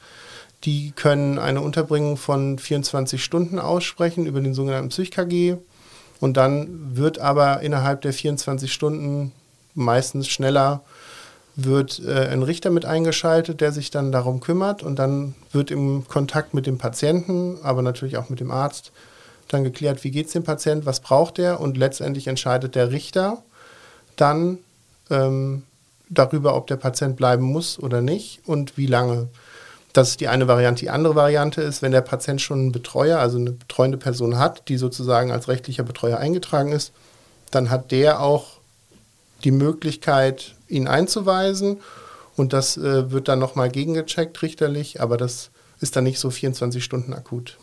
Die 0.66 0.92
können 0.92 1.40
eine 1.40 1.62
Unterbringung 1.62 2.18
von 2.18 2.60
24 2.60 3.24
Stunden 3.24 3.60
aussprechen 3.60 4.26
über 4.26 4.42
den 4.42 4.54
sogenannten 4.54 4.90
PsychKG. 4.90 5.56
Und 6.20 6.36
dann 6.36 6.98
wird 6.98 7.20
aber 7.20 7.62
innerhalb 7.62 8.02
der 8.02 8.12
24 8.12 8.72
Stunden 8.74 9.32
meistens 9.74 10.28
schneller 10.28 10.82
wird 11.56 12.02
äh, 12.06 12.28
ein 12.28 12.44
Richter 12.44 12.72
mit 12.72 12.86
eingeschaltet, 12.86 13.62
der 13.62 13.72
sich 13.72 13.90
dann 13.90 14.12
darum 14.12 14.42
kümmert 14.42 14.84
und 14.84 15.00
dann 15.00 15.34
wird 15.54 15.72
im 15.72 16.08
Kontakt 16.08 16.54
mit 16.54 16.68
dem 16.68 16.78
Patienten, 16.78 17.58
aber 17.64 17.82
natürlich 17.82 18.18
auch 18.18 18.30
mit 18.30 18.40
dem 18.42 18.52
Arzt, 18.52 18.92
dann 19.48 19.64
geklärt, 19.64 20.04
wie 20.04 20.12
geht 20.12 20.28
es 20.28 20.34
dem 20.34 20.44
Patienten, 20.44 20.86
was 20.86 21.00
braucht 21.00 21.40
er 21.40 21.60
und 21.60 21.78
letztendlich 21.78 22.28
entscheidet 22.28 22.76
der 22.76 22.92
Richter 22.92 23.44
dann, 24.16 24.60
ähm, 25.10 25.64
darüber, 26.10 26.56
ob 26.56 26.68
der 26.68 26.78
Patient 26.78 27.16
bleiben 27.16 27.44
muss 27.44 27.80
oder 27.80 28.02
nicht 28.02 28.42
und 28.46 28.78
wie 28.78 28.88
lange. 28.88 29.28
Das 29.94 30.10
ist 30.10 30.20
die 30.20 30.28
eine 30.28 30.48
Variante. 30.48 30.82
Die 30.82 30.90
andere 30.90 31.16
Variante 31.16 31.62
ist, 31.62 31.82
wenn 31.82 31.92
der 31.92 32.02
Patient 32.02 32.42
schon 32.42 32.60
einen 32.60 32.72
Betreuer, 32.72 33.20
also 33.20 33.38
eine 33.38 33.52
betreuende 33.52 33.98
Person 33.98 34.38
hat, 34.38 34.70
die 34.70 34.78
sozusagen 34.78 35.32
als 35.32 35.48
rechtlicher 35.48 35.84
Betreuer 35.84 36.18
eingetragen 36.18 36.72
ist, 36.72 36.92
dann 37.52 37.70
hat 37.70 37.92
der 37.92 38.22
auch 38.22 38.58
die 39.44 39.52
Möglichkeit, 39.52 40.56
ihn 40.68 40.88
einzuweisen 40.88 41.80
und 42.36 42.54
das 42.54 42.78
äh, 42.78 43.12
wird 43.12 43.28
dann 43.28 43.40
nochmal 43.40 43.70
gegengecheckt 43.70 44.42
richterlich, 44.42 45.02
aber 45.02 45.18
das 45.18 45.50
ist 45.80 45.96
dann 45.96 46.04
nicht 46.04 46.20
so 46.20 46.30
24 46.30 46.84
Stunden 46.84 47.14
akut. 47.14 47.58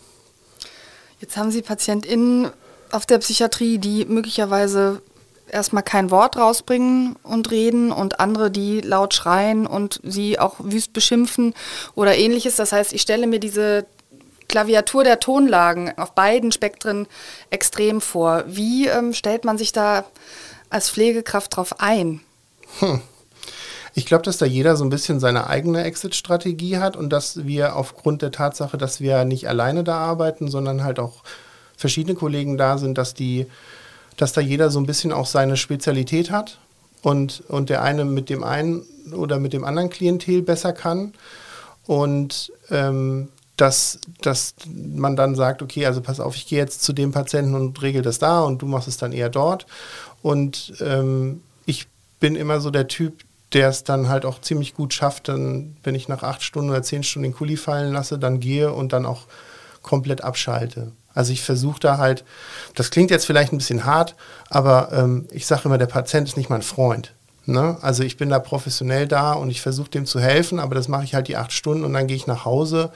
Jetzt 1.21 1.37
haben 1.37 1.51
Sie 1.51 1.63
PatientInnen 1.63 2.51
auf 2.91 3.07
der 3.07 3.19
Psychiatrie, 3.19 3.79
die 3.79 4.05
möglicherweise 4.05 5.03
erstmal 5.49 5.83
kein 5.83 6.11
Wort 6.11 6.37
rausbringen 6.37 7.17
und 7.23 7.51
reden 7.51 7.93
und 7.93 8.21
andere, 8.21 8.51
die 8.51 8.81
laut 8.81 9.15
schreien 9.15 9.67
und 9.67 10.01
sie 10.03 10.39
auch 10.39 10.57
wüst 10.59 10.93
beschimpfen 10.93 11.55
oder 11.95 12.17
ähnliches. 12.17 12.57
Das 12.57 12.73
heißt, 12.73 12.93
ich 12.93 13.03
stelle 13.03 13.27
mir 13.27 13.41
diese 13.41 13.87
Klaviatur 14.49 15.05
der 15.05 15.21
Tonlagen 15.21 15.97
auf 15.99 16.13
beiden 16.13 16.53
Spektren 16.53 17.07
extrem 17.51 18.01
vor. 18.01 18.45
Wie 18.47 18.87
ähm, 18.87 19.13
stellt 19.13 19.45
man 19.45 19.59
sich 19.59 19.73
da 19.73 20.05
als 20.71 20.91
Pflegekraft 20.91 21.57
drauf 21.57 21.81
ein? 21.81 22.21
Hm. 22.81 23.01
Ich 23.95 24.07
glaube, 24.07 24.25
dass 24.25 24.39
da 24.39 24.47
jeder 24.47 24.77
so 24.77 24.85
ein 24.85 24.91
bisschen 24.91 25.21
seine 25.21 25.47
eigene 25.47 25.85
Exit-Strategie 25.85 26.79
hat 26.79 26.97
und 26.97 27.11
dass 27.11 27.47
wir 27.47 27.77
aufgrund 27.77 28.23
der 28.23 28.33
Tatsache, 28.33 28.77
dass 28.77 29.01
wir 29.01 29.25
nicht 29.25 29.49
alleine 29.49 29.85
da 29.85 29.99
arbeiten, 29.99 30.49
sondern 30.49 30.83
halt 30.83 30.99
auch 30.99 31.23
verschiedene 31.77 32.15
Kollegen 32.15 32.57
da 32.57 32.79
sind, 32.79 32.99
dass 32.99 33.15
die 33.15 33.47
dass 34.17 34.33
da 34.33 34.41
jeder 34.41 34.71
so 34.71 34.79
ein 34.79 34.87
bisschen 34.87 35.13
auch 35.13 35.27
seine 35.27 35.57
Spezialität 35.57 36.31
hat 36.31 36.59
und, 37.03 37.43
und 37.49 37.71
der 37.71 37.83
eine 37.83 38.05
mit 38.05 38.31
dem 38.31 38.45
einen 38.45 38.83
oder 39.13 39.39
mit 39.39 39.53
dem 39.53 39.65
anderen 39.65 39.91
Klientel 39.91 40.43
besser 40.43 40.73
kann. 40.73 41.13
Und 41.87 42.53
ähm, 42.71 43.29
dass, 43.57 43.99
dass 44.21 44.55
man 44.67 45.15
dann 45.17 45.35
sagt, 45.35 45.63
okay, 45.63 45.87
also 45.87 46.01
pass 46.01 46.19
auf, 46.19 46.35
ich 46.35 46.47
gehe 46.47 46.59
jetzt 46.59 46.83
zu 46.83 46.93
dem 46.93 47.13
Patienten 47.13 47.55
und 47.55 47.81
regel 47.83 48.03
das 48.03 48.19
da 48.19 48.41
und 48.41 48.63
du 48.63 48.67
machst 48.67 48.89
es 48.89 48.97
dann 48.97 49.13
eher 49.13 49.29
dort. 49.29 49.67
Und 50.23 50.75
ähm, 50.81 51.43
ich 51.67 51.87
bin 52.19 52.37
immer 52.37 52.61
so 52.61 52.71
der 52.71 52.89
Typ, 52.89 53.23
der 53.55 53.69
es 53.69 53.85
dann 53.85 54.09
halt 54.09 54.25
auch 54.25 54.41
ziemlich 54.41 54.75
gut 54.75 54.93
schafft, 54.93 55.29
dann, 55.29 55.77
wenn 55.83 55.95
ich 55.95 56.09
nach 56.09 56.23
acht 56.23 56.43
Stunden 56.43 56.71
oder 56.71 56.83
zehn 56.83 57.03
Stunden 57.03 57.25
den 57.31 57.35
Kuli 57.35 57.57
fallen 57.57 57.93
lasse, 57.93 58.19
dann 58.19 58.41
gehe 58.41 58.73
und 58.73 58.93
dann 58.93 59.07
auch 59.07 59.23
komplett 59.83 60.23
abschalte. 60.23 60.93
Also 61.15 61.33
ich 61.33 61.43
versuche 61.43 61.79
da 61.79 61.99
halt, 61.99 62.25
das 62.75 62.91
klingt 62.91 63.11
jetzt 63.11 63.27
vielleicht 63.27 63.53
ein 63.53 63.59
bisschen 63.59 63.85
hart, 63.85 64.17
aber 64.51 64.89
ähm, 64.93 65.27
ich 65.31 65.47
sage 65.47 65.63
immer, 65.67 65.79
der 65.79 65.87
Patient 65.87 66.29
ist 66.29 66.37
nicht 66.37 66.51
mein 66.51 66.63
Freund. 66.63 67.15
Ne? 67.47 67.77
Also 67.83 68.03
ich 68.03 68.17
bin 68.17 68.31
da 68.31 68.39
professionell 68.39 69.07
da 69.07 69.35
und 69.35 69.51
ich 69.51 69.61
versuche 69.61 69.91
dem 69.91 70.07
zu 70.07 70.19
helfen, 70.19 70.59
aber 70.59 70.75
das 70.75 70.89
mache 70.89 71.05
ich 71.05 71.15
halt 71.15 71.29
die 71.29 71.37
acht 71.37 71.53
Stunden 71.53 71.85
und 71.85 71.93
dann 71.93 72.07
gehe 72.07 72.17
ich 72.17 72.27
nach 72.27 72.45
Hause 72.45 72.91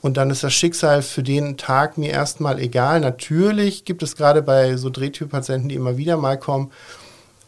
und 0.00 0.16
dann 0.16 0.30
ist 0.30 0.42
das 0.42 0.52
Schicksal 0.52 1.02
für 1.02 1.22
den 1.22 1.56
Tag 1.56 1.96
mir 1.96 2.10
erstmal 2.10 2.58
egal. 2.58 3.00
Natürlich 3.00 3.84
gibt 3.84 4.02
es 4.02 4.16
gerade 4.16 4.42
bei 4.42 4.76
so 4.76 4.90
Drehtürpatienten, 4.90 5.68
die 5.68 5.76
immer 5.76 5.96
wieder 5.96 6.16
mal 6.16 6.38
kommen, 6.38 6.72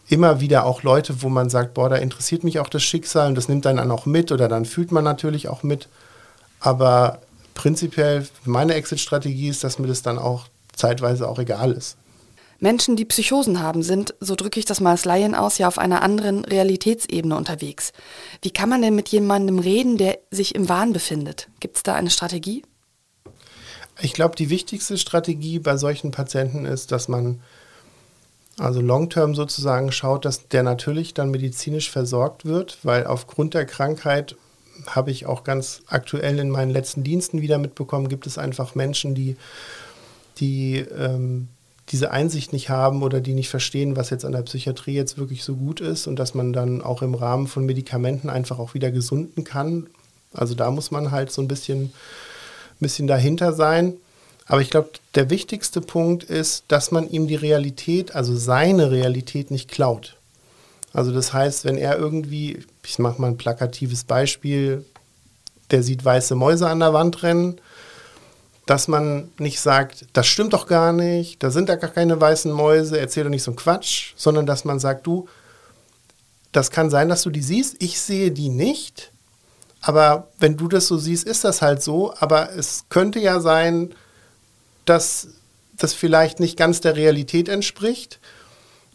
immer 0.09 0.41
wieder 0.41 0.65
auch 0.65 0.83
Leute, 0.83 1.23
wo 1.23 1.29
man 1.29 1.51
sagt, 1.51 1.75
boah, 1.75 1.89
da 1.89 1.97
interessiert 1.97 2.45
mich 2.45 2.61
auch 2.61 2.69
das 2.69 2.83
Schicksal 2.83 3.29
und 3.29 3.35
das 3.35 3.49
nimmt 3.49 3.65
dann 3.65 3.91
auch 3.91 4.07
mit 4.07 4.31
oder 4.33 4.49
dann 4.49 4.65
fühlt 4.65 4.93
man 4.93 5.05
natürlich 5.05 5.49
auch 5.49 5.63
mit. 5.63 5.89
Aber 6.61 7.21
prinzipiell 7.55 8.27
meine 8.45 8.75
Exit-Strategie 8.75 9.49
ist, 9.49 9.65
dass 9.65 9.79
mir 9.79 9.89
das 9.89 10.03
dann 10.03 10.19
auch 10.19 10.47
zeitweise 10.75 11.29
auch 11.29 11.39
egal 11.39 11.73
ist. 11.73 11.97
Menschen, 12.59 12.97
die 12.97 13.05
Psychosen 13.05 13.61
haben, 13.61 13.83
sind, 13.83 14.15
so 14.21 14.35
drücke 14.35 14.59
ich 14.59 14.65
das 14.65 14.81
mal 14.81 14.93
als 14.93 15.05
Laien 15.05 15.35
aus, 15.35 15.59
ja 15.59 15.69
auf 15.69 15.79
einer 15.79 16.03
anderen 16.03 16.45
Realitätsebene 16.45 17.37
unterwegs. 17.37 17.93
Wie 18.41 18.51
kann 18.51 18.71
man 18.71 18.81
denn 18.81 18.95
mit 18.95 19.09
jemandem 19.09 19.59
reden, 19.59 19.99
der 19.99 20.19
sich 20.31 20.55
im 20.55 20.69
Wahn 20.69 20.93
befindet? 20.93 21.49
Gibt 21.61 21.77
es 21.77 21.83
da 21.83 21.95
eine 21.95 22.11
Strategie? 22.11 22.63
Ich 24.01 24.15
glaube, 24.15 24.37
die 24.37 24.51
wichtigste 24.51 24.97
Strategie 24.97 25.59
bei 25.59 25.77
solchen 25.77 26.11
Patienten 26.13 26.65
ist, 26.65 26.93
dass 26.93 27.09
man 27.09 27.43
also 28.59 28.81
long-term 28.81 29.35
sozusagen 29.35 29.93
schaut, 29.93 30.25
dass 30.25 30.49
der 30.49 30.63
natürlich 30.63 31.15
dann 31.15 31.31
medizinisch 31.31 31.91
versorgt 31.91 32.45
wird, 32.45 32.79
weil 32.83 33.07
aufgrund 33.07 33.55
der 33.55 33.67
Krankheit 33.67 34.37
habe 34.87 35.11
ich 35.11 35.27
auch 35.27 35.45
ganz 35.45 35.83
aktuell 35.87 36.39
in 36.39 36.51
meinen 36.51 36.71
letzten 36.71 37.05
Diensten 37.05 37.41
wieder 37.41 37.59
mitbekommen, 37.59 38.09
gibt 38.09 38.27
es 38.27 38.39
einfach 38.39 38.75
Menschen, 38.75 39.15
die, 39.15 39.37
die 40.39 40.79
ähm, 40.79 41.49
diese 41.91 42.11
Einsicht 42.11 42.53
nicht 42.53 42.69
haben 42.69 43.03
oder 43.03 43.21
die 43.21 43.35
nicht 43.35 43.49
verstehen, 43.49 43.97
was 43.97 44.11
jetzt 44.11 44.25
an 44.25 44.33
der 44.33 44.43
Psychiatrie 44.43 44.95
jetzt 44.95 45.19
wirklich 45.19 45.45
so 45.45 45.55
gut 45.55 45.81
ist 45.81 46.07
und 46.07 46.19
dass 46.19 46.35
man 46.35 46.53
dann 46.53 46.83
auch 46.83 47.03
im 47.03 47.15
Rahmen 47.15 47.47
von 47.47 47.65
Medikamenten 47.65 48.29
einfach 48.29 48.59
auch 48.59 48.75
wieder 48.75 48.91
gesunden 48.91 49.45
kann. 49.45 49.87
Also 50.33 50.55
da 50.55 50.71
muss 50.71 50.91
man 50.91 51.11
halt 51.11 51.31
so 51.31 51.43
ein 51.43 51.49
bisschen, 51.49 51.93
bisschen 52.81 53.07
dahinter 53.07 53.53
sein. 53.53 53.95
Aber 54.47 54.61
ich 54.61 54.71
glaube, 54.71 54.91
der 55.15 55.29
wichtigste 55.29 55.81
Punkt 55.81 56.23
ist, 56.25 56.65
dass 56.69 56.93
man 56.93 57.09
ihm 57.11 57.27
die 57.27 57.35
Realität, 57.35 58.15
also 58.15 58.37
seine 58.37 58.91
Realität 58.91 59.51
nicht 59.51 59.71
klaut. 59.71 60.17
Also 60.93 61.13
das 61.13 61.33
heißt, 61.33 61.65
wenn 61.65 61.77
er 61.77 61.99
irgendwie, 61.99 62.65
ich 62.85 62.99
mache 62.99 63.21
mal 63.21 63.29
ein 63.29 63.37
plakatives 63.37 64.05
Beispiel, 64.05 64.85
der 65.71 65.83
sieht 65.83 66.05
weiße 66.05 66.37
Mäuse 66.37 66.69
an 66.69 66.81
der 66.81 66.93
Wand 66.93 67.23
rennen, 67.23 67.61
dass 68.67 68.89
man 68.89 69.31
nicht 69.39 69.61
sagt, 69.61 70.07
das 70.13 70.27
stimmt 70.27 70.53
doch 70.53 70.67
gar 70.67 70.93
nicht, 70.93 71.43
da 71.43 71.51
sind 71.51 71.69
da 71.69 71.77
gar 71.77 71.91
keine 71.91 72.21
weißen 72.21 72.51
Mäuse, 72.51 72.99
erzähl 72.99 73.25
doch 73.25 73.31
nicht 73.31 73.43
so 73.43 73.51
einen 73.51 73.59
Quatsch, 73.59 74.13
sondern 74.17 74.47
dass 74.47 74.65
man 74.65 74.79
sagt, 74.79 75.07
du, 75.07 75.29
das 76.53 76.71
kann 76.71 76.89
sein, 76.89 77.09
dass 77.09 77.23
du 77.23 77.31
die 77.31 77.43
siehst, 77.43 77.77
ich 77.81 78.01
sehe 78.01 78.31
die 78.31 78.49
nicht, 78.49 79.13
aber 79.81 80.29
wenn 80.39 80.57
du 80.57 80.67
das 80.67 80.87
so 80.87 80.99
siehst, 80.99 81.25
ist 81.25 81.45
das 81.45 81.63
halt 81.63 81.83
so, 81.83 82.15
aber 82.19 82.53
es 82.57 82.87
könnte 82.89 83.21
ja 83.21 83.41
sein, 83.41 83.95
dass 84.87 85.29
das 85.77 85.93
vielleicht 85.93 86.41
nicht 86.41 86.57
ganz 86.57 86.81
der 86.81 86.97
Realität 86.97 87.49
entspricht. 87.49 88.19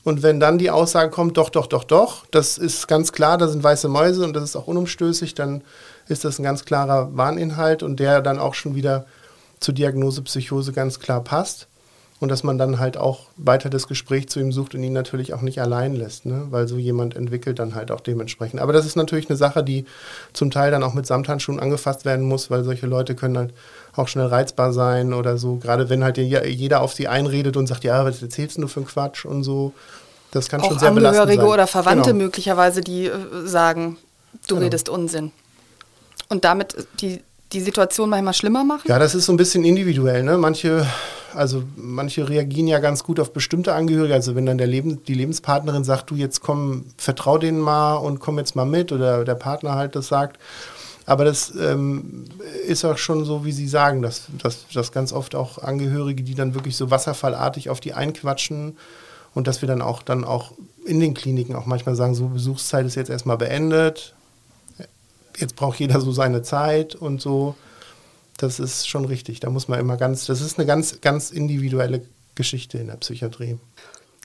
Und 0.03 0.23
wenn 0.23 0.39
dann 0.39 0.57
die 0.57 0.71
Aussage 0.71 1.11
kommt, 1.11 1.37
doch, 1.37 1.49
doch, 1.49 1.67
doch, 1.67 1.83
doch, 1.83 2.25
das 2.31 2.57
ist 2.57 2.87
ganz 2.87 3.11
klar, 3.11 3.37
da 3.37 3.47
sind 3.47 3.63
weiße 3.63 3.87
Mäuse 3.87 4.23
und 4.23 4.33
das 4.33 4.43
ist 4.43 4.55
auch 4.55 4.65
unumstößlich, 4.65 5.35
dann 5.35 5.63
ist 6.07 6.25
das 6.25 6.39
ein 6.39 6.43
ganz 6.43 6.65
klarer 6.65 7.15
Warninhalt 7.15 7.83
und 7.83 7.99
der 7.99 8.21
dann 8.21 8.39
auch 8.39 8.55
schon 8.55 8.73
wieder 8.73 9.05
zur 9.59 9.75
Diagnose 9.75 10.23
Psychose 10.23 10.73
ganz 10.73 10.99
klar 10.99 11.23
passt 11.23 11.67
und 12.21 12.29
dass 12.29 12.43
man 12.43 12.59
dann 12.59 12.79
halt 12.79 12.97
auch 12.97 13.27
weiter 13.35 13.69
das 13.69 13.87
Gespräch 13.87 14.29
zu 14.29 14.39
ihm 14.39 14.51
sucht 14.51 14.75
und 14.75 14.83
ihn 14.83 14.93
natürlich 14.93 15.33
auch 15.33 15.41
nicht 15.41 15.59
allein 15.59 15.95
lässt, 15.95 16.27
ne? 16.27 16.47
weil 16.51 16.67
so 16.67 16.77
jemand 16.77 17.15
entwickelt 17.15 17.57
dann 17.57 17.73
halt 17.73 17.89
auch 17.89 17.99
dementsprechend. 17.99 18.59
Aber 18.59 18.73
das 18.73 18.85
ist 18.85 18.95
natürlich 18.95 19.27
eine 19.27 19.37
Sache, 19.37 19.63
die 19.63 19.85
zum 20.31 20.51
Teil 20.51 20.69
dann 20.69 20.83
auch 20.83 20.93
mit 20.93 21.07
Samthandschuhen 21.07 21.59
angefasst 21.59 22.05
werden 22.05 22.27
muss, 22.27 22.51
weil 22.51 22.63
solche 22.63 22.85
Leute 22.85 23.15
können 23.15 23.37
halt 23.39 23.53
auch 23.95 24.07
schnell 24.07 24.27
reizbar 24.27 24.73
sein 24.73 25.13
oder 25.13 25.37
so. 25.37 25.55
Gerade 25.55 25.89
wenn 25.89 26.03
halt 26.03 26.17
jeder 26.17 26.81
auf 26.81 26.93
sie 26.93 27.07
einredet 27.07 27.57
und 27.57 27.67
sagt, 27.67 27.83
ja, 27.83 28.05
was 28.05 28.21
erzählst 28.21 28.57
du 28.57 28.67
für 28.67 28.81
einen 28.81 28.87
Quatsch 28.87 29.25
und 29.25 29.43
so. 29.43 29.73
Das 30.31 30.47
kann 30.47 30.61
auch 30.61 30.69
schon 30.69 30.79
sehr 30.79 30.91
belastend 30.91 31.17
sein. 31.17 31.29
Angehörige 31.29 31.53
oder 31.53 31.67
Verwandte 31.67 32.11
genau. 32.11 32.23
möglicherweise, 32.23 32.81
die 32.81 33.07
äh, 33.07 33.11
sagen, 33.45 33.97
du 34.47 34.55
genau. 34.55 34.65
redest 34.65 34.87
Unsinn. 34.87 35.31
Und 36.29 36.45
damit 36.45 36.87
die 37.01 37.21
die 37.53 37.59
Situation 37.59 38.09
manchmal 38.09 38.33
schlimmer 38.33 38.63
machen? 38.63 38.83
Ja, 38.87 38.99
das 38.99 39.15
ist 39.15 39.25
so 39.25 39.33
ein 39.33 39.37
bisschen 39.37 39.63
individuell. 39.63 40.23
Ne? 40.23 40.37
Manche, 40.37 40.85
also 41.33 41.63
manche 41.75 42.27
reagieren 42.29 42.67
ja 42.67 42.79
ganz 42.79 43.03
gut 43.03 43.19
auf 43.19 43.33
bestimmte 43.33 43.73
Angehörige. 43.73 44.13
Also 44.13 44.35
wenn 44.35 44.45
dann 44.45 44.57
der 44.57 44.67
Leben, 44.67 45.03
die 45.03 45.13
Lebenspartnerin 45.13 45.83
sagt, 45.83 46.09
du 46.09 46.15
jetzt 46.15 46.41
komm, 46.41 46.85
vertrau 46.97 47.37
denen 47.37 47.59
mal 47.59 47.95
und 47.95 48.19
komm 48.19 48.37
jetzt 48.37 48.55
mal 48.55 48.65
mit 48.65 48.91
oder 48.91 49.25
der 49.25 49.35
Partner 49.35 49.75
halt 49.75 49.95
das 49.95 50.07
sagt. 50.07 50.39
Aber 51.05 51.25
das 51.25 51.53
ähm, 51.55 52.25
ist 52.67 52.85
auch 52.85 52.97
schon 52.97 53.25
so, 53.25 53.43
wie 53.43 53.51
Sie 53.51 53.67
sagen, 53.67 54.01
dass, 54.01 54.27
dass, 54.41 54.67
dass 54.73 54.91
ganz 54.91 55.13
oft 55.13 55.35
auch 55.35 55.57
Angehörige, 55.57 56.23
die 56.23 56.35
dann 56.35 56.53
wirklich 56.53 56.75
so 56.75 56.91
wasserfallartig 56.91 57.69
auf 57.69 57.79
die 57.79 57.93
einquatschen 57.93 58.77
und 59.33 59.47
dass 59.47 59.61
wir 59.61 59.67
dann 59.67 59.81
auch 59.81 60.03
dann 60.03 60.23
auch 60.23 60.53
in 60.85 60.99
den 60.99 61.13
Kliniken 61.13 61.55
auch 61.55 61.65
manchmal 61.65 61.95
sagen, 61.95 62.15
so 62.15 62.27
Besuchszeit 62.27 62.85
ist 62.85 62.95
jetzt 62.95 63.09
erstmal 63.09 63.37
beendet, 63.37 64.13
jetzt 65.37 65.55
braucht 65.55 65.79
jeder 65.79 65.99
so 66.01 66.11
seine 66.11 66.41
Zeit 66.43 66.95
und 66.95 67.21
so. 67.21 67.55
Das 68.37 68.59
ist 68.59 68.87
schon 68.87 69.05
richtig. 69.05 69.39
Da 69.39 69.49
muss 69.49 69.67
man 69.67 69.79
immer 69.79 69.97
ganz, 69.97 70.25
das 70.25 70.41
ist 70.41 70.57
eine 70.57 70.65
ganz, 70.65 71.01
ganz 71.01 71.31
individuelle 71.31 72.01
Geschichte 72.35 72.77
in 72.77 72.87
der 72.87 72.95
Psychiatrie. 72.95 73.57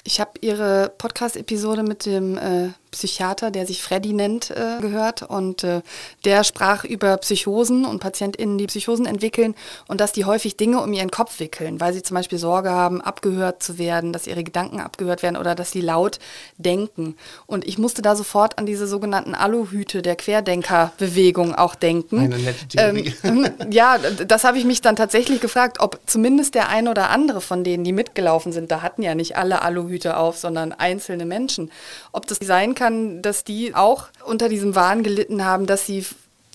Ich 0.05 0.21
habe 0.21 0.33
Ihre 0.41 0.93
Podcast-Episode 0.97 1.83
mit 1.83 2.07
dem 2.07 2.39
äh, 2.39 2.69
Psychiater, 2.97 3.51
der 3.51 3.67
sich 3.67 3.83
Freddy 3.83 4.15
nennt, 4.15 4.51
äh, 4.51 4.81
gehört. 4.81 5.23
Und 5.23 5.65
äh, 5.65 5.83
der 6.25 6.45
sprach 6.45 6.85
über 6.85 7.17
Psychosen 7.19 7.85
und 7.85 8.01
PatientInnen, 8.01 8.57
die 8.57 8.67
Psychosen 8.67 9.05
entwickeln 9.05 9.55
und 9.87 10.01
dass 10.01 10.13
die 10.13 10.25
häufig 10.25 10.57
Dinge 10.57 10.81
um 10.81 10.93
ihren 10.93 11.11
Kopf 11.11 11.39
wickeln, 11.39 11.81
weil 11.81 11.93
sie 11.93 12.03
zum 12.03 12.15
Beispiel 12.15 12.39
Sorge 12.39 12.71
haben, 12.71 13.03
abgehört 13.03 13.63
zu 13.63 13.79
werden, 13.79 14.13
dass 14.13 14.27
ihre 14.27 14.45
Gedanken 14.45 14.81
abgehört 14.81 15.23
werden 15.23 15.37
oder 15.37 15.55
dass 15.55 15.71
sie 15.71 15.83
laut 15.83 16.19
denken. 16.57 17.17
Und 17.47 17.67
ich 17.67 17.77
musste 17.77 18.01
da 18.01 18.17
sofort 18.17 18.59
an 18.59 18.65
diese 18.65 18.87
sogenannten 18.87 19.35
Aluhüte 19.35 20.01
der 20.01 20.17
Querdenkerbewegung 20.17 21.55
auch 21.55 21.75
denken. 21.75 22.19
Eine 22.19 22.39
nette 22.39 22.67
Theorie. 22.67 23.15
Ähm, 23.23 23.51
ja, 23.71 23.99
das 23.99 24.45
habe 24.45 24.59
ich 24.59 24.65
mich 24.65 24.81
dann 24.81 24.97
tatsächlich 24.97 25.41
gefragt, 25.41 25.79
ob 25.81 26.01
zumindest 26.07 26.55
der 26.55 26.71
ein 26.71 26.89
oder 26.89 27.11
andere 27.11 27.43
von 27.43 27.63
denen, 27.63 27.85
die 27.85 27.93
mitgelaufen 27.93 28.53
sind, 28.53 28.71
da 28.71 28.81
hatten 28.81 29.03
ja 29.03 29.15
nicht 29.15 29.37
alle 29.37 29.61
Aluhüte 29.61 30.17
auf, 30.17 30.39
sondern 30.39 30.73
einzelne 30.73 31.27
Menschen, 31.27 31.71
ob 32.13 32.27
das 32.27 32.39
sein 32.47 32.75
kann, 32.75 32.86
kann, 32.87 33.23
dass 33.23 33.43
die 33.43 33.75
auch 33.75 34.09
unter 34.25 34.49
diesem 34.49 34.75
Wahn 34.75 35.03
gelitten 35.03 35.45
haben, 35.45 35.67
dass 35.67 35.87
sie 35.87 36.07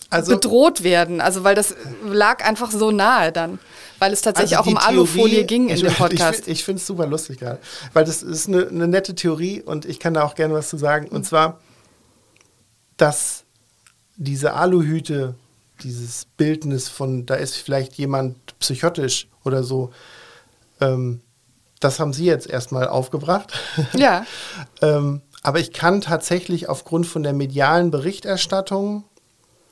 also, 0.10 0.34
bedroht 0.34 0.84
werden. 0.84 1.20
Also 1.20 1.44
weil 1.44 1.56
das 1.56 1.76
lag 2.06 2.46
einfach 2.46 2.72
so 2.72 2.92
nahe 2.92 3.32
dann. 3.32 3.60
Weil 4.00 4.14
es 4.14 4.22
tatsächlich 4.22 4.58
also 4.58 4.70
auch 4.70 4.74
um 4.74 4.80
Theorie, 4.80 4.94
Alufolie 4.94 5.46
ging 5.46 5.70
in 5.70 5.80
dem 5.80 5.94
Podcast. 5.94 6.48
Ich, 6.48 6.60
ich 6.60 6.64
finde 6.64 6.80
es 6.80 6.88
super 6.88 7.06
lustig 7.06 7.40
gerade. 7.40 7.60
Weil 7.94 8.06
das 8.06 8.24
ist 8.24 8.48
eine, 8.48 8.68
eine 8.68 8.88
nette 8.88 9.14
Theorie 9.14 9.62
und 9.62 9.86
ich 9.86 10.00
kann 10.00 10.14
da 10.14 10.24
auch 10.24 10.36
gerne 10.36 10.54
was 10.54 10.70
zu 10.70 10.78
sagen. 10.78 11.08
Und 11.10 11.26
zwar, 11.26 11.60
dass 12.98 13.44
diese 14.16 14.54
Aluhüte, 14.54 15.36
dieses 15.84 16.26
Bildnis 16.38 16.88
von, 16.88 17.26
da 17.26 17.36
ist 17.36 17.58
vielleicht 17.58 17.94
jemand 17.96 18.38
psychotisch 18.60 19.28
oder 19.44 19.64
so, 19.64 19.92
ähm, 20.80 21.22
das 21.82 22.00
haben 22.00 22.14
Sie 22.14 22.26
jetzt 22.26 22.48
erstmal 22.48 22.88
aufgebracht. 22.88 23.52
Ja. 23.94 24.26
ähm, 24.82 25.22
aber 25.44 25.60
ich 25.60 25.74
kann 25.74 26.02
tatsächlich 26.02 26.70
aufgrund 26.70 27.08
von 27.08 27.24
der 27.24 27.34
medialen 27.34 27.92
Berichterstattung, 27.92 29.04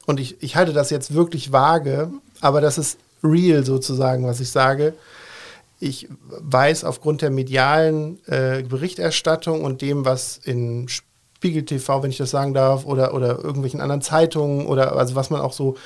und 0.06 0.20
ich, 0.20 0.42
ich 0.42 0.56
halte 0.56 0.74
das 0.74 0.90
jetzt 0.90 1.14
wirklich 1.14 1.52
vage, 1.52 2.10
aber 2.42 2.62
das 2.62 2.80
ist 2.80 2.98
real 3.24 3.64
sozusagen, 3.64 4.26
was 4.26 4.40
ich 4.40 4.50
sage. 4.50 4.94
Ich 5.80 6.10
weiß 6.30 6.84
aufgrund 6.84 7.22
der 7.22 7.30
medialen 7.30 8.20
äh, 8.26 8.64
Berichterstattung 8.64 9.64
und 9.64 9.82
dem, 9.82 10.06
was 10.06 10.38
in 10.38 10.88
Spiegel 10.90 11.64
TV, 11.64 12.02
wenn 12.02 12.10
ich 12.10 12.18
das 12.18 12.32
sagen 12.32 12.54
darf, 12.54 12.86
oder, 12.86 13.14
oder 13.14 13.38
irgendwelchen 13.38 13.82
anderen 13.82 14.02
Zeitungen 14.02 14.66
oder 14.66 14.96
also 14.96 15.16
was 15.16 15.30
man 15.30 15.42
auch 15.42 15.54
so 15.54 15.78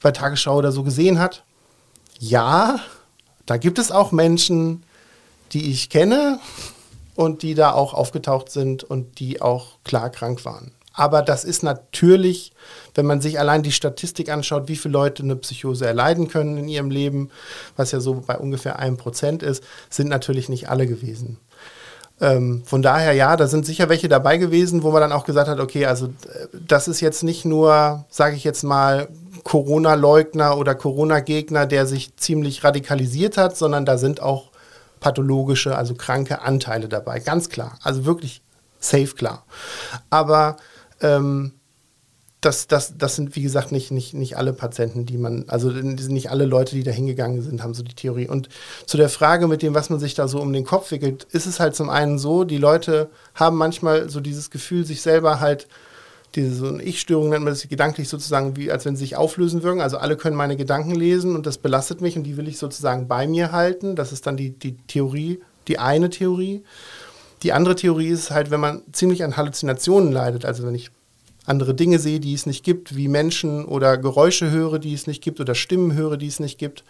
bei 0.00 0.12
Tagesschau 0.12 0.56
oder 0.56 0.70
so 0.70 0.82
gesehen 0.84 1.18
hat, 1.18 1.42
ja, 2.20 2.78
da 3.44 3.56
gibt 3.56 3.78
es 3.78 3.90
auch 3.90 4.12
Menschen, 4.12 4.84
die 5.52 5.70
ich 5.70 5.90
kenne, 5.90 6.38
und 7.14 7.42
die 7.42 7.54
da 7.54 7.72
auch 7.72 7.94
aufgetaucht 7.94 8.50
sind 8.50 8.84
und 8.84 9.18
die 9.18 9.40
auch 9.40 9.78
klar 9.84 10.10
krank 10.10 10.44
waren. 10.44 10.72
Aber 10.96 11.22
das 11.22 11.44
ist 11.44 11.64
natürlich, 11.64 12.52
wenn 12.94 13.04
man 13.04 13.20
sich 13.20 13.40
allein 13.40 13.64
die 13.64 13.72
Statistik 13.72 14.30
anschaut, 14.30 14.68
wie 14.68 14.76
viele 14.76 14.92
Leute 14.92 15.24
eine 15.24 15.34
Psychose 15.34 15.86
erleiden 15.86 16.28
können 16.28 16.56
in 16.56 16.68
ihrem 16.68 16.90
Leben, 16.90 17.30
was 17.76 17.90
ja 17.90 17.98
so 17.98 18.22
bei 18.26 18.38
ungefähr 18.38 18.78
einem 18.78 18.96
Prozent 18.96 19.42
ist, 19.42 19.64
sind 19.90 20.08
natürlich 20.08 20.48
nicht 20.48 20.68
alle 20.68 20.86
gewesen. 20.86 21.38
Ähm, 22.20 22.62
von 22.64 22.80
daher, 22.80 23.12
ja, 23.12 23.36
da 23.36 23.48
sind 23.48 23.66
sicher 23.66 23.88
welche 23.88 24.08
dabei 24.08 24.38
gewesen, 24.38 24.84
wo 24.84 24.92
man 24.92 25.00
dann 25.00 25.10
auch 25.10 25.24
gesagt 25.24 25.48
hat, 25.48 25.58
okay, 25.58 25.86
also 25.86 26.06
äh, 26.06 26.46
das 26.52 26.86
ist 26.86 27.00
jetzt 27.00 27.24
nicht 27.24 27.44
nur, 27.44 28.04
sage 28.08 28.36
ich 28.36 28.44
jetzt 28.44 28.62
mal, 28.62 29.08
Corona-Leugner 29.42 30.56
oder 30.56 30.76
Corona-Gegner, 30.76 31.66
der 31.66 31.86
sich 31.86 32.16
ziemlich 32.16 32.62
radikalisiert 32.62 33.36
hat, 33.36 33.56
sondern 33.56 33.84
da 33.84 33.98
sind 33.98 34.22
auch 34.22 34.50
pathologische, 35.04 35.76
also 35.76 35.94
kranke 35.94 36.40
Anteile 36.40 36.88
dabei, 36.88 37.20
ganz 37.20 37.50
klar. 37.50 37.78
Also 37.82 38.06
wirklich 38.06 38.40
safe 38.78 39.14
klar. 39.14 39.44
Aber 40.08 40.56
ähm, 41.02 41.52
das, 42.40 42.68
das, 42.68 42.96
das 42.96 43.14
sind, 43.14 43.36
wie 43.36 43.42
gesagt, 43.42 43.70
nicht, 43.70 43.90
nicht, 43.90 44.14
nicht 44.14 44.38
alle 44.38 44.54
Patienten, 44.54 45.04
die 45.04 45.18
man, 45.18 45.44
also 45.48 45.68
nicht 45.68 46.30
alle 46.30 46.46
Leute, 46.46 46.74
die 46.74 46.84
da 46.84 46.90
hingegangen 46.90 47.42
sind, 47.42 47.62
haben 47.62 47.74
so 47.74 47.82
die 47.82 47.94
Theorie. 47.94 48.28
Und 48.28 48.48
zu 48.86 48.96
der 48.96 49.10
Frage 49.10 49.46
mit 49.46 49.60
dem, 49.60 49.74
was 49.74 49.90
man 49.90 50.00
sich 50.00 50.14
da 50.14 50.26
so 50.26 50.40
um 50.40 50.54
den 50.54 50.64
Kopf 50.64 50.90
wickelt, 50.90 51.24
ist 51.32 51.44
es 51.44 51.60
halt 51.60 51.76
zum 51.76 51.90
einen 51.90 52.18
so, 52.18 52.44
die 52.44 52.56
Leute 52.56 53.10
haben 53.34 53.58
manchmal 53.58 54.08
so 54.08 54.20
dieses 54.20 54.48
Gefühl, 54.50 54.86
sich 54.86 55.02
selber 55.02 55.38
halt, 55.38 55.68
diese 56.34 56.54
so 56.54 56.78
Ich-Störung 56.78 57.28
nennt 57.28 57.44
man 57.44 57.52
das 57.52 57.68
gedanklich 57.68 58.08
sozusagen, 58.08 58.56
wie 58.56 58.70
als 58.70 58.84
wenn 58.84 58.96
sie 58.96 59.04
sich 59.04 59.16
auflösen 59.16 59.62
würden. 59.62 59.80
Also 59.80 59.98
alle 59.98 60.16
können 60.16 60.36
meine 60.36 60.56
Gedanken 60.56 60.94
lesen 60.94 61.36
und 61.36 61.46
das 61.46 61.58
belastet 61.58 62.00
mich 62.00 62.16
und 62.16 62.24
die 62.24 62.36
will 62.36 62.48
ich 62.48 62.58
sozusagen 62.58 63.08
bei 63.08 63.26
mir 63.26 63.52
halten. 63.52 63.96
Das 63.96 64.12
ist 64.12 64.26
dann 64.26 64.36
die, 64.36 64.50
die 64.50 64.76
Theorie, 64.86 65.40
die 65.68 65.78
eine 65.78 66.10
Theorie. 66.10 66.62
Die 67.42 67.52
andere 67.52 67.76
Theorie 67.76 68.08
ist 68.08 68.30
halt, 68.30 68.50
wenn 68.50 68.60
man 68.60 68.82
ziemlich 68.92 69.22
an 69.22 69.36
Halluzinationen 69.36 70.12
leidet, 70.12 70.44
also 70.44 70.66
wenn 70.66 70.74
ich 70.74 70.90
andere 71.46 71.74
Dinge 71.74 71.98
sehe, 71.98 72.20
die 72.20 72.34
es 72.34 72.46
nicht 72.46 72.64
gibt, 72.64 72.96
wie 72.96 73.08
Menschen 73.08 73.64
oder 73.66 73.98
Geräusche 73.98 74.50
höre, 74.50 74.78
die 74.78 74.94
es 74.94 75.06
nicht 75.06 75.22
gibt 75.22 75.40
oder 75.40 75.54
Stimmen 75.54 75.94
höre, 75.94 76.16
die 76.16 76.26
es 76.26 76.40
nicht 76.40 76.58
gibt, 76.58 76.84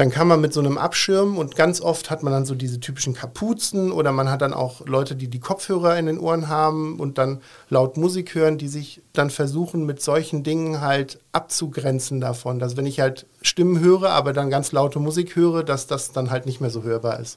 dann 0.00 0.10
kann 0.10 0.28
man 0.28 0.40
mit 0.40 0.54
so 0.54 0.60
einem 0.60 0.78
Abschirm 0.78 1.36
und 1.36 1.56
ganz 1.56 1.82
oft 1.82 2.08
hat 2.08 2.22
man 2.22 2.32
dann 2.32 2.46
so 2.46 2.54
diese 2.54 2.80
typischen 2.80 3.12
Kapuzen 3.12 3.92
oder 3.92 4.12
man 4.12 4.30
hat 4.30 4.40
dann 4.40 4.54
auch 4.54 4.86
Leute, 4.86 5.14
die 5.14 5.28
die 5.28 5.40
Kopfhörer 5.40 5.98
in 5.98 6.06
den 6.06 6.18
Ohren 6.18 6.48
haben 6.48 6.98
und 6.98 7.18
dann 7.18 7.42
laut 7.68 7.98
Musik 7.98 8.34
hören, 8.34 8.56
die 8.56 8.68
sich 8.68 9.02
dann 9.12 9.28
versuchen, 9.28 9.84
mit 9.84 10.00
solchen 10.00 10.42
Dingen 10.42 10.80
halt 10.80 11.20
abzugrenzen 11.32 12.18
davon. 12.18 12.58
Dass 12.58 12.78
wenn 12.78 12.86
ich 12.86 12.98
halt 12.98 13.26
Stimmen 13.42 13.80
höre, 13.80 14.08
aber 14.08 14.32
dann 14.32 14.48
ganz 14.48 14.72
laute 14.72 15.00
Musik 15.00 15.36
höre, 15.36 15.64
dass 15.64 15.86
das 15.86 16.12
dann 16.12 16.30
halt 16.30 16.46
nicht 16.46 16.62
mehr 16.62 16.70
so 16.70 16.82
hörbar 16.82 17.20
ist. 17.20 17.36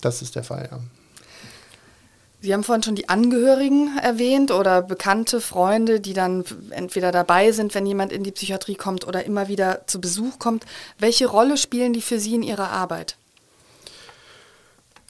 Das 0.00 0.22
ist 0.22 0.34
der 0.34 0.42
Fall, 0.42 0.68
ja. 0.72 0.80
Sie 2.46 2.54
haben 2.54 2.62
vorhin 2.62 2.84
schon 2.84 2.94
die 2.94 3.08
Angehörigen 3.08 3.98
erwähnt 3.98 4.52
oder 4.52 4.80
bekannte 4.80 5.40
Freunde, 5.40 5.98
die 5.98 6.12
dann 6.12 6.44
entweder 6.70 7.10
dabei 7.10 7.50
sind, 7.50 7.74
wenn 7.74 7.84
jemand 7.86 8.12
in 8.12 8.22
die 8.22 8.30
Psychiatrie 8.30 8.76
kommt 8.76 9.04
oder 9.04 9.24
immer 9.24 9.48
wieder 9.48 9.84
zu 9.88 10.00
Besuch 10.00 10.38
kommt. 10.38 10.64
Welche 10.96 11.26
Rolle 11.26 11.56
spielen 11.56 11.92
die 11.92 12.00
für 12.00 12.20
Sie 12.20 12.36
in 12.36 12.44
Ihrer 12.44 12.70
Arbeit? 12.70 13.16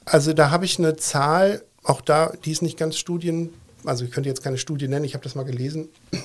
Also 0.03 0.33
da 0.33 0.49
habe 0.49 0.65
ich 0.65 0.79
eine 0.79 0.95
Zahl, 0.95 1.63
auch 1.83 2.01
da, 2.01 2.33
die 2.43 2.51
ist 2.51 2.63
nicht 2.63 2.75
ganz 2.75 2.97
Studien, 2.97 3.53
also 3.85 4.03
ich 4.03 4.09
könnte 4.09 4.29
jetzt 4.29 4.41
keine 4.41 4.57
Studie 4.57 4.87
nennen, 4.87 5.05
ich 5.05 5.13
habe 5.13 5.23
das 5.23 5.35
mal 5.35 5.45
gelesen, 5.45 5.89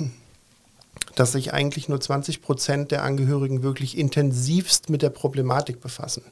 dass 1.15 1.33
sich 1.33 1.53
eigentlich 1.53 1.91
nur 1.91 2.01
20 2.01 2.41
Prozent 2.41 2.91
der 2.91 3.05
Angehörigen 3.05 3.63
wirklich 3.63 3.99
intensivst 3.99 4.89
mit 4.89 5.03
der 5.03 5.11
Problematik 5.11 5.83
befassen. 5.83 6.23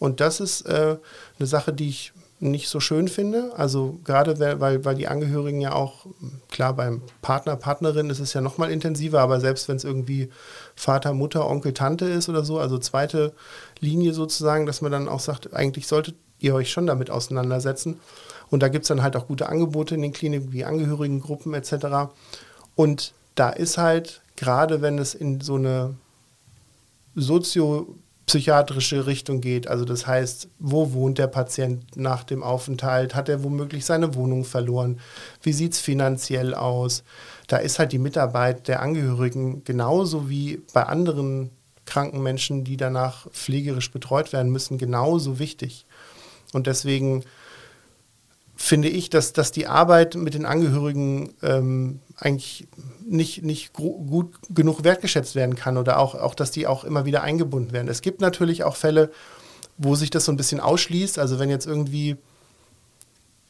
Und 0.00 0.18
das 0.18 0.40
ist 0.40 0.62
äh, 0.62 0.96
eine 1.38 1.46
Sache, 1.46 1.72
die 1.72 1.90
ich 1.90 2.12
nicht 2.40 2.68
so 2.68 2.80
schön 2.80 3.08
finde. 3.08 3.52
Also 3.56 3.98
gerade 4.04 4.40
weil, 4.40 4.84
weil 4.84 4.94
die 4.94 5.08
Angehörigen 5.08 5.60
ja 5.60 5.72
auch, 5.72 6.06
klar, 6.50 6.74
beim 6.74 7.02
Partner, 7.20 7.56
Partnerin 7.56 8.08
ist 8.08 8.18
es 8.18 8.32
ja 8.32 8.40
nochmal 8.40 8.70
intensiver, 8.70 9.20
aber 9.20 9.40
selbst 9.40 9.68
wenn 9.68 9.76
es 9.76 9.84
irgendwie 9.84 10.30
Vater, 10.74 11.12
Mutter, 11.12 11.48
Onkel, 11.48 11.74
Tante 11.74 12.06
ist 12.06 12.28
oder 12.28 12.42
so, 12.42 12.58
also 12.58 12.78
zweite 12.78 13.34
Linie 13.78 14.14
sozusagen, 14.14 14.64
dass 14.64 14.80
man 14.80 14.90
dann 14.90 15.08
auch 15.08 15.20
sagt, 15.20 15.54
eigentlich 15.54 15.86
solltet 15.86 16.16
ihr 16.38 16.54
euch 16.54 16.70
schon 16.70 16.86
damit 16.86 17.10
auseinandersetzen. 17.10 18.00
Und 18.48 18.62
da 18.62 18.68
gibt 18.68 18.84
es 18.84 18.88
dann 18.88 19.02
halt 19.02 19.16
auch 19.16 19.28
gute 19.28 19.48
Angebote 19.48 19.94
in 19.94 20.02
den 20.02 20.12
Kliniken 20.12 20.52
wie 20.52 20.64
Angehörigengruppen 20.64 21.52
etc. 21.52 22.10
Und 22.74 23.12
da 23.34 23.50
ist 23.50 23.76
halt, 23.76 24.22
gerade 24.36 24.80
wenn 24.80 24.98
es 24.98 25.14
in 25.14 25.42
so 25.42 25.56
eine 25.56 25.94
sozio 27.14 27.94
psychiatrische 28.30 29.06
Richtung 29.06 29.40
geht. 29.40 29.66
Also 29.66 29.84
das 29.84 30.06
heißt, 30.06 30.46
wo 30.60 30.92
wohnt 30.92 31.18
der 31.18 31.26
Patient 31.26 31.96
nach 31.96 32.22
dem 32.22 32.44
Aufenthalt? 32.44 33.16
Hat 33.16 33.28
er 33.28 33.42
womöglich 33.42 33.84
seine 33.84 34.14
Wohnung 34.14 34.44
verloren? 34.44 35.00
Wie 35.42 35.52
sieht 35.52 35.72
es 35.72 35.80
finanziell 35.80 36.54
aus? 36.54 37.02
Da 37.48 37.56
ist 37.56 37.80
halt 37.80 37.90
die 37.90 37.98
Mitarbeit 37.98 38.68
der 38.68 38.82
Angehörigen 38.82 39.64
genauso 39.64 40.30
wie 40.30 40.62
bei 40.72 40.84
anderen 40.84 41.50
kranken 41.86 42.22
Menschen, 42.22 42.62
die 42.62 42.76
danach 42.76 43.28
pflegerisch 43.32 43.90
betreut 43.90 44.32
werden 44.32 44.52
müssen, 44.52 44.78
genauso 44.78 45.40
wichtig. 45.40 45.84
Und 46.52 46.68
deswegen 46.68 47.24
finde 48.54 48.90
ich, 48.90 49.10
dass, 49.10 49.32
dass 49.32 49.50
die 49.50 49.66
Arbeit 49.66 50.14
mit 50.14 50.34
den 50.34 50.46
Angehörigen 50.46 51.34
ähm, 51.42 51.98
eigentlich 52.20 52.68
nicht, 53.06 53.42
nicht 53.42 53.72
gut 53.72 54.32
genug 54.50 54.84
wertgeschätzt 54.84 55.34
werden 55.34 55.56
kann 55.56 55.76
oder 55.76 55.98
auch, 55.98 56.14
auch, 56.14 56.34
dass 56.34 56.50
die 56.50 56.66
auch 56.66 56.84
immer 56.84 57.04
wieder 57.06 57.22
eingebunden 57.22 57.72
werden. 57.72 57.88
Es 57.88 58.02
gibt 58.02 58.20
natürlich 58.20 58.62
auch 58.62 58.76
Fälle, 58.76 59.10
wo 59.78 59.94
sich 59.94 60.10
das 60.10 60.26
so 60.26 60.32
ein 60.32 60.36
bisschen 60.36 60.60
ausschließt. 60.60 61.18
Also 61.18 61.38
wenn 61.38 61.50
jetzt 61.50 61.66
irgendwie 61.66 62.16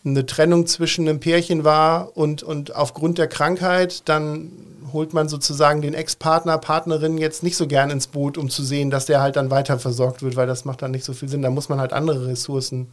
eine 0.05 0.25
Trennung 0.25 0.67
zwischen 0.67 1.09
einem 1.09 1.21
Pärchen 1.21 1.65
war 1.65 2.17
und, 2.17 2.43
und 2.43 2.75
aufgrund 2.75 3.19
der 3.19 3.27
Krankheit, 3.27 4.09
dann 4.09 4.51
holt 4.93 5.13
man 5.13 5.29
sozusagen 5.29 5.83
den 5.83 5.95
Ex-Partner, 5.95 6.59
Partnerin 6.59 7.19
jetzt 7.19 7.43
nicht 7.43 7.57
so 7.57 7.67
gern 7.67 7.91
ins 7.91 8.07
Boot, 8.07 8.39
um 8.39 8.49
zu 8.49 8.65
sehen, 8.65 8.91
dass 8.91 9.07
der 9.07 9.21
halt 9.21 9.37
dann 9.37 9.51
weiter 9.51 9.79
versorgt 9.79 10.23
wird, 10.23 10.37
weil 10.37 10.47
das 10.47 10.65
macht 10.65 10.83
dann 10.83 10.91
nicht 10.91 11.05
so 11.05 11.13
viel 11.13 11.29
Sinn. 11.29 11.43
Da 11.43 11.51
muss 11.51 11.69
man 11.69 11.81
halt 11.81 11.93
andere 11.93 12.29
Ressourcen 12.29 12.89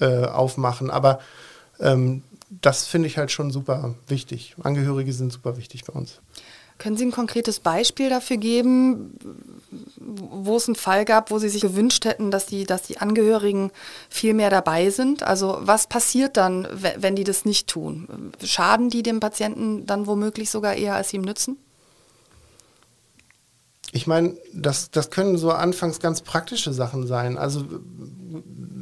äh, 0.00 0.24
aufmachen. 0.24 0.90
Aber 0.90 1.20
ähm, 1.80 2.22
das 2.50 2.86
finde 2.86 3.08
ich 3.08 3.18
halt 3.18 3.30
schon 3.30 3.50
super 3.50 3.94
wichtig. 4.06 4.54
Angehörige 4.62 5.12
sind 5.12 5.32
super 5.32 5.56
wichtig 5.56 5.84
bei 5.84 5.92
uns. 5.92 6.20
Können 6.78 6.96
Sie 6.96 7.06
ein 7.06 7.12
konkretes 7.12 7.60
Beispiel 7.60 8.10
dafür 8.10 8.36
geben, 8.36 9.18
wo 9.98 10.56
es 10.56 10.68
einen 10.68 10.76
Fall 10.76 11.06
gab, 11.06 11.30
wo 11.30 11.38
Sie 11.38 11.48
sich 11.48 11.62
gewünscht 11.62 12.04
hätten, 12.04 12.30
dass 12.30 12.44
die, 12.46 12.64
dass 12.64 12.82
die 12.82 12.98
Angehörigen 12.98 13.70
viel 14.10 14.34
mehr 14.34 14.50
dabei 14.50 14.90
sind? 14.90 15.22
Also 15.22 15.56
was 15.60 15.86
passiert 15.86 16.36
dann, 16.36 16.68
wenn 16.98 17.16
die 17.16 17.24
das 17.24 17.46
nicht 17.46 17.68
tun? 17.68 18.32
Schaden 18.44 18.90
die 18.90 19.02
dem 19.02 19.20
Patienten 19.20 19.86
dann 19.86 20.06
womöglich 20.06 20.50
sogar 20.50 20.74
eher, 20.74 20.96
als 20.96 21.10
sie 21.10 21.16
ihm 21.16 21.22
nützen? 21.22 21.56
Ich 23.92 24.06
meine, 24.06 24.36
das, 24.52 24.90
das 24.90 25.10
können 25.10 25.38
so 25.38 25.52
anfangs 25.52 26.00
ganz 26.00 26.20
praktische 26.20 26.74
Sachen 26.74 27.06
sein. 27.06 27.38
Also 27.38 27.64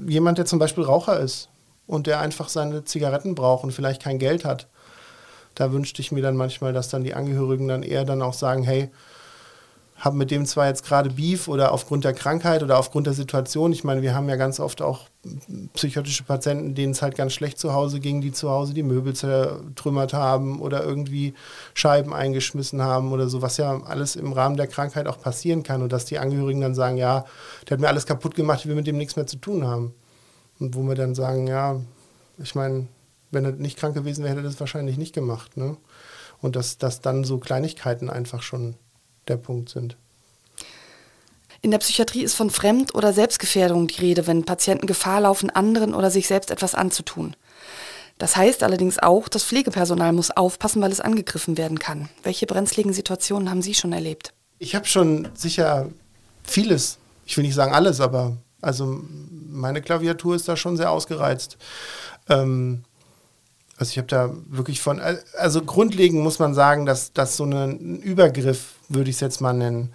jemand, 0.09 0.39
der 0.39 0.47
zum 0.47 0.59
Beispiel 0.59 0.83
Raucher 0.83 1.21
ist 1.21 1.49
und 1.87 2.07
der 2.07 2.21
einfach 2.21 2.49
seine 2.49 2.85
Zigaretten 2.85 3.35
braucht 3.35 3.65
und 3.65 3.73
vielleicht 3.73 4.03
kein 4.03 4.19
Geld 4.19 4.45
hat, 4.45 4.69
da 5.55 5.73
wünschte 5.73 6.03
ich 6.03 6.13
mir 6.13 6.23
dann 6.23 6.37
manchmal, 6.37 6.73
dass 6.73 6.89
dann 6.89 7.05
die 7.05 7.15
Angehörigen 7.15 7.69
dann 7.69 7.83
eher 7.83 8.05
dann 8.05 8.23
auch 8.23 8.35
sagen, 8.35 8.63
hey, 8.63 8.91
habe 9.97 10.17
mit 10.17 10.31
dem 10.31 10.45
zwar 10.45 10.67
jetzt 10.67 10.85
gerade 10.85 11.11
Beef 11.11 11.49
oder 11.49 11.73
aufgrund 11.73 12.05
der 12.05 12.13
Krankheit 12.13 12.63
oder 12.63 12.79
aufgrund 12.79 13.07
der 13.07 13.15
Situation. 13.15 13.73
Ich 13.73 13.85
meine, 13.85 14.03
wir 14.03 14.15
haben 14.15 14.29
ja 14.29 14.37
ganz 14.37 14.59
oft 14.59 14.83
auch 14.83 15.03
psychotische 15.73 16.25
Patienten, 16.25 16.75
denen 16.75 16.93
es 16.93 17.01
halt 17.01 17.17
ganz 17.17 17.33
schlecht 17.33 17.59
zu 17.59 17.73
Hause 17.73 18.01
ging, 18.01 18.21
die 18.21 18.33
zu 18.33 18.51
Hause 18.51 18.75
die 18.75 18.83
Möbel 18.83 19.15
zertrümmert 19.15 20.13
haben 20.13 20.61
oder 20.61 20.85
irgendwie 20.85 21.35
Scheiben 21.75 22.13
eingeschmissen 22.13 22.83
haben 22.83 23.13
oder 23.13 23.29
so, 23.29 23.41
was 23.41 23.57
ja 23.57 23.81
alles 23.85 24.17
im 24.17 24.33
Rahmen 24.33 24.57
der 24.57 24.67
Krankheit 24.67 25.07
auch 25.07 25.21
passieren 25.21 25.63
kann. 25.63 25.81
Und 25.81 25.93
dass 25.93 26.05
die 26.05 26.19
Angehörigen 26.19 26.61
dann 26.61 26.75
sagen, 26.75 26.97
ja, 26.97 27.25
der 27.69 27.77
hat 27.77 27.81
mir 27.81 27.89
alles 27.89 28.05
kaputt 28.05 28.35
gemacht, 28.35 28.61
ich 28.61 28.67
will 28.67 28.75
mit 28.75 28.87
dem 28.87 28.99
nichts 28.99 29.17
mehr 29.17 29.27
zu 29.27 29.37
tun 29.37 29.67
haben. 29.67 29.95
Und 30.65 30.75
wo 30.75 30.83
wir 30.85 30.95
dann 30.95 31.15
sagen, 31.15 31.47
ja, 31.47 31.79
ich 32.39 32.55
meine, 32.55 32.87
wenn 33.31 33.45
er 33.45 33.53
nicht 33.53 33.77
krank 33.77 33.95
gewesen 33.95 34.25
wäre, 34.25 34.31
hätte 34.31 34.41
er 34.41 34.49
das 34.49 34.61
wahrscheinlich 34.61 34.97
nicht 34.97 35.15
gemacht. 35.15 35.59
Ne? 35.59 35.77
Und 36.41 36.57
dass, 36.57 36.79
dass 36.79 37.03
dann 37.03 37.23
so 37.23 37.37
Kleinigkeiten 37.37 38.09
einfach 38.09 38.41
schon 38.41 38.77
der 39.29 39.37
Punkt 39.37 39.69
sind. 39.69 39.99
In 41.61 41.71
der 41.71 41.81
Psychiatrie 41.81 42.23
ist 42.23 42.35
von 42.35 42.49
Fremd- 42.49 42.95
oder 42.95 43.13
Selbstgefährdung 43.13 43.89
die 43.89 44.01
Rede, 44.01 44.27
wenn 44.27 44.45
Patienten 44.47 44.87
Gefahr 44.87 45.21
laufen, 45.21 45.51
anderen 45.51 45.95
oder 45.95 46.11
sich 46.11 46.29
selbst 46.29 46.51
etwas 46.51 46.75
anzutun. 46.75 47.37
Das 48.17 48.35
heißt 48.35 48.63
allerdings 48.63 48.99
auch, 48.99 49.29
das 49.29 49.45
Pflegepersonal 49.45 50.15
muss 50.15 50.31
aufpassen, 50.31 50.81
weil 50.81 50.93
es 50.93 51.01
angegriffen 51.01 51.59
werden 51.59 51.79
kann. 51.79 52.09
Welche 52.23 52.47
brenzligen 52.47 52.95
Situationen 52.95 53.51
haben 53.51 53.61
Sie 53.61 53.75
schon 53.75 53.93
erlebt? 53.93 54.33
Ich 54.59 54.75
habe 54.75 54.87
schon 54.87 55.29
sicher 55.35 55.91
vieles, 56.43 56.97
ich 57.27 57.37
will 57.37 57.45
nicht 57.45 57.55
sagen 57.55 57.75
alles, 57.75 58.01
aber 58.01 58.39
also 58.65 59.01
meine 59.49 59.83
Klaviatur 59.83 60.35
ist 60.35 60.49
da 60.49 60.57
schon 60.57 60.77
sehr 60.77 60.91
ausgereizt. 60.91 61.59
Ähm, 62.29 62.85
also 63.77 63.91
ich 63.91 63.99
habe 63.99 64.09
da 64.09 64.31
wirklich 64.47 64.81
von, 64.81 65.01
also 65.37 65.63
grundlegend 65.63 66.23
muss 66.23 66.39
man 66.39 66.55
sagen, 66.55 66.87
dass, 66.87 67.13
dass 67.13 67.37
so 67.37 67.45
ein 67.45 68.01
Übergriff, 68.01 68.75
würde 68.89 69.11
ich 69.11 69.17
es 69.17 69.21
jetzt 69.21 69.41
mal 69.41 69.53
nennen, 69.53 69.93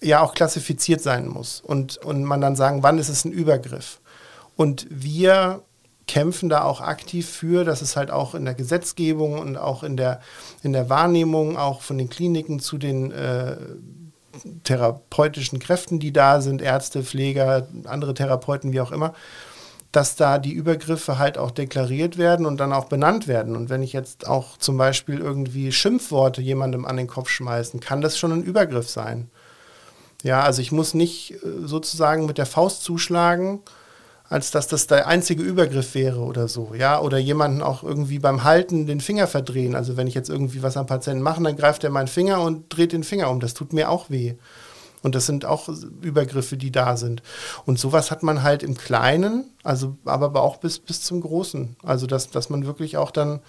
ja 0.00 0.20
auch 0.20 0.34
klassifiziert 0.34 1.00
sein 1.00 1.28
muss. 1.28 1.60
Und, 1.60 1.98
und 1.98 2.24
man 2.24 2.40
dann 2.40 2.56
sagen, 2.56 2.82
wann 2.82 2.98
ist 2.98 3.10
es 3.10 3.24
ein 3.24 3.32
Übergriff? 3.32 4.00
Und 4.56 4.86
wir 4.90 5.62
kämpfen 6.06 6.48
da 6.48 6.64
auch 6.64 6.80
aktiv 6.80 7.28
für, 7.28 7.64
dass 7.64 7.82
es 7.82 7.96
halt 7.96 8.10
auch 8.10 8.34
in 8.34 8.44
der 8.44 8.54
Gesetzgebung 8.54 9.38
und 9.38 9.56
auch 9.56 9.84
in 9.84 9.96
der, 9.96 10.20
in 10.62 10.72
der 10.72 10.88
Wahrnehmung 10.88 11.56
auch 11.56 11.82
von 11.82 11.98
den 11.98 12.08
Kliniken 12.08 12.60
zu 12.60 12.78
den 12.78 13.12
äh, 13.12 13.56
therapeutischen 14.64 15.58
Kräften, 15.58 15.98
die 15.98 16.12
da 16.12 16.40
sind, 16.40 16.62
Ärzte, 16.62 17.02
Pfleger, 17.02 17.66
andere 17.84 18.14
Therapeuten, 18.14 18.72
wie 18.72 18.80
auch 18.80 18.92
immer, 18.92 19.14
dass 19.92 20.14
da 20.14 20.38
die 20.38 20.52
Übergriffe 20.52 21.18
halt 21.18 21.36
auch 21.36 21.50
deklariert 21.50 22.16
werden 22.16 22.46
und 22.46 22.58
dann 22.58 22.72
auch 22.72 22.84
benannt 22.84 23.26
werden. 23.26 23.56
Und 23.56 23.70
wenn 23.70 23.82
ich 23.82 23.92
jetzt 23.92 24.26
auch 24.26 24.56
zum 24.56 24.76
Beispiel 24.76 25.18
irgendwie 25.18 25.72
Schimpfworte 25.72 26.40
jemandem 26.40 26.84
an 26.84 26.96
den 26.96 27.08
Kopf 27.08 27.28
schmeißen, 27.28 27.80
kann 27.80 28.00
das 28.00 28.16
schon 28.16 28.32
ein 28.32 28.44
Übergriff 28.44 28.88
sein. 28.88 29.28
Ja, 30.22 30.42
also 30.42 30.62
ich 30.62 30.70
muss 30.70 30.94
nicht 30.94 31.32
äh, 31.32 31.38
sozusagen 31.64 32.26
mit 32.26 32.38
der 32.38 32.46
Faust 32.46 32.84
zuschlagen, 32.84 33.60
als 34.30 34.52
dass 34.52 34.68
das 34.68 34.86
der 34.86 35.08
einzige 35.08 35.42
Übergriff 35.42 35.94
wäre 35.94 36.20
oder 36.20 36.46
so. 36.46 36.72
Ja, 36.78 37.00
oder 37.00 37.18
jemanden 37.18 37.62
auch 37.62 37.82
irgendwie 37.82 38.20
beim 38.20 38.44
Halten 38.44 38.86
den 38.86 39.00
Finger 39.00 39.26
verdrehen. 39.26 39.74
Also 39.74 39.96
wenn 39.96 40.06
ich 40.06 40.14
jetzt 40.14 40.30
irgendwie 40.30 40.62
was 40.62 40.76
am 40.76 40.86
Patienten 40.86 41.22
mache, 41.22 41.42
dann 41.42 41.56
greift 41.56 41.82
er 41.82 41.90
meinen 41.90 42.06
Finger 42.06 42.40
und 42.40 42.64
dreht 42.68 42.92
den 42.92 43.02
Finger 43.02 43.28
um. 43.28 43.40
Das 43.40 43.54
tut 43.54 43.72
mir 43.72 43.90
auch 43.90 44.08
weh. 44.08 44.36
Und 45.02 45.16
das 45.16 45.26
sind 45.26 45.44
auch 45.44 45.68
Übergriffe, 46.02 46.56
die 46.56 46.70
da 46.70 46.96
sind. 46.96 47.22
Und 47.66 47.80
sowas 47.80 48.12
hat 48.12 48.22
man 48.22 48.44
halt 48.44 48.62
im 48.62 48.76
Kleinen, 48.76 49.46
also 49.64 49.96
aber 50.04 50.40
auch 50.42 50.58
bis, 50.58 50.78
bis 50.78 51.02
zum 51.02 51.22
Großen. 51.22 51.74
Also 51.82 52.06
dass, 52.06 52.30
dass 52.30 52.50
man 52.50 52.66
wirklich 52.66 52.98
auch 52.98 53.10
dann 53.10 53.40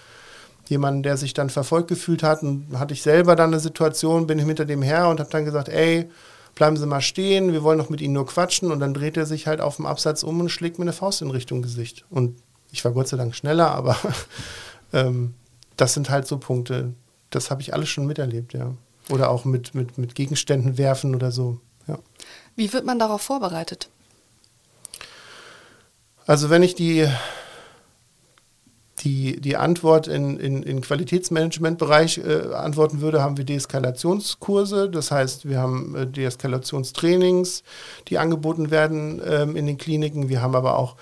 jemanden, 0.68 1.04
der 1.04 1.16
sich 1.16 1.36
dann 1.36 1.52
verfolgt 1.52 1.90
gefühlt 1.90 2.24
hat, 2.24 2.42
und 2.42 2.80
hatte 2.80 2.96
ich 2.96 3.04
selber 3.04 3.36
dann 3.36 3.52
eine 3.52 3.60
Situation, 3.60 4.26
bin 4.26 4.40
ich 4.40 4.46
hinter 4.46 4.66
dem 4.66 4.82
her 4.82 5.10
und 5.10 5.20
habe 5.20 5.30
dann 5.30 5.46
gesagt, 5.46 5.70
ey, 5.70 6.10
bleiben 6.56 6.78
Sie 6.78 6.86
mal 6.86 7.02
stehen, 7.02 7.54
wir 7.54 7.64
wollen 7.64 7.78
noch 7.78 7.90
mit 7.90 8.02
Ihnen 8.02 8.14
nur 8.14 8.26
quatschen. 8.26 8.72
Und 8.72 8.80
dann 8.80 8.94
dreht 8.94 9.18
er 9.18 9.26
sich 9.26 9.48
halt 9.48 9.62
auf 9.62 9.78
dem 9.78 9.86
Absatz 9.86 10.24
um 10.24 10.40
und 10.40 10.50
schlägt 10.50 10.80
mir 10.80 10.84
eine 10.84 10.94
Faust 10.94 11.22
in 11.22 11.32
Richtung 11.32 11.62
Gesicht. 11.62 12.06
Und 12.10 12.38
ich 12.72 12.84
war 12.86 12.92
Gott 12.92 13.08
sei 13.08 13.18
Dank 13.18 13.36
schneller, 13.36 13.72
aber 13.72 13.98
ähm, 14.94 15.34
das 15.78 15.94
sind 15.94 16.10
halt 16.10 16.28
so 16.28 16.38
Punkte, 16.38 16.94
das 17.30 17.50
habe 17.50 17.62
ich 17.62 17.74
alles 17.74 17.90
schon 17.90 18.06
miterlebt, 18.06 18.54
ja. 18.54 18.74
Oder 19.10 19.30
auch 19.30 19.46
mit, 19.46 19.74
mit, 19.74 19.98
mit 19.98 20.16
Gegenständen 20.16 20.78
werfen 20.78 21.16
oder 21.16 21.32
so. 21.32 21.60
Ja. 21.88 21.98
Wie 22.56 22.72
wird 22.72 22.86
man 22.86 23.00
darauf 23.00 23.22
vorbereitet? 23.22 23.90
Also 26.28 26.50
wenn 26.50 26.64
ich 26.64 26.76
die, 26.76 27.08
die, 29.04 29.40
die 29.42 29.58
Antwort 29.58 30.08
in, 30.08 30.40
in, 30.40 30.64
in 30.64 30.82
Qualitätsmanagementbereich 30.82 32.20
äh, 32.20 32.54
antworten 32.54 33.02
würde, 33.02 33.22
haben 33.22 33.38
wir 33.38 33.46
Deeskalationskurse. 33.46 34.90
Das 34.90 35.12
heißt, 35.12 35.48
wir 35.48 35.60
haben 35.60 35.96
äh, 35.96 36.08
Deeskalationstrainings, 36.08 37.64
die 38.08 38.18
angeboten 38.18 38.72
werden 38.72 39.22
ähm, 39.26 39.56
in 39.56 39.66
den 39.66 39.78
Kliniken. 39.78 40.30
Wir 40.30 40.42
haben 40.42 40.56
aber 40.56 40.78
auch 40.78 40.96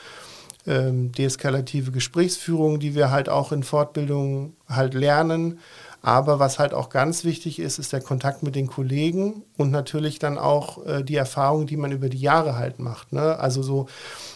ähm, 0.65 1.12
deeskalative 1.12 1.91
Gesprächsführung, 1.91 2.79
die 2.79 2.95
wir 2.95 3.12
halt 3.12 3.29
auch 3.29 3.51
in 3.51 3.63
Fortbildungen 3.63 4.55
halt 4.67 4.93
lernen. 4.93 5.59
Aber 6.01 6.39
was 6.39 6.59
halt 6.59 6.73
auch 6.73 6.89
ganz 6.89 7.25
wichtig 7.25 7.59
ist, 7.59 7.77
ist 7.77 7.91
der 7.91 7.99
Kontakt 7.99 8.41
mit 8.41 8.55
den 8.55 8.67
Kollegen 8.67 9.43
und 9.57 9.69
natürlich 9.69 10.17
dann 10.17 10.38
auch 10.38 10.85
äh, 10.85 11.03
die 11.03 11.17
Erfahrung, 11.17 11.67
die 11.67 11.75
man 11.75 11.91
über 11.91 12.07
die 12.07 12.19
Jahre 12.19 12.55
halt 12.55 12.79
macht. 12.79 13.12
Ne? 13.12 13.38
Also 13.38 13.62
so, 13.62 13.88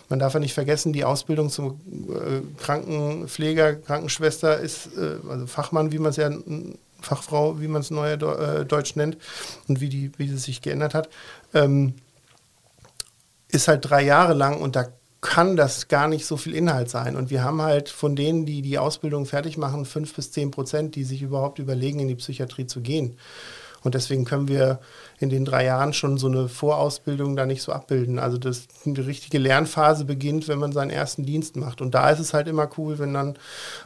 man 0.10 0.19
darf 0.19 0.34
ja 0.34 0.41
nicht 0.41 0.54
vergessen, 0.54 0.91
die 0.91 1.06
Ausbildung 1.06 1.49
zum 1.49 1.80
äh, 2.10 2.41
Krankenpfleger, 2.62 3.76
Krankenschwester 3.76 4.60
ist, 4.60 4.89
äh, 4.97 5.15
also 5.30 5.47
Fachmann, 5.47 5.93
wie 5.93 5.99
man 5.99 6.10
es 6.10 6.17
ja, 6.17 6.30
Fachfrau, 7.02 7.62
wie 7.62 7.67
man 7.67 7.82
es 7.82 7.91
neuer 7.91 8.21
äh, 8.21 8.65
Deutsch 8.65 8.95
nennt 8.95 9.17
und 9.67 9.80
wie 9.80 9.89
die, 9.89 10.12
wie 10.17 10.30
es 10.30 10.43
sich 10.43 10.62
geändert 10.62 10.93
hat, 10.93 11.10
ähm, 11.54 11.93
ist 13.47 13.67
halt 13.67 13.89
drei 13.89 14.04
Jahre 14.04 14.34
lang 14.34 14.60
und 14.60 14.76
da 14.76 14.88
kann 15.24 15.56
das 15.56 15.88
gar 15.88 16.08
nicht 16.08 16.26
so 16.26 16.38
viel 16.38 16.54
Inhalt 16.54 16.90
sein. 16.90 17.16
Und 17.16 17.30
wir 17.32 17.44
haben 17.44 17.62
halt 17.62 17.90
von 17.90 18.16
denen, 18.16 18.46
die 18.46 18.62
die 18.62 18.78
Ausbildung 18.78 19.26
fertig 19.26 19.58
machen, 19.58 19.86
fünf 19.86 20.14
bis 20.14 20.32
zehn 20.32 20.52
Prozent, 20.52 20.96
die 20.96 21.06
sich 21.06 21.22
überhaupt 21.22 21.60
überlegen, 21.60 22.00
in 22.00 22.10
die 22.10 22.16
Psychiatrie 22.16 22.68
zu 22.68 22.82
gehen. 22.82 23.18
Und 23.84 23.96
deswegen 23.96 24.24
können 24.26 24.48
wir 24.48 24.80
in 25.20 25.30
den 25.30 25.46
drei 25.46 25.66
Jahren 25.66 25.94
schon 25.94 26.18
so 26.18 26.28
eine 26.28 26.48
Vorausbildung 26.48 27.36
da 27.36 27.46
nicht 27.46 27.62
so 27.62 27.72
abbilden. 27.72 28.18
Also 28.18 28.38
das, 28.38 28.68
die 28.86 29.00
richtige 29.02 29.40
Lernphase 29.40 30.06
beginnt, 30.06 30.48
wenn 30.48 30.60
man 30.60 30.72
seinen 30.72 30.90
ersten 30.90 31.26
Dienst 31.26 31.58
macht. 31.58 31.82
Und 31.82 31.94
da 31.94 32.10
ist 32.10 32.20
es 32.20 32.34
halt 32.34 32.48
immer 32.48 32.70
cool, 32.78 33.00
wenn 33.00 33.14
dann 33.14 33.38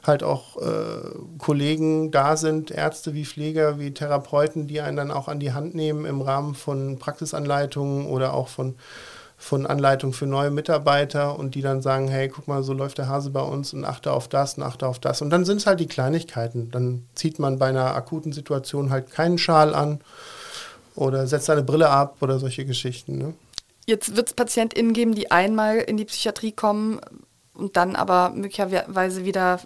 halt 0.06 0.24
auch 0.24 0.58
äh, 0.58 1.18
Kollegen 1.40 2.12
da 2.12 2.38
sind, 2.38 2.70
Ärzte 2.72 3.14
wie 3.14 3.26
Pfleger, 3.26 3.80
wie 3.80 3.94
Therapeuten, 3.94 4.68
die 4.68 4.82
einen 4.82 4.98
dann 4.98 5.12
auch 5.12 5.28
an 5.28 5.40
die 5.40 5.54
Hand 5.54 5.74
nehmen 5.74 6.06
im 6.06 6.22
Rahmen 6.22 6.54
von 6.54 7.00
Praxisanleitungen 7.00 8.06
oder 8.06 8.34
auch 8.34 8.50
von 8.50 8.76
von 9.38 9.68
Anleitung 9.68 10.14
für 10.14 10.26
neue 10.26 10.50
Mitarbeiter 10.50 11.38
und 11.38 11.54
die 11.54 11.62
dann 11.62 11.82
sagen, 11.82 12.08
hey, 12.08 12.28
guck 12.28 12.48
mal, 12.48 12.64
so 12.64 12.74
läuft 12.74 12.98
der 12.98 13.08
Hase 13.08 13.30
bei 13.30 13.42
uns 13.42 13.72
und 13.72 13.86
achte 13.86 14.12
auf 14.12 14.28
das 14.28 14.58
und 14.58 14.64
achte 14.64 14.88
auf 14.88 15.00
das. 15.00 15.22
Und 15.22 15.30
dann 15.30 15.46
sind 15.46 15.58
es 15.58 15.68
halt 15.68 15.80
die 15.80 15.88
Kleinigkeiten. 15.88 16.72
Dann 16.72 17.06
zieht 17.14 17.38
man 17.38 17.60
bei 17.60 17.68
einer 17.68 17.96
akuten 17.96 18.34
Situation 18.34 18.90
halt 18.90 19.12
keinen 19.12 19.38
Schal 19.38 19.76
an 19.76 20.00
oder 20.96 21.28
setzt 21.28 21.46
seine 21.46 21.64
Brille 21.64 21.90
ab 21.90 22.18
oder 22.22 22.40
solche 22.40 22.66
Geschichten. 22.66 23.20
Ne? 23.20 23.34
Jetzt 23.86 24.16
wird 24.16 24.28
es 24.28 24.34
PatientInnen 24.34 24.94
geben, 24.94 25.14
die 25.14 25.30
einmal 25.30 25.78
in 25.78 25.98
die 25.98 26.06
Psychiatrie 26.06 26.52
kommen, 26.52 27.00
und 27.58 27.78
dann 27.78 27.96
aber 27.96 28.30
möglicherweise 28.30 29.26
wieder 29.26 29.60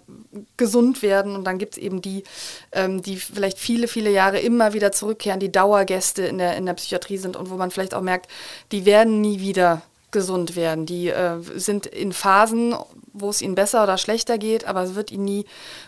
gesund 0.56 1.02
werden. 1.02 1.36
Und 1.36 1.44
dann 1.44 1.58
gibt 1.58 1.74
es 1.74 1.82
eben 1.82 2.02
die, 2.02 2.24
ähm, 2.72 3.02
die 3.02 3.16
vielleicht 3.16 3.58
viele, 3.58 3.88
viele 3.88 4.10
Jahre 4.10 4.38
immer 4.40 4.72
wieder 4.72 4.92
zurückkehren, 4.92 5.40
die 5.40 5.52
Dauergäste 5.52 6.22
in 6.22 6.38
der, 6.38 6.56
in 6.56 6.66
der 6.66 6.74
Psychiatrie 6.74 7.18
sind 7.18 7.36
und 7.36 7.50
wo 7.50 7.56
man 7.56 7.70
vielleicht 7.70 7.94
auch 7.94 8.00
merkt, 8.00 8.30
die 8.72 8.84
werden 8.86 9.20
nie 9.20 9.40
wieder 9.40 9.82
gesund 10.12 10.54
werden. 10.54 10.86
Die 10.86 11.08
äh, 11.08 11.38
sind 11.56 11.86
in 11.86 12.12
Phasen, 12.12 12.74
wo 13.12 13.30
es 13.30 13.42
ihnen 13.42 13.54
besser 13.54 13.82
oder 13.82 13.98
schlechter 13.98 14.38
geht, 14.38 14.66
aber 14.66 14.82
es 14.82 14.94
wird 14.94 15.10
ihnen 15.10 15.24
nie 15.24 15.46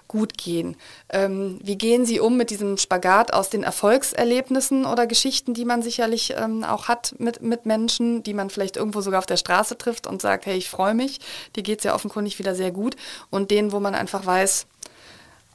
gut 0.08 0.36
gehen. 0.36 0.76
Ähm, 1.10 1.58
wie 1.62 1.76
gehen 1.76 2.04
Sie 2.04 2.20
um 2.20 2.36
mit 2.36 2.50
diesem 2.50 2.76
Spagat 2.76 3.32
aus 3.32 3.50
den 3.50 3.62
Erfolgserlebnissen 3.62 4.84
oder 4.84 5.06
Geschichten, 5.06 5.54
die 5.54 5.64
man 5.64 5.82
sicherlich 5.82 6.34
ähm, 6.36 6.64
auch 6.64 6.88
hat 6.88 7.14
mit, 7.18 7.42
mit 7.42 7.66
Menschen, 7.66 8.22
die 8.22 8.34
man 8.34 8.50
vielleicht 8.50 8.76
irgendwo 8.76 9.00
sogar 9.00 9.18
auf 9.18 9.26
der 9.26 9.36
Straße 9.36 9.78
trifft 9.78 10.06
und 10.06 10.20
sagt, 10.20 10.46
hey, 10.46 10.56
ich 10.56 10.68
freue 10.68 10.94
mich, 10.94 11.20
dir 11.56 11.62
geht 11.62 11.78
es 11.78 11.84
ja 11.84 11.94
offenkundig 11.94 12.38
wieder 12.38 12.54
sehr 12.54 12.70
gut, 12.70 12.96
und 13.30 13.50
denen, 13.50 13.72
wo 13.72 13.80
man 13.80 13.94
einfach 13.94 14.26
weiß, 14.26 14.66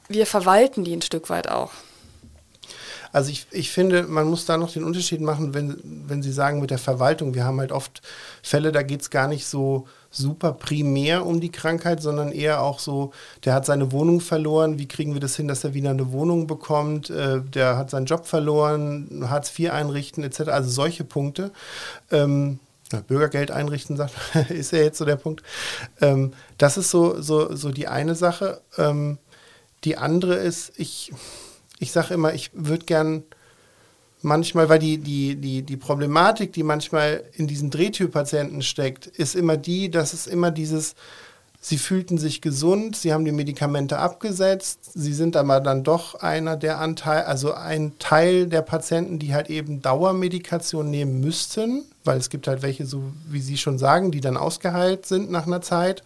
wir 0.08 0.26
verwalten 0.26 0.84
die 0.84 0.96
ein 0.96 1.02
Stück 1.02 1.30
weit 1.30 1.48
auch. 1.48 1.70
Also 3.12 3.30
ich, 3.30 3.46
ich 3.50 3.70
finde, 3.70 4.04
man 4.04 4.28
muss 4.28 4.46
da 4.46 4.56
noch 4.56 4.72
den 4.72 4.84
Unterschied 4.84 5.20
machen, 5.20 5.54
wenn, 5.54 5.78
wenn 6.06 6.22
Sie 6.22 6.32
sagen 6.32 6.60
mit 6.60 6.70
der 6.70 6.78
Verwaltung, 6.78 7.34
wir 7.34 7.44
haben 7.44 7.58
halt 7.60 7.72
oft 7.72 8.02
Fälle, 8.42 8.72
da 8.72 8.82
geht 8.82 9.02
es 9.02 9.10
gar 9.10 9.28
nicht 9.28 9.46
so 9.46 9.86
super 10.10 10.52
primär 10.52 11.24
um 11.24 11.40
die 11.40 11.52
Krankheit, 11.52 12.02
sondern 12.02 12.32
eher 12.32 12.62
auch 12.62 12.78
so, 12.78 13.12
der 13.44 13.54
hat 13.54 13.66
seine 13.66 13.92
Wohnung 13.92 14.20
verloren, 14.20 14.78
wie 14.78 14.88
kriegen 14.88 15.14
wir 15.14 15.20
das 15.20 15.36
hin, 15.36 15.48
dass 15.48 15.64
er 15.64 15.74
wieder 15.74 15.90
eine 15.90 16.12
Wohnung 16.12 16.46
bekommt, 16.46 17.10
äh, 17.10 17.40
der 17.40 17.76
hat 17.76 17.90
seinen 17.90 18.06
Job 18.06 18.26
verloren, 18.26 19.26
Hartz 19.28 19.56
IV 19.58 19.70
einrichten 19.70 20.24
etc., 20.24 20.48
also 20.48 20.70
solche 20.70 21.04
Punkte. 21.04 21.52
Ähm, 22.10 22.58
Bürgergeld 23.06 23.52
einrichten, 23.52 23.96
sagt, 23.96 24.14
ist 24.50 24.72
ja 24.72 24.78
jetzt 24.80 24.98
so 24.98 25.04
der 25.04 25.16
Punkt. 25.16 25.44
Ähm, 26.00 26.32
das 26.58 26.76
ist 26.76 26.90
so, 26.90 27.20
so, 27.20 27.54
so 27.54 27.70
die 27.70 27.86
eine 27.86 28.16
Sache. 28.16 28.60
Ähm, 28.78 29.18
die 29.84 29.96
andere 29.96 30.34
ist, 30.34 30.72
ich 30.76 31.12
ich 31.80 31.90
sage 31.90 32.14
immer, 32.14 32.32
ich 32.34 32.50
würde 32.52 32.84
gern 32.84 33.24
manchmal, 34.22 34.68
weil 34.68 34.78
die, 34.78 34.98
die, 34.98 35.34
die, 35.36 35.62
die 35.62 35.76
Problematik, 35.76 36.52
die 36.52 36.62
manchmal 36.62 37.24
in 37.32 37.46
diesen 37.46 37.70
Drehtürpatienten 37.70 38.62
steckt, 38.62 39.06
ist 39.06 39.34
immer 39.34 39.56
die, 39.56 39.90
dass 39.90 40.12
es 40.12 40.26
immer 40.26 40.50
dieses, 40.50 40.94
sie 41.58 41.78
fühlten 41.78 42.18
sich 42.18 42.42
gesund, 42.42 42.96
sie 42.96 43.14
haben 43.14 43.24
die 43.24 43.32
Medikamente 43.32 43.98
abgesetzt, 43.98 44.90
sie 44.94 45.14
sind 45.14 45.36
aber 45.36 45.60
dann 45.60 45.82
doch 45.82 46.16
einer 46.16 46.56
der 46.56 46.80
Anteil, 46.80 47.24
also 47.24 47.54
ein 47.54 47.98
Teil 47.98 48.46
der 48.46 48.62
Patienten, 48.62 49.18
die 49.18 49.34
halt 49.34 49.48
eben 49.48 49.80
Dauermedikation 49.80 50.90
nehmen 50.90 51.20
müssten, 51.20 51.84
weil 52.04 52.18
es 52.18 52.28
gibt 52.28 52.46
halt 52.46 52.60
welche, 52.60 52.84
so 52.84 53.02
wie 53.28 53.40
Sie 53.40 53.56
schon 53.56 53.78
sagen, 53.78 54.10
die 54.10 54.20
dann 54.20 54.36
ausgeheilt 54.36 55.06
sind 55.06 55.30
nach 55.30 55.46
einer 55.46 55.62
Zeit. 55.62 56.02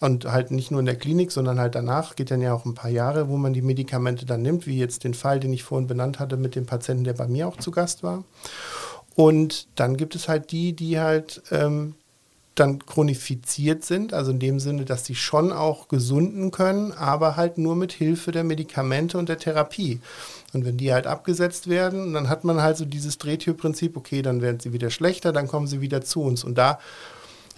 Und 0.00 0.24
halt 0.24 0.50
nicht 0.50 0.70
nur 0.70 0.80
in 0.80 0.86
der 0.86 0.96
Klinik, 0.96 1.30
sondern 1.30 1.60
halt 1.60 1.74
danach, 1.74 2.16
geht 2.16 2.30
dann 2.30 2.40
ja 2.40 2.54
auch 2.54 2.64
ein 2.64 2.74
paar 2.74 2.90
Jahre, 2.90 3.28
wo 3.28 3.36
man 3.36 3.52
die 3.52 3.60
Medikamente 3.60 4.24
dann 4.24 4.40
nimmt, 4.40 4.66
wie 4.66 4.78
jetzt 4.78 5.04
den 5.04 5.12
Fall, 5.12 5.40
den 5.40 5.52
ich 5.52 5.62
vorhin 5.62 5.86
benannt 5.86 6.18
hatte 6.18 6.38
mit 6.38 6.56
dem 6.56 6.64
Patienten, 6.64 7.04
der 7.04 7.12
bei 7.12 7.28
mir 7.28 7.46
auch 7.46 7.58
zu 7.58 7.70
Gast 7.70 8.02
war. 8.02 8.24
Und 9.14 9.68
dann 9.74 9.98
gibt 9.98 10.14
es 10.14 10.28
halt 10.28 10.52
die, 10.52 10.72
die 10.72 10.98
halt 10.98 11.42
ähm, 11.50 11.94
dann 12.54 12.78
chronifiziert 12.84 13.84
sind, 13.84 14.12
also 14.12 14.30
in 14.30 14.38
dem 14.38 14.60
Sinne, 14.60 14.84
dass 14.84 15.04
sie 15.04 15.14
schon 15.14 15.52
auch 15.52 15.88
gesunden 15.88 16.50
können, 16.50 16.92
aber 16.92 17.36
halt 17.36 17.58
nur 17.58 17.76
mit 17.76 17.92
Hilfe 17.92 18.32
der 18.32 18.44
Medikamente 18.44 19.18
und 19.18 19.28
der 19.28 19.38
Therapie. 19.38 20.00
Und 20.52 20.64
wenn 20.64 20.76
die 20.76 20.92
halt 20.92 21.06
abgesetzt 21.06 21.68
werden, 21.68 22.12
dann 22.12 22.28
hat 22.28 22.44
man 22.44 22.60
halt 22.60 22.76
so 22.76 22.84
dieses 22.84 23.18
Drehtürprinzip, 23.18 23.96
okay, 23.96 24.22
dann 24.22 24.42
werden 24.42 24.60
sie 24.60 24.72
wieder 24.72 24.90
schlechter, 24.90 25.32
dann 25.32 25.48
kommen 25.48 25.68
sie 25.68 25.80
wieder 25.80 26.02
zu 26.02 26.22
uns. 26.22 26.44
Und 26.44 26.58
da 26.58 26.78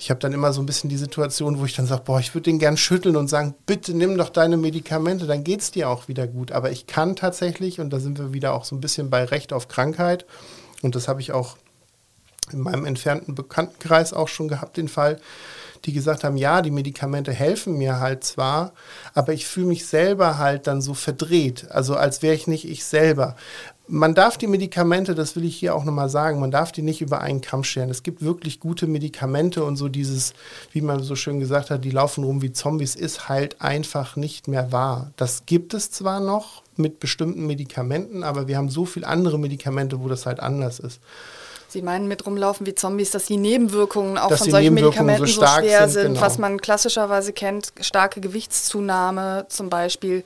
ich 0.03 0.11
habe 0.11 0.19
dann 0.19 0.33
immer 0.33 0.53
so 0.53 0.61
ein 0.61 0.67
bisschen 0.67 0.91
die 0.91 0.97
Situation, 0.97 1.61
wo 1.61 1.65
ich 1.65 1.77
dann 1.77 1.87
sage, 1.87 2.03
boah, 2.05 2.19
ich 2.19 2.35
würde 2.35 2.51
den 2.51 2.59
gern 2.59 2.77
schütteln 2.77 3.15
und 3.15 3.29
sagen, 3.29 3.55
bitte 3.67 3.97
nimm 3.97 4.19
doch 4.19 4.31
deine 4.31 4.57
Medikamente, 4.57 5.29
dann 5.29 5.45
geht 5.45 5.61
es 5.61 5.71
dir 5.71 5.89
auch 5.89 6.09
wieder 6.09 6.27
gut. 6.27 6.51
Aber 6.51 6.73
ich 6.73 6.89
kann 6.89 7.15
tatsächlich, 7.15 7.79
und 7.79 7.91
da 7.91 8.01
sind 8.01 8.19
wir 8.19 8.33
wieder 8.33 8.53
auch 8.53 8.65
so 8.65 8.75
ein 8.75 8.81
bisschen 8.81 9.11
bei 9.11 9.23
Recht 9.23 9.53
auf 9.53 9.69
Krankheit, 9.69 10.27
und 10.83 10.97
das 10.97 11.07
habe 11.07 11.21
ich 11.21 11.31
auch 11.31 11.57
in 12.53 12.59
meinem 12.59 12.85
entfernten 12.85 13.37
Bekanntenkreis 13.37 14.13
auch 14.13 14.27
schon 14.27 14.49
gehabt, 14.49 14.77
den 14.77 14.89
Fall, 14.89 15.21
die 15.85 15.93
gesagt 15.93 16.25
haben, 16.25 16.37
ja, 16.37 16.63
die 16.63 16.71
Medikamente 16.71 17.33
helfen 17.33 17.77
mir 17.77 18.01
halt 18.01 18.25
zwar, 18.25 18.73
aber 19.15 19.33
ich 19.33 19.47
fühle 19.47 19.67
mich 19.67 19.87
selber 19.87 20.39
halt 20.39 20.67
dann 20.67 20.81
so 20.81 20.95
verdreht, 20.95 21.71
also 21.71 21.97
als 21.97 22.23
wäre 22.23 22.35
ich 22.35 22.47
nicht 22.47 22.69
ich 22.69 22.85
selber. 22.85 23.37
Man 23.89 24.15
darf 24.15 24.39
die 24.39 24.47
Medikamente, 24.47 25.15
das 25.15 25.35
will 25.35 25.45
ich 25.45 25.57
hier 25.57 25.75
auch 25.75 25.85
nochmal 25.85 26.09
sagen, 26.09 26.41
man 26.41 26.53
darf 26.53 26.73
die 26.73 26.83
nicht 26.83 27.03
über 27.03 27.21
einen 27.21 27.41
Kamm 27.41 27.65
scheren. 27.65 27.91
Es 27.91 28.05
gibt 28.05 28.23
wirklich 28.23 28.61
gute 28.61 28.87
Medikamente 28.87 29.65
und 29.65 29.77
so 29.77 29.89
dieses, 29.89 30.35
wie 30.71 30.81
man 30.81 31.03
so 31.03 31.17
schön 31.17 31.41
gesagt 31.41 31.69
hat, 31.71 31.85
die 31.85 31.91
laufen 31.91 32.25
rum 32.25 32.41
wie 32.43 32.53
Zombies, 32.53 32.95
ist 32.95 33.29
halt 33.29 33.61
einfach 33.61 34.15
nicht 34.17 34.47
mehr 34.47 34.71
wahr. 34.73 35.11
Das 35.17 35.47
gibt 35.47 35.75
es 35.75 35.91
zwar 35.91 36.21
noch 36.21 36.63
mit 36.77 37.01
bestimmten 37.01 37.47
Medikamenten, 37.47 38.23
aber 38.23 38.47
wir 38.47 38.57
haben 38.57 38.71
so 38.71 38.87
viele 38.87 39.07
andere 39.07 39.39
Medikamente, 39.39 40.01
wo 40.01 40.09
das 40.09 40.27
halt 40.27 40.41
anders 40.41 40.79
ist. 40.79 41.01
Sie 41.73 41.81
meinen 41.81 42.07
mit 42.07 42.27
rumlaufen 42.27 42.67
wie 42.67 42.75
Zombies, 42.75 43.13
dass 43.13 43.25
die 43.25 43.39
Nebenwirkungen 43.39 44.19
auch 44.19 44.29
dass 44.29 44.41
von 44.41 44.51
solchen 44.51 44.75
Medikamenten 44.75 45.27
so, 45.27 45.41
so 45.41 45.47
schwer 45.47 45.89
sind, 45.89 46.03
sind 46.03 46.13
genau. 46.15 46.21
was 46.21 46.37
man 46.37 46.61
klassischerweise 46.61 47.33
kennt, 47.33 47.73
starke 47.81 48.21
Gewichtszunahme 48.21 49.47
zum 49.49 49.71
Beispiel, 49.71 50.23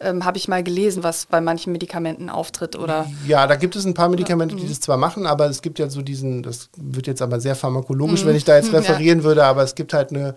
ähm, 0.00 0.24
habe 0.24 0.38
ich 0.38 0.48
mal 0.48 0.62
gelesen, 0.62 1.02
was 1.02 1.26
bei 1.26 1.42
manchen 1.42 1.72
Medikamenten 1.72 2.30
auftritt 2.30 2.76
oder. 2.76 3.06
Ja, 3.26 3.46
da 3.46 3.56
gibt 3.56 3.76
es 3.76 3.84
ein 3.84 3.92
paar 3.92 4.08
Medikamente, 4.08 4.56
die 4.56 4.64
mhm. 4.64 4.68
das 4.70 4.80
zwar 4.80 4.96
machen, 4.96 5.26
aber 5.26 5.50
es 5.50 5.60
gibt 5.60 5.78
ja 5.78 5.90
so 5.90 6.00
diesen, 6.00 6.42
das 6.42 6.70
wird 6.78 7.06
jetzt 7.06 7.20
aber 7.20 7.40
sehr 7.40 7.56
pharmakologisch, 7.56 8.24
mhm. 8.24 8.28
wenn 8.28 8.36
ich 8.36 8.44
da 8.44 8.56
jetzt 8.56 8.72
referieren 8.72 9.18
ja. 9.18 9.24
würde, 9.24 9.44
aber 9.44 9.62
es 9.64 9.74
gibt 9.74 9.92
halt 9.92 10.12
eine, 10.12 10.34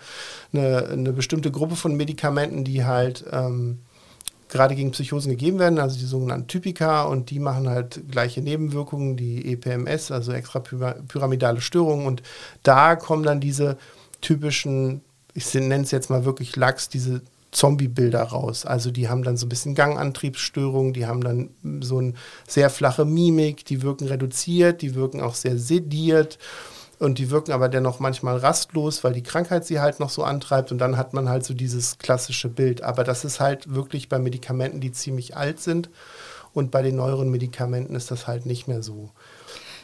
eine, 0.54 0.90
eine, 0.92 1.14
bestimmte 1.14 1.52
Gruppe 1.52 1.78
von 1.78 1.96
Medikamenten, 1.96 2.66
die 2.66 2.84
halt 2.84 3.24
ähm, 3.32 3.80
gerade 4.50 4.76
gegen 4.76 4.92
Psychosen 4.92 5.30
gegeben 5.30 5.60
werden, 5.60 5.80
also 5.80 5.98
die 5.98 6.06
sogenannten 6.06 6.48
Typika, 6.48 7.04
und 7.04 7.30
die 7.30 7.40
machen 7.40 7.70
halt 7.70 8.02
gleiche 8.10 8.42
Nebenwirkungen, 8.42 9.16
die 9.16 9.54
EPMS, 9.54 10.12
also 10.12 10.32
extrapyramidale 10.32 11.62
Störungen. 11.62 12.08
Und 12.08 12.24
da 12.64 12.96
kommen 12.96 13.24
dann 13.24 13.40
diese 13.40 13.78
typischen, 14.22 15.02
ich 15.34 15.54
nenne 15.54 15.84
es 15.84 15.92
jetzt 15.92 16.10
mal 16.10 16.26
wirklich 16.26 16.56
Lachs, 16.56 16.90
diese 16.90 17.22
Zombie-Bilder 17.52 18.22
raus. 18.22 18.66
Also 18.66 18.92
die 18.92 19.08
haben 19.08 19.24
dann 19.24 19.38
so 19.38 19.46
ein 19.46 19.50
bisschen 19.50 19.76
Gangantriebsstörungen, 19.76 20.94
die 20.94 21.06
haben 21.06 21.22
dann 21.22 21.50
so 21.82 22.00
eine 22.00 22.14
sehr 22.48 22.70
flache 22.70 23.06
Mimik, 23.06 23.66
die 23.66 23.82
wirken 23.82 24.08
reduziert, 24.08 24.82
die 24.82 24.96
wirken 24.96 25.22
auch 25.22 25.36
sehr 25.36 25.58
sediert 25.58 26.38
und 27.00 27.18
die 27.18 27.32
wirken 27.32 27.54
aber 27.54 27.70
dennoch 27.70 28.00
manchmal 28.00 28.38
rastlos, 28.38 29.04
weil 29.04 29.14
die 29.14 29.24
Krankheit 29.24 29.66
sie 29.66 29.80
halt 29.80 30.00
noch 30.00 30.10
so 30.10 30.24
antreibt 30.24 30.72
und 30.72 30.78
dann 30.78 30.98
hat 30.98 31.14
man 31.14 31.30
halt 31.30 31.46
so 31.46 31.54
dieses 31.54 31.98
klassische 31.98 32.50
Bild. 32.50 32.84
Aber 32.84 33.04
das 33.04 33.24
ist 33.24 33.40
halt 33.40 33.74
wirklich 33.74 34.10
bei 34.10 34.20
Medikamenten, 34.20 34.82
die 34.82 34.92
ziemlich 34.92 35.36
alt 35.38 35.62
sind 35.62 35.90
und 36.54 36.72
bei 36.72 36.82
den 36.82 36.98
neueren 36.98 37.32
Medikamenten 37.32 37.96
ist 37.96 38.12
das 38.12 38.28
halt 38.28 38.46
nicht 38.46 38.68
mehr 38.68 38.84
so. 38.84 39.10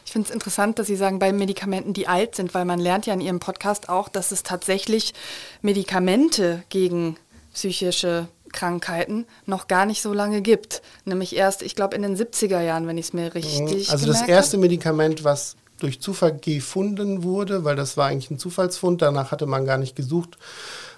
Ich 0.04 0.12
finde 0.12 0.28
es 0.28 0.34
interessant, 0.34 0.78
dass 0.78 0.86
Sie 0.86 0.94
sagen, 0.94 1.18
bei 1.18 1.32
Medikamenten, 1.32 1.92
die 1.92 2.06
alt 2.06 2.36
sind, 2.36 2.54
weil 2.54 2.64
man 2.64 2.78
lernt 2.78 3.06
ja 3.06 3.14
in 3.14 3.20
Ihrem 3.20 3.40
Podcast 3.40 3.88
auch, 3.88 4.08
dass 4.08 4.30
es 4.30 4.44
tatsächlich 4.44 5.14
Medikamente 5.62 6.62
gegen 6.68 7.16
psychische 7.52 8.28
Krankheiten 8.52 9.26
noch 9.46 9.66
gar 9.66 9.84
nicht 9.84 10.02
so 10.02 10.12
lange 10.12 10.42
gibt. 10.42 10.80
Nämlich 11.04 11.34
erst, 11.34 11.62
ich 11.62 11.74
glaube, 11.74 11.96
in 11.96 12.02
den 12.02 12.16
70er 12.16 12.60
Jahren, 12.60 12.86
wenn 12.86 12.98
ich 12.98 13.06
es 13.06 13.12
mir 13.14 13.34
richtig 13.34 13.90
Also 13.90 14.06
das 14.06 14.22
erste 14.22 14.58
Medikament, 14.58 15.24
was 15.24 15.56
durch 15.78 16.00
Zufall 16.00 16.36
gefunden 16.36 17.22
wurde, 17.22 17.64
weil 17.64 17.76
das 17.76 17.96
war 17.96 18.08
eigentlich 18.08 18.30
ein 18.30 18.38
Zufallsfund, 18.38 19.02
danach 19.02 19.30
hatte 19.30 19.46
man 19.46 19.64
gar 19.66 19.78
nicht 19.78 19.96
gesucht, 19.96 20.38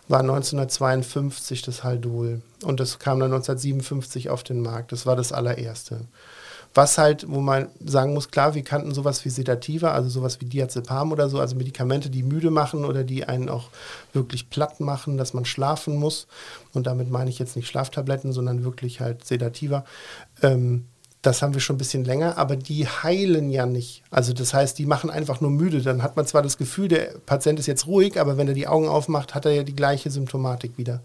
war 0.09 0.21
1952 0.21 1.63
das 1.63 1.85
Haldol. 1.85 2.41
Und 2.63 2.81
das 2.81 2.99
kam 2.99 3.21
dann 3.21 3.33
1957 3.33 4.31
auf 4.31 4.43
den 4.43 4.61
Markt. 4.61 4.93
Das 4.93 5.07
war 5.07 5.17
das 5.17 5.33
allererste. 5.33 6.01
Was 6.75 6.99
halt, 6.99 7.27
wo 7.29 7.41
man 7.41 7.69
sagen 7.85 8.15
muss, 8.15 8.31
klar, 8.31 8.55
wir 8.55 8.63
kannten 8.63 8.93
sowas 8.93 9.25
wie 9.25 9.31
Sedativa, 9.31 9.93
also 9.93 10.09
sowas 10.09 10.41
wie 10.41 10.45
Diazepam 10.45 11.13
oder 11.13 11.29
so, 11.29 11.41
also 11.41 11.57
Medikamente, 11.57 12.11
die 12.11 12.23
müde 12.23 12.51
machen 12.51 12.85
oder 12.85 13.05
die 13.05 13.25
einen 13.25 13.49
auch 13.49 13.71
wirklich 14.13 14.51
platt 14.51 14.79
machen, 14.81 15.17
dass 15.17 15.35
man 15.35 15.45
schlafen 15.45 15.97
muss. 15.97 16.27
Und 16.75 16.87
damit 16.87 17.11
meine 17.11 17.31
ich 17.31 17.39
jetzt 17.39 17.57
nicht 17.57 17.69
Schlaftabletten, 17.69 18.33
sondern 18.33 18.65
wirklich 18.65 19.01
halt 19.01 19.25
Sedativa. 19.25 19.85
Ähm, 20.43 20.85
das 21.29 21.43
haben 21.43 21.53
wir 21.53 21.61
schon 21.61 21.77
ein 21.77 21.79
bisschen 21.79 22.05
länger, 22.05 22.39
aber 22.39 22.57
die 22.57 22.87
heilen 22.87 23.51
ja 23.51 23.67
nicht. 23.67 24.03
Also 24.11 24.33
das 24.33 24.55
heißt, 24.55 24.79
die 24.79 24.87
machen 24.87 25.11
einfach 25.11 25.43
nur 25.43 25.51
müde. 25.51 25.83
Dann 25.83 26.03
hat 26.03 26.17
man 26.17 26.27
zwar 26.27 26.43
das 26.43 26.57
Gefühl, 26.57 26.89
der 26.89 27.13
Patient 27.27 27.59
ist 27.59 27.67
jetzt 27.67 27.87
ruhig, 27.87 28.19
aber 28.19 28.39
wenn 28.39 28.49
er 28.49 28.55
die 28.55 28.67
Augen 28.67 28.89
aufmacht, 28.89 29.35
hat 29.35 29.45
er 29.45 29.53
ja 29.53 29.63
die 29.63 29.77
gleiche 29.77 30.11
Symptomatik 30.11 30.79
wieder. 30.79 31.03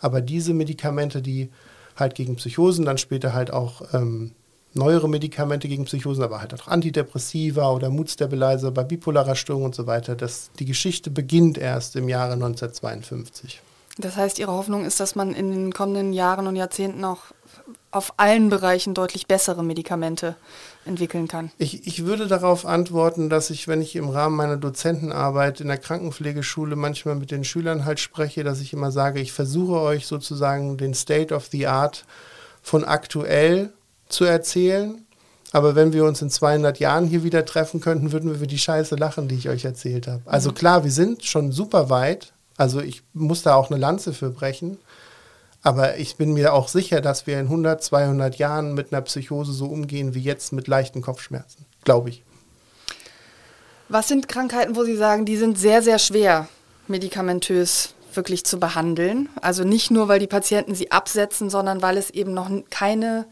Aber 0.00 0.20
diese 0.20 0.54
Medikamente, 0.54 1.22
die 1.22 1.50
halt 1.94 2.16
gegen 2.16 2.34
Psychosen, 2.34 2.84
dann 2.84 2.98
später 2.98 3.32
halt 3.32 3.52
auch 3.52 3.82
ähm, 3.92 4.32
neuere 4.74 5.08
Medikamente 5.08 5.68
gegen 5.68 5.84
Psychosen, 5.84 6.24
aber 6.24 6.40
halt 6.40 6.52
auch 6.52 6.66
Antidepressiva 6.66 7.70
oder 7.70 7.90
Moodstabilizer 7.90 8.72
bei 8.72 8.82
bipolarer 8.82 9.36
Störung 9.36 9.64
und 9.64 9.74
so 9.76 9.86
weiter, 9.86 10.16
das, 10.16 10.50
die 10.58 10.64
Geschichte 10.64 11.10
beginnt 11.10 11.58
erst 11.58 11.94
im 11.94 12.08
Jahre 12.08 12.32
1952. 12.32 13.62
Das 13.98 14.16
heißt, 14.16 14.40
Ihre 14.40 14.52
Hoffnung 14.52 14.84
ist, 14.84 14.98
dass 14.98 15.14
man 15.14 15.32
in 15.32 15.50
den 15.50 15.72
kommenden 15.72 16.12
Jahren 16.12 16.48
und 16.48 16.56
Jahrzehnten 16.56 17.04
auch 17.04 17.18
auf 17.92 18.14
allen 18.18 18.50
Bereichen 18.50 18.94
deutlich 18.94 19.26
bessere 19.26 19.64
Medikamente 19.64 20.36
entwickeln 20.84 21.26
kann? 21.28 21.50
Ich, 21.58 21.86
ich 21.86 22.04
würde 22.04 22.28
darauf 22.28 22.64
antworten, 22.64 23.28
dass 23.28 23.50
ich, 23.50 23.66
wenn 23.66 23.82
ich 23.82 23.96
im 23.96 24.08
Rahmen 24.08 24.36
meiner 24.36 24.56
Dozentenarbeit 24.56 25.60
in 25.60 25.68
der 25.68 25.78
Krankenpflegeschule 25.78 26.76
manchmal 26.76 27.16
mit 27.16 27.30
den 27.30 27.44
Schülern 27.44 27.84
halt 27.84 27.98
spreche, 27.98 28.44
dass 28.44 28.60
ich 28.60 28.72
immer 28.72 28.92
sage, 28.92 29.20
ich 29.20 29.32
versuche 29.32 29.80
euch 29.80 30.06
sozusagen 30.06 30.76
den 30.76 30.94
State 30.94 31.34
of 31.34 31.46
the 31.46 31.66
Art 31.66 32.04
von 32.62 32.84
aktuell 32.84 33.72
zu 34.08 34.24
erzählen. 34.24 35.04
Aber 35.52 35.74
wenn 35.74 35.92
wir 35.92 36.04
uns 36.04 36.22
in 36.22 36.30
200 36.30 36.78
Jahren 36.78 37.06
hier 37.06 37.24
wieder 37.24 37.44
treffen 37.44 37.80
könnten, 37.80 38.12
würden 38.12 38.30
wir 38.30 38.36
über 38.36 38.46
die 38.46 38.58
Scheiße 38.58 38.94
lachen, 38.94 39.26
die 39.26 39.34
ich 39.34 39.48
euch 39.48 39.64
erzählt 39.64 40.06
habe. 40.06 40.22
Also 40.26 40.50
mhm. 40.50 40.54
klar, 40.54 40.84
wir 40.84 40.92
sind 40.92 41.24
schon 41.24 41.50
super 41.50 41.90
weit. 41.90 42.32
Also 42.56 42.80
ich 42.80 43.02
muss 43.14 43.42
da 43.42 43.54
auch 43.54 43.70
eine 43.70 43.80
Lanze 43.80 44.12
für 44.12 44.30
brechen. 44.30 44.78
Aber 45.62 45.98
ich 45.98 46.16
bin 46.16 46.32
mir 46.32 46.54
auch 46.54 46.68
sicher, 46.68 47.00
dass 47.00 47.26
wir 47.26 47.38
in 47.38 47.46
100, 47.46 47.82
200 47.82 48.36
Jahren 48.36 48.74
mit 48.74 48.92
einer 48.92 49.02
Psychose 49.02 49.52
so 49.52 49.66
umgehen 49.66 50.14
wie 50.14 50.20
jetzt 50.20 50.52
mit 50.52 50.68
leichten 50.68 51.02
Kopfschmerzen. 51.02 51.66
Glaube 51.84 52.10
ich. 52.10 52.22
Was 53.88 54.08
sind 54.08 54.28
Krankheiten, 54.28 54.76
wo 54.76 54.84
Sie 54.84 54.96
sagen, 54.96 55.24
die 55.24 55.36
sind 55.36 55.58
sehr, 55.58 55.82
sehr 55.82 55.98
schwer 55.98 56.48
medikamentös 56.86 57.94
wirklich 58.14 58.44
zu 58.44 58.58
behandeln? 58.58 59.28
Also 59.42 59.64
nicht 59.64 59.90
nur, 59.90 60.08
weil 60.08 60.20
die 60.20 60.26
Patienten 60.26 60.74
sie 60.74 60.92
absetzen, 60.92 61.50
sondern 61.50 61.82
weil 61.82 61.96
es 61.96 62.10
eben 62.10 62.32
noch 62.32 62.50
keine 62.70 63.26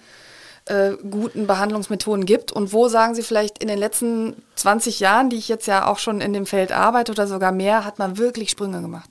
äh, 0.66 0.92
guten 1.10 1.46
Behandlungsmethoden 1.46 2.26
gibt. 2.26 2.52
Und 2.52 2.72
wo 2.72 2.88
sagen 2.88 3.14
Sie 3.14 3.22
vielleicht 3.22 3.58
in 3.58 3.68
den 3.68 3.78
letzten 3.78 4.36
20 4.56 5.00
Jahren, 5.00 5.30
die 5.30 5.36
ich 5.36 5.48
jetzt 5.48 5.66
ja 5.66 5.86
auch 5.86 5.98
schon 5.98 6.20
in 6.20 6.32
dem 6.32 6.44
Feld 6.44 6.72
arbeite 6.72 7.12
oder 7.12 7.26
sogar 7.26 7.52
mehr, 7.52 7.84
hat 7.84 7.98
man 7.98 8.18
wirklich 8.18 8.50
Sprünge 8.50 8.82
gemacht? 8.82 9.10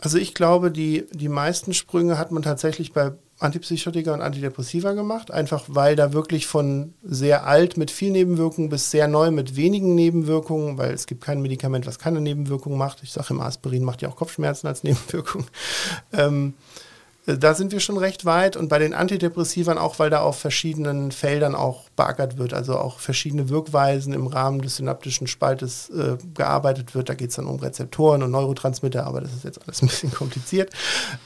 Also 0.00 0.18
ich 0.18 0.34
glaube, 0.34 0.70
die, 0.70 1.06
die 1.12 1.28
meisten 1.28 1.72
Sprünge 1.72 2.18
hat 2.18 2.30
man 2.30 2.42
tatsächlich 2.42 2.92
bei 2.92 3.12
Antipsychotika 3.38 4.14
und 4.14 4.22
Antidepressiva 4.22 4.92
gemacht, 4.92 5.30
einfach 5.30 5.64
weil 5.68 5.94
da 5.94 6.12
wirklich 6.12 6.46
von 6.46 6.94
sehr 7.02 7.46
alt 7.46 7.76
mit 7.76 7.90
viel 7.90 8.10
Nebenwirkungen 8.10 8.70
bis 8.70 8.90
sehr 8.90 9.08
neu 9.08 9.30
mit 9.30 9.56
wenigen 9.56 9.94
Nebenwirkungen, 9.94 10.78
weil 10.78 10.92
es 10.92 11.06
gibt 11.06 11.22
kein 11.22 11.42
Medikament, 11.42 11.86
was 11.86 11.98
keine 11.98 12.20
Nebenwirkungen 12.20 12.78
macht. 12.78 13.02
Ich 13.02 13.12
sage 13.12 13.28
immer, 13.30 13.44
Aspirin 13.44 13.84
macht 13.84 14.00
ja 14.00 14.08
auch 14.08 14.16
Kopfschmerzen 14.16 14.66
als 14.66 14.84
Nebenwirkung. 14.84 15.44
Ähm, 16.12 16.54
da 17.26 17.54
sind 17.54 17.72
wir 17.72 17.80
schon 17.80 17.98
recht 17.98 18.24
weit 18.24 18.56
und 18.56 18.68
bei 18.68 18.78
den 18.78 18.94
Antidepressivern 18.94 19.78
auch, 19.78 19.98
weil 19.98 20.10
da 20.10 20.20
auf 20.20 20.38
verschiedenen 20.38 21.10
Feldern 21.10 21.56
auch 21.56 21.88
beackert 21.96 22.38
wird, 22.38 22.54
also 22.54 22.78
auch 22.78 23.00
verschiedene 23.00 23.48
Wirkweisen 23.48 24.12
im 24.12 24.28
Rahmen 24.28 24.62
des 24.62 24.76
synaptischen 24.76 25.26
Spaltes 25.26 25.90
äh, 25.90 26.18
gearbeitet 26.34 26.94
wird. 26.94 27.08
Da 27.08 27.14
geht 27.14 27.30
es 27.30 27.36
dann 27.36 27.46
um 27.46 27.58
Rezeptoren 27.58 28.22
und 28.22 28.30
Neurotransmitter, 28.30 29.04
aber 29.04 29.20
das 29.20 29.32
ist 29.32 29.44
jetzt 29.44 29.60
alles 29.62 29.82
ein 29.82 29.88
bisschen 29.88 30.12
kompliziert. 30.12 30.70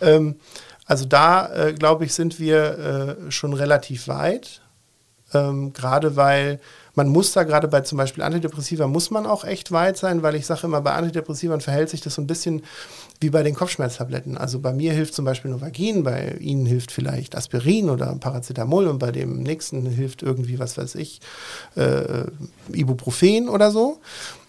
Ähm, 0.00 0.36
also 0.86 1.04
da, 1.04 1.52
äh, 1.52 1.72
glaube 1.74 2.06
ich, 2.06 2.14
sind 2.14 2.40
wir 2.40 3.18
äh, 3.28 3.30
schon 3.30 3.52
relativ 3.52 4.08
weit, 4.08 4.62
ähm, 5.34 5.74
gerade 5.74 6.16
weil 6.16 6.60
man 6.94 7.08
muss 7.08 7.32
da 7.32 7.44
gerade 7.44 7.68
bei 7.68 7.82
zum 7.82 7.98
Beispiel 7.98 8.24
Antidepressiva 8.24 8.86
muss 8.86 9.10
man 9.10 9.26
auch 9.26 9.44
echt 9.44 9.70
weit 9.70 9.96
sein, 9.96 10.22
weil 10.22 10.34
ich 10.34 10.46
sage 10.46 10.62
immer, 10.64 10.80
bei 10.80 10.92
Antidepressivern 10.92 11.60
verhält 11.60 11.90
sich 11.90 12.00
das 12.00 12.14
so 12.14 12.22
ein 12.22 12.26
bisschen 12.26 12.64
wie 13.20 13.30
bei 13.30 13.42
den 13.42 13.54
Kopfschmerztabletten. 13.54 14.38
Also 14.38 14.60
bei 14.60 14.72
mir 14.72 14.92
hilft 14.92 15.14
zum 15.14 15.24
Beispiel 15.24 15.50
Novagin, 15.50 16.02
bei 16.02 16.36
Ihnen 16.40 16.66
hilft 16.66 16.90
vielleicht 16.90 17.36
Aspirin 17.36 17.90
oder 17.90 18.14
Paracetamol 18.16 18.86
und 18.86 18.98
bei 18.98 19.12
dem 19.12 19.42
nächsten 19.42 19.86
hilft 19.86 20.22
irgendwie, 20.22 20.58
was 20.58 20.78
weiß 20.78 20.94
ich, 20.94 21.20
äh, 21.76 22.24
Ibuprofen 22.72 23.48
oder 23.48 23.70
so. 23.70 24.00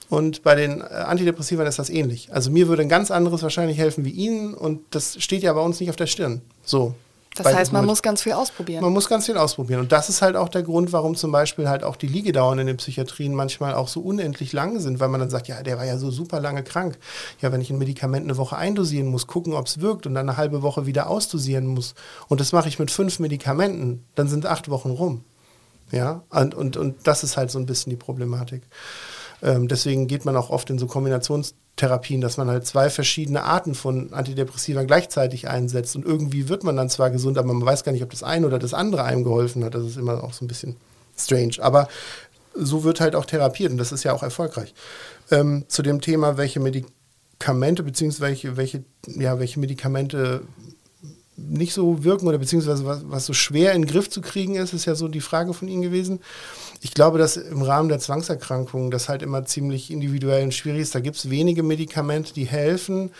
Und 0.09 0.43
bei 0.43 0.55
den 0.55 0.81
äh, 0.81 0.83
Antidepressivern 0.83 1.67
ist 1.67 1.79
das 1.79 1.89
ähnlich. 1.89 2.33
Also 2.33 2.51
mir 2.51 2.67
würde 2.67 2.81
ein 2.81 2.89
ganz 2.89 3.11
anderes 3.11 3.43
wahrscheinlich 3.43 3.77
helfen 3.77 4.05
wie 4.05 4.11
Ihnen 4.11 4.53
und 4.53 4.81
das 4.91 5.21
steht 5.21 5.43
ja 5.43 5.53
bei 5.53 5.61
uns 5.61 5.79
nicht 5.79 5.89
auf 5.89 5.95
der 5.95 6.07
Stirn. 6.07 6.41
So. 6.63 6.95
Das 7.35 7.47
heißt, 7.47 7.71
man 7.71 7.85
muss 7.85 8.01
ganz 8.01 8.21
viel 8.21 8.33
ausprobieren. 8.33 8.83
Man 8.83 8.91
muss 8.91 9.07
ganz 9.07 9.25
viel 9.25 9.37
ausprobieren. 9.37 9.79
Und 9.79 9.91
das 9.93 10.09
ist 10.09 10.21
halt 10.21 10.35
auch 10.35 10.49
der 10.49 10.63
Grund, 10.63 10.91
warum 10.91 11.15
zum 11.15 11.31
Beispiel 11.31 11.69
halt 11.69 11.83
auch 11.83 11.95
die 11.95 12.07
Liegedauern 12.07 12.59
in 12.59 12.67
den 12.67 12.75
Psychiatrien 12.75 13.33
manchmal 13.33 13.73
auch 13.73 13.87
so 13.87 14.01
unendlich 14.01 14.51
lang 14.51 14.79
sind, 14.79 14.99
weil 14.99 15.07
man 15.07 15.21
dann 15.21 15.29
sagt, 15.29 15.47
ja, 15.47 15.63
der 15.63 15.77
war 15.77 15.85
ja 15.85 15.97
so 15.97 16.11
super 16.11 16.41
lange 16.41 16.61
krank. 16.63 16.97
Ja, 17.39 17.53
wenn 17.53 17.61
ich 17.61 17.69
ein 17.69 17.77
Medikament 17.77 18.25
eine 18.25 18.37
Woche 18.37 18.57
eindosieren 18.57 19.07
muss, 19.07 19.27
gucken, 19.27 19.53
ob 19.53 19.67
es 19.67 19.79
wirkt 19.79 20.05
und 20.05 20.13
dann 20.13 20.27
eine 20.27 20.37
halbe 20.37 20.61
Woche 20.61 20.85
wieder 20.85 21.09
ausdosieren 21.09 21.67
muss. 21.67 21.95
Und 22.27 22.41
das 22.41 22.51
mache 22.51 22.67
ich 22.67 22.79
mit 22.79 22.91
fünf 22.91 23.19
Medikamenten, 23.19 24.03
dann 24.15 24.27
sind 24.27 24.45
acht 24.45 24.69
Wochen 24.69 24.89
rum. 24.89 25.23
Ja, 25.91 26.23
und, 26.29 26.55
und, 26.55 26.77
und 26.77 27.07
das 27.07 27.23
ist 27.23 27.37
halt 27.37 27.51
so 27.51 27.59
ein 27.59 27.65
bisschen 27.65 27.89
die 27.89 27.97
Problematik. 27.97 28.63
Ähm, 29.41 29.67
deswegen 29.67 30.07
geht 30.07 30.25
man 30.25 30.35
auch 30.35 30.49
oft 30.49 30.69
in 30.69 30.77
so 30.77 30.87
Kombinationstherapien, 30.87 32.21
dass 32.21 32.37
man 32.37 32.49
halt 32.49 32.65
zwei 32.65 32.89
verschiedene 32.89 33.43
Arten 33.43 33.75
von 33.75 34.13
Antidepressiva 34.13 34.83
gleichzeitig 34.83 35.47
einsetzt 35.47 35.95
und 35.95 36.05
irgendwie 36.05 36.49
wird 36.49 36.63
man 36.63 36.75
dann 36.75 36.89
zwar 36.89 37.09
gesund, 37.09 37.37
aber 37.37 37.53
man 37.53 37.65
weiß 37.65 37.83
gar 37.83 37.91
nicht, 37.91 38.03
ob 38.03 38.11
das 38.11 38.23
eine 38.23 38.45
oder 38.47 38.59
das 38.59 38.73
andere 38.73 39.03
einem 39.03 39.23
geholfen 39.23 39.63
hat. 39.63 39.75
Das 39.75 39.85
ist 39.85 39.97
immer 39.97 40.23
auch 40.23 40.33
so 40.33 40.45
ein 40.45 40.47
bisschen 40.47 40.75
strange. 41.17 41.55
Aber 41.59 41.87
so 42.53 42.83
wird 42.83 42.99
halt 42.99 43.15
auch 43.15 43.25
therapiert 43.25 43.71
und 43.71 43.77
das 43.77 43.91
ist 43.91 44.03
ja 44.03 44.13
auch 44.13 44.23
erfolgreich. 44.23 44.73
Ähm, 45.31 45.65
zu 45.67 45.81
dem 45.81 46.01
Thema, 46.01 46.37
welche 46.37 46.59
Medikamente 46.59 47.83
beziehungsweise 47.83 48.21
welche, 48.21 48.57
welche, 48.57 48.83
ja, 49.07 49.39
welche 49.39 49.59
Medikamente 49.59 50.41
nicht 51.49 51.73
so 51.73 52.03
wirken 52.03 52.27
oder 52.27 52.37
beziehungsweise 52.37 52.85
was, 52.85 53.01
was 53.05 53.25
so 53.25 53.33
schwer 53.33 53.73
in 53.73 53.83
den 53.83 53.91
Griff 53.91 54.09
zu 54.09 54.21
kriegen 54.21 54.55
ist, 54.55 54.73
ist 54.73 54.85
ja 54.85 54.95
so 54.95 55.07
die 55.07 55.21
Frage 55.21 55.53
von 55.53 55.67
Ihnen 55.67 55.81
gewesen. 55.81 56.19
Ich 56.81 56.93
glaube, 56.93 57.17
dass 57.17 57.37
im 57.37 57.61
Rahmen 57.61 57.89
der 57.89 57.99
Zwangserkrankungen 57.99 58.91
das 58.91 59.09
halt 59.09 59.21
immer 59.21 59.45
ziemlich 59.45 59.91
individuell 59.91 60.43
und 60.43 60.53
schwierig 60.53 60.81
ist. 60.81 60.95
Da 60.95 60.99
gibt 60.99 61.17
es 61.17 61.29
wenige 61.29 61.63
Medikamente, 61.63 62.33
die 62.33 62.45
helfen. 62.45 63.11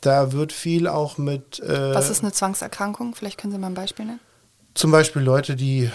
Da 0.00 0.32
wird 0.32 0.52
viel 0.52 0.86
auch 0.86 1.18
mit. 1.18 1.60
Äh, 1.60 1.94
was 1.94 2.10
ist 2.10 2.22
eine 2.22 2.32
Zwangserkrankung? 2.32 3.14
Vielleicht 3.14 3.38
können 3.38 3.52
Sie 3.52 3.58
mal 3.58 3.68
ein 3.68 3.74
Beispiel 3.74 4.04
nennen. 4.04 4.20
Zum 4.74 4.90
Beispiel 4.90 5.22
Leute, 5.22 5.56
die 5.56 5.90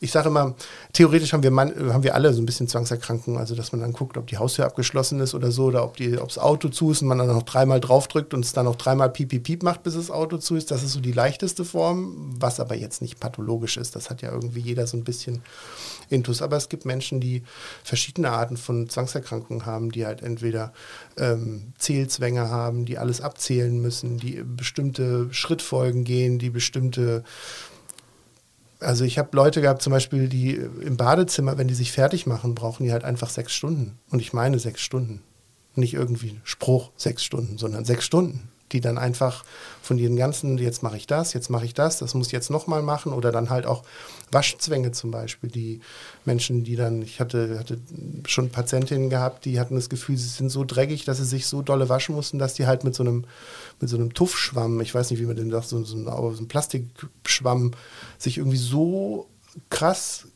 ich 0.00 0.12
sage 0.12 0.28
immer, 0.28 0.54
theoretisch 0.94 1.32
haben 1.34 1.42
wir, 1.42 1.50
man, 1.50 1.92
haben 1.92 2.02
wir 2.02 2.14
alle 2.14 2.32
so 2.32 2.40
ein 2.40 2.46
bisschen 2.46 2.68
Zwangserkrankungen, 2.68 3.38
also 3.38 3.54
dass 3.54 3.72
man 3.72 3.82
dann 3.82 3.92
guckt, 3.92 4.16
ob 4.16 4.26
die 4.26 4.38
Haustür 4.38 4.64
abgeschlossen 4.64 5.20
ist 5.20 5.34
oder 5.34 5.50
so, 5.50 5.64
oder 5.66 5.84
ob, 5.84 5.98
das 5.98 6.38
Auto 6.38 6.70
zu 6.70 6.90
ist 6.90 7.02
und 7.02 7.08
man 7.08 7.18
dann 7.18 7.28
noch 7.28 7.42
dreimal 7.42 7.80
draufdrückt 7.80 8.32
und 8.32 8.44
es 8.44 8.54
dann 8.54 8.64
noch 8.64 8.76
dreimal 8.76 9.10
piep, 9.10 9.28
piep, 9.28 9.42
piep 9.44 9.62
macht, 9.62 9.82
bis 9.82 9.94
das 9.94 10.10
Auto 10.10 10.38
zu 10.38 10.56
ist. 10.56 10.70
Das 10.70 10.82
ist 10.82 10.92
so 10.92 11.00
die 11.00 11.12
leichteste 11.12 11.66
Form, 11.66 12.34
was 12.40 12.60
aber 12.60 12.74
jetzt 12.74 13.02
nicht 13.02 13.20
pathologisch 13.20 13.76
ist. 13.76 13.94
Das 13.94 14.08
hat 14.08 14.22
ja 14.22 14.32
irgendwie 14.32 14.60
jeder 14.60 14.86
so 14.86 14.96
ein 14.96 15.04
bisschen 15.04 15.42
Intus. 16.08 16.40
Aber 16.40 16.56
es 16.56 16.70
gibt 16.70 16.86
Menschen, 16.86 17.20
die 17.20 17.42
verschiedene 17.84 18.30
Arten 18.30 18.56
von 18.56 18.88
Zwangserkrankungen 18.88 19.66
haben, 19.66 19.92
die 19.92 20.06
halt 20.06 20.22
entweder 20.22 20.72
ähm, 21.18 21.74
Zählzwänge 21.78 22.48
haben, 22.48 22.86
die 22.86 22.96
alles 22.96 23.20
abzählen 23.20 23.80
müssen, 23.80 24.16
die 24.16 24.42
bestimmte 24.42 25.28
Schrittfolgen 25.32 26.04
gehen, 26.04 26.38
die 26.38 26.50
bestimmte 26.50 27.22
also 28.80 29.04
ich 29.04 29.18
habe 29.18 29.36
Leute 29.36 29.60
gehabt, 29.60 29.82
zum 29.82 29.92
Beispiel, 29.92 30.28
die 30.28 30.54
im 30.54 30.96
Badezimmer, 30.96 31.58
wenn 31.58 31.68
die 31.68 31.74
sich 31.74 31.92
fertig 31.92 32.26
machen, 32.26 32.54
brauchen 32.54 32.84
die 32.84 32.92
halt 32.92 33.04
einfach 33.04 33.30
sechs 33.30 33.52
Stunden. 33.52 33.98
Und 34.10 34.20
ich 34.20 34.32
meine 34.32 34.58
sechs 34.58 34.80
Stunden. 34.80 35.22
Nicht 35.74 35.94
irgendwie 35.94 36.40
Spruch 36.44 36.90
sechs 36.96 37.24
Stunden, 37.24 37.58
sondern 37.58 37.84
sechs 37.84 38.04
Stunden 38.04 38.50
die 38.72 38.80
dann 38.80 38.98
einfach 38.98 39.44
von 39.82 39.98
ihren 39.98 40.16
ganzen, 40.16 40.58
jetzt 40.58 40.82
mache 40.82 40.96
ich 40.96 41.06
das, 41.06 41.32
jetzt 41.32 41.50
mache 41.50 41.64
ich 41.64 41.74
das, 41.74 41.98
das 41.98 42.14
muss 42.14 42.28
ich 42.28 42.32
jetzt 42.32 42.50
nochmal 42.50 42.82
machen 42.82 43.12
oder 43.12 43.32
dann 43.32 43.50
halt 43.50 43.66
auch 43.66 43.82
Waschzwänge 44.30 44.92
zum 44.92 45.10
Beispiel. 45.10 45.50
Die 45.50 45.80
Menschen, 46.24 46.62
die 46.64 46.76
dann, 46.76 47.02
ich 47.02 47.20
hatte, 47.20 47.58
hatte 47.58 47.78
schon 48.26 48.50
Patientinnen 48.50 49.10
gehabt, 49.10 49.44
die 49.44 49.58
hatten 49.58 49.74
das 49.74 49.88
Gefühl, 49.88 50.16
sie 50.16 50.28
sind 50.28 50.50
so 50.50 50.64
dreckig, 50.64 51.04
dass 51.04 51.18
sie 51.18 51.24
sich 51.24 51.46
so 51.46 51.62
dolle 51.62 51.88
waschen 51.88 52.14
mussten, 52.14 52.38
dass 52.38 52.54
die 52.54 52.66
halt 52.66 52.84
mit 52.84 52.94
so 52.94 53.02
einem, 53.02 53.24
mit 53.80 53.88
so 53.88 53.96
einem 53.96 54.14
Tuffschwamm, 54.14 54.80
ich 54.80 54.94
weiß 54.94 55.10
nicht, 55.10 55.20
wie 55.20 55.26
man 55.26 55.36
den 55.36 55.50
sagt, 55.50 55.68
so, 55.68 55.82
so, 55.84 55.96
so 56.04 56.42
ein 56.42 56.48
Plastikschwamm, 56.48 57.72
sich 58.18 58.38
irgendwie 58.38 58.58
so 58.58 59.26
krass 59.70 60.26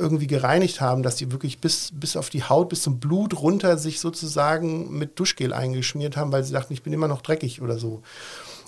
irgendwie 0.00 0.26
gereinigt 0.26 0.80
haben, 0.80 1.02
dass 1.02 1.16
die 1.16 1.30
wirklich 1.30 1.60
bis, 1.60 1.90
bis 1.92 2.16
auf 2.16 2.30
die 2.30 2.42
Haut, 2.42 2.70
bis 2.70 2.82
zum 2.82 2.98
Blut 2.98 3.38
runter 3.40 3.76
sich 3.76 4.00
sozusagen 4.00 4.96
mit 4.96 5.20
Duschgel 5.20 5.52
eingeschmiert 5.52 6.16
haben, 6.16 6.32
weil 6.32 6.42
sie 6.42 6.54
dachten, 6.54 6.72
ich 6.72 6.82
bin 6.82 6.94
immer 6.94 7.06
noch 7.06 7.20
dreckig 7.20 7.60
oder 7.60 7.78
so. 7.78 8.02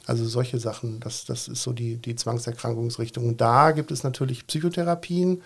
Also 0.05 0.27
solche 0.27 0.59
Sachen, 0.59 1.01
das, 1.01 1.25
das 1.25 1.49
ist 1.49 1.63
so 1.63 1.73
die, 1.73 1.97
die 1.97 2.17
Zwangserkrankungsrichtung. 2.17 3.29
Und 3.29 3.41
da 3.41 3.71
gibt 3.71 3.91
es 3.93 4.03
natürlich 4.03 4.47
Psychotherapien 4.47 5.43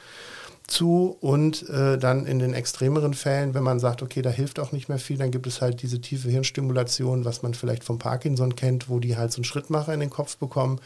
zu 0.67 1.17
und 1.21 1.69
äh, 1.69 1.97
dann 1.99 2.27
in 2.27 2.39
den 2.39 2.55
extremeren 2.55 3.15
Fällen, 3.15 3.55
wenn 3.55 3.63
man 3.63 3.79
sagt, 3.79 4.03
okay, 4.03 4.23
da 4.23 4.31
hilft 4.31 4.59
auch 4.59 4.73
nicht 4.73 4.89
mehr 4.89 4.99
viel, 4.99 5.17
dann 5.17 5.31
gibt 5.31 5.47
es 5.47 5.61
halt 5.61 5.83
diese 5.83 6.01
tiefe 6.01 6.29
Hirnstimulation, 6.29 7.25
was 7.25 7.43
man 7.43 7.55
vielleicht 7.55 7.85
vom 7.85 7.99
Parkinson 7.99 8.57
kennt, 8.57 8.89
wo 8.89 8.99
die 8.99 9.17
halt 9.17 9.33
so 9.33 9.39
einen 9.39 9.45
Schrittmacher 9.45 9.95
in 9.95 10.01
den 10.01 10.11
Kopf 10.11 10.37
bekommen, 10.39 10.81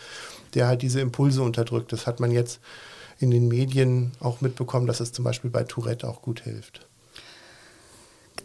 der 0.55 0.67
halt 0.67 0.83
diese 0.83 1.01
Impulse 1.01 1.43
unterdrückt. 1.43 1.93
Das 1.93 2.07
hat 2.07 2.21
man 2.21 2.31
jetzt 2.31 2.61
in 3.19 3.31
den 3.31 3.49
Medien 3.49 4.13
auch 4.21 4.41
mitbekommen, 4.41 4.87
dass 4.87 5.01
es 5.01 5.13
zum 5.13 5.25
Beispiel 5.25 5.51
bei 5.51 5.65
Tourette 5.65 6.09
auch 6.09 6.23
gut 6.23 6.41
hilft. 6.41 6.90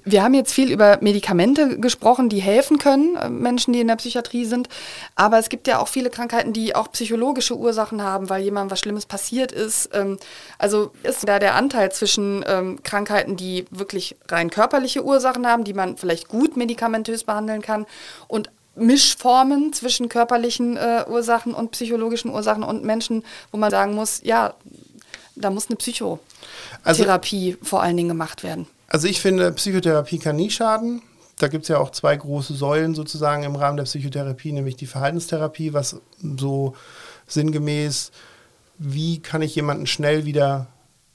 Wir 0.07 0.23
haben 0.23 0.35
jetzt 0.35 0.53
viel 0.53 0.71
über 0.71 0.99
Medikamente 1.01 1.79
gesprochen, 1.79 2.29
die 2.29 2.39
helfen 2.39 2.77
können, 2.77 3.15
äh, 3.15 3.27
Menschen, 3.29 3.73
die 3.73 3.81
in 3.81 3.87
der 3.87 3.95
Psychiatrie 3.95 4.45
sind. 4.45 4.69
Aber 5.15 5.39
es 5.39 5.49
gibt 5.49 5.67
ja 5.67 5.79
auch 5.79 5.87
viele 5.87 6.11
Krankheiten, 6.11 6.53
die 6.53 6.75
auch 6.75 6.91
psychologische 6.91 7.57
Ursachen 7.57 8.03
haben, 8.03 8.29
weil 8.29 8.43
jemandem 8.43 8.71
was 8.71 8.79
Schlimmes 8.79 9.07
passiert 9.07 9.51
ist. 9.51 9.89
Ähm, 9.93 10.19
also 10.59 10.91
ist 11.01 11.27
da 11.27 11.39
der 11.39 11.55
Anteil 11.55 11.91
zwischen 11.91 12.45
ähm, 12.47 12.83
Krankheiten, 12.83 13.35
die 13.35 13.65
wirklich 13.71 14.15
rein 14.29 14.51
körperliche 14.51 15.03
Ursachen 15.03 15.47
haben, 15.47 15.63
die 15.63 15.73
man 15.73 15.97
vielleicht 15.97 16.27
gut 16.27 16.55
medikamentös 16.55 17.23
behandeln 17.23 17.63
kann, 17.63 17.87
und 18.27 18.51
Mischformen 18.75 19.73
zwischen 19.73 20.09
körperlichen 20.09 20.77
äh, 20.77 21.05
Ursachen 21.07 21.53
und 21.53 21.71
psychologischen 21.71 22.29
Ursachen 22.29 22.63
und 22.63 22.83
Menschen, 22.83 23.23
wo 23.51 23.57
man 23.57 23.71
sagen 23.71 23.95
muss, 23.95 24.21
ja, 24.23 24.53
da 25.35 25.49
muss 25.49 25.67
eine 25.67 25.77
Psychotherapie 25.77 27.53
also, 27.53 27.65
vor 27.65 27.81
allen 27.81 27.97
Dingen 27.97 28.09
gemacht 28.09 28.43
werden. 28.43 28.67
Also 28.95 29.09
ich 29.09 29.19
finde, 29.19 29.51
Psychotherapie 29.51 30.19
kann 30.19 30.37
nie 30.37 30.49
schaden. 30.49 31.01
Da 31.37 31.49
gibt 31.49 31.63
es 31.63 31.67
ja 31.67 31.79
auch 31.79 31.91
zwei 31.91 32.15
große 32.15 32.53
Säulen 32.53 32.95
sozusagen 32.95 33.43
im 33.43 33.57
Rahmen 33.57 33.75
der 33.75 33.83
Psychotherapie, 33.83 34.53
nämlich 34.53 34.77
die 34.77 34.85
Verhaltenstherapie, 34.85 35.73
was 35.73 35.97
so 36.37 36.75
sinngemäß, 37.27 38.13
wie 38.77 39.19
kann 39.19 39.41
ich 39.41 39.53
jemanden 39.53 39.85
schnell 39.85 40.23
wieder 40.23 40.67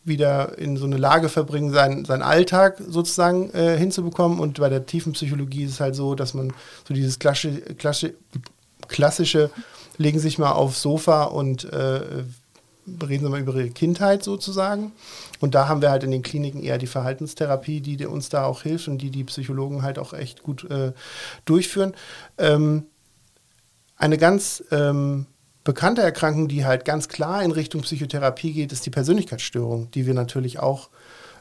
wieder 0.05 0.59
in 0.59 0.76
so 0.76 0.85
eine 0.85 0.99
Lage 0.99 1.31
verbringen, 1.31 1.72
seinen, 1.72 2.05
seinen 2.05 2.20
Alltag 2.20 2.83
sozusagen 2.87 3.49
äh, 3.55 3.78
hinzubekommen. 3.78 4.41
Und 4.41 4.61
bei 4.61 4.68
der 4.68 4.85
tiefen 4.85 5.14
Psychologie 5.14 5.64
ist 5.64 5.72
es 5.72 5.81
halt 5.81 5.95
so, 5.95 6.14
dass 6.14 6.35
man 6.35 6.53
so 6.87 6.93
dieses 6.93 7.18
klassische, 7.18 7.62
klassische, 8.89 9.51
legen 9.97 10.18
sich 10.18 10.39
mal 10.39 10.53
aufs 10.53 10.83
Sofa 10.83 11.22
und 11.22 11.64
äh, 11.72 12.24
reden 13.07 13.24
Sie 13.24 13.30
mal 13.30 13.41
über 13.41 13.55
Ihre 13.55 13.70
Kindheit 13.70 14.22
sozusagen. 14.22 14.93
Und 15.41 15.55
da 15.55 15.68
haben 15.68 15.82
wir 15.82 15.91
halt 15.91 16.05
in 16.05 16.11
den 16.11 16.22
Kliniken 16.22 16.62
eher 16.62 16.78
die 16.78 16.86
Verhaltenstherapie, 16.86 17.80
die 17.80 18.05
uns 18.07 18.28
da 18.28 18.45
auch 18.45 18.62
hilft 18.62 18.88
und 18.88 18.99
die 18.99 19.11
die 19.11 19.24
Psychologen 19.24 19.82
halt 19.82 19.99
auch 19.99 20.12
echt 20.12 20.43
gut 20.43 20.70
äh, 20.70 20.93
durchführen. 21.45 21.95
Ähm, 22.38 22.84
eine 23.97 24.16
ganz 24.16 24.64
ähm, 24.70 25.26
bekannte 25.64 26.03
Erkrankung, 26.03 26.49
die 26.49 26.64
halt 26.64 26.84
ganz 26.84 27.09
klar 27.09 27.43
in 27.43 27.51
Richtung 27.51 27.82
Psychotherapie 27.82 28.53
geht, 28.53 28.72
ist 28.72 28.86
die 28.86 28.91
Persönlichkeitsstörung, 28.91 29.91
die 29.91 30.07
wir 30.07 30.14
natürlich 30.14 30.59
auch 30.59 30.88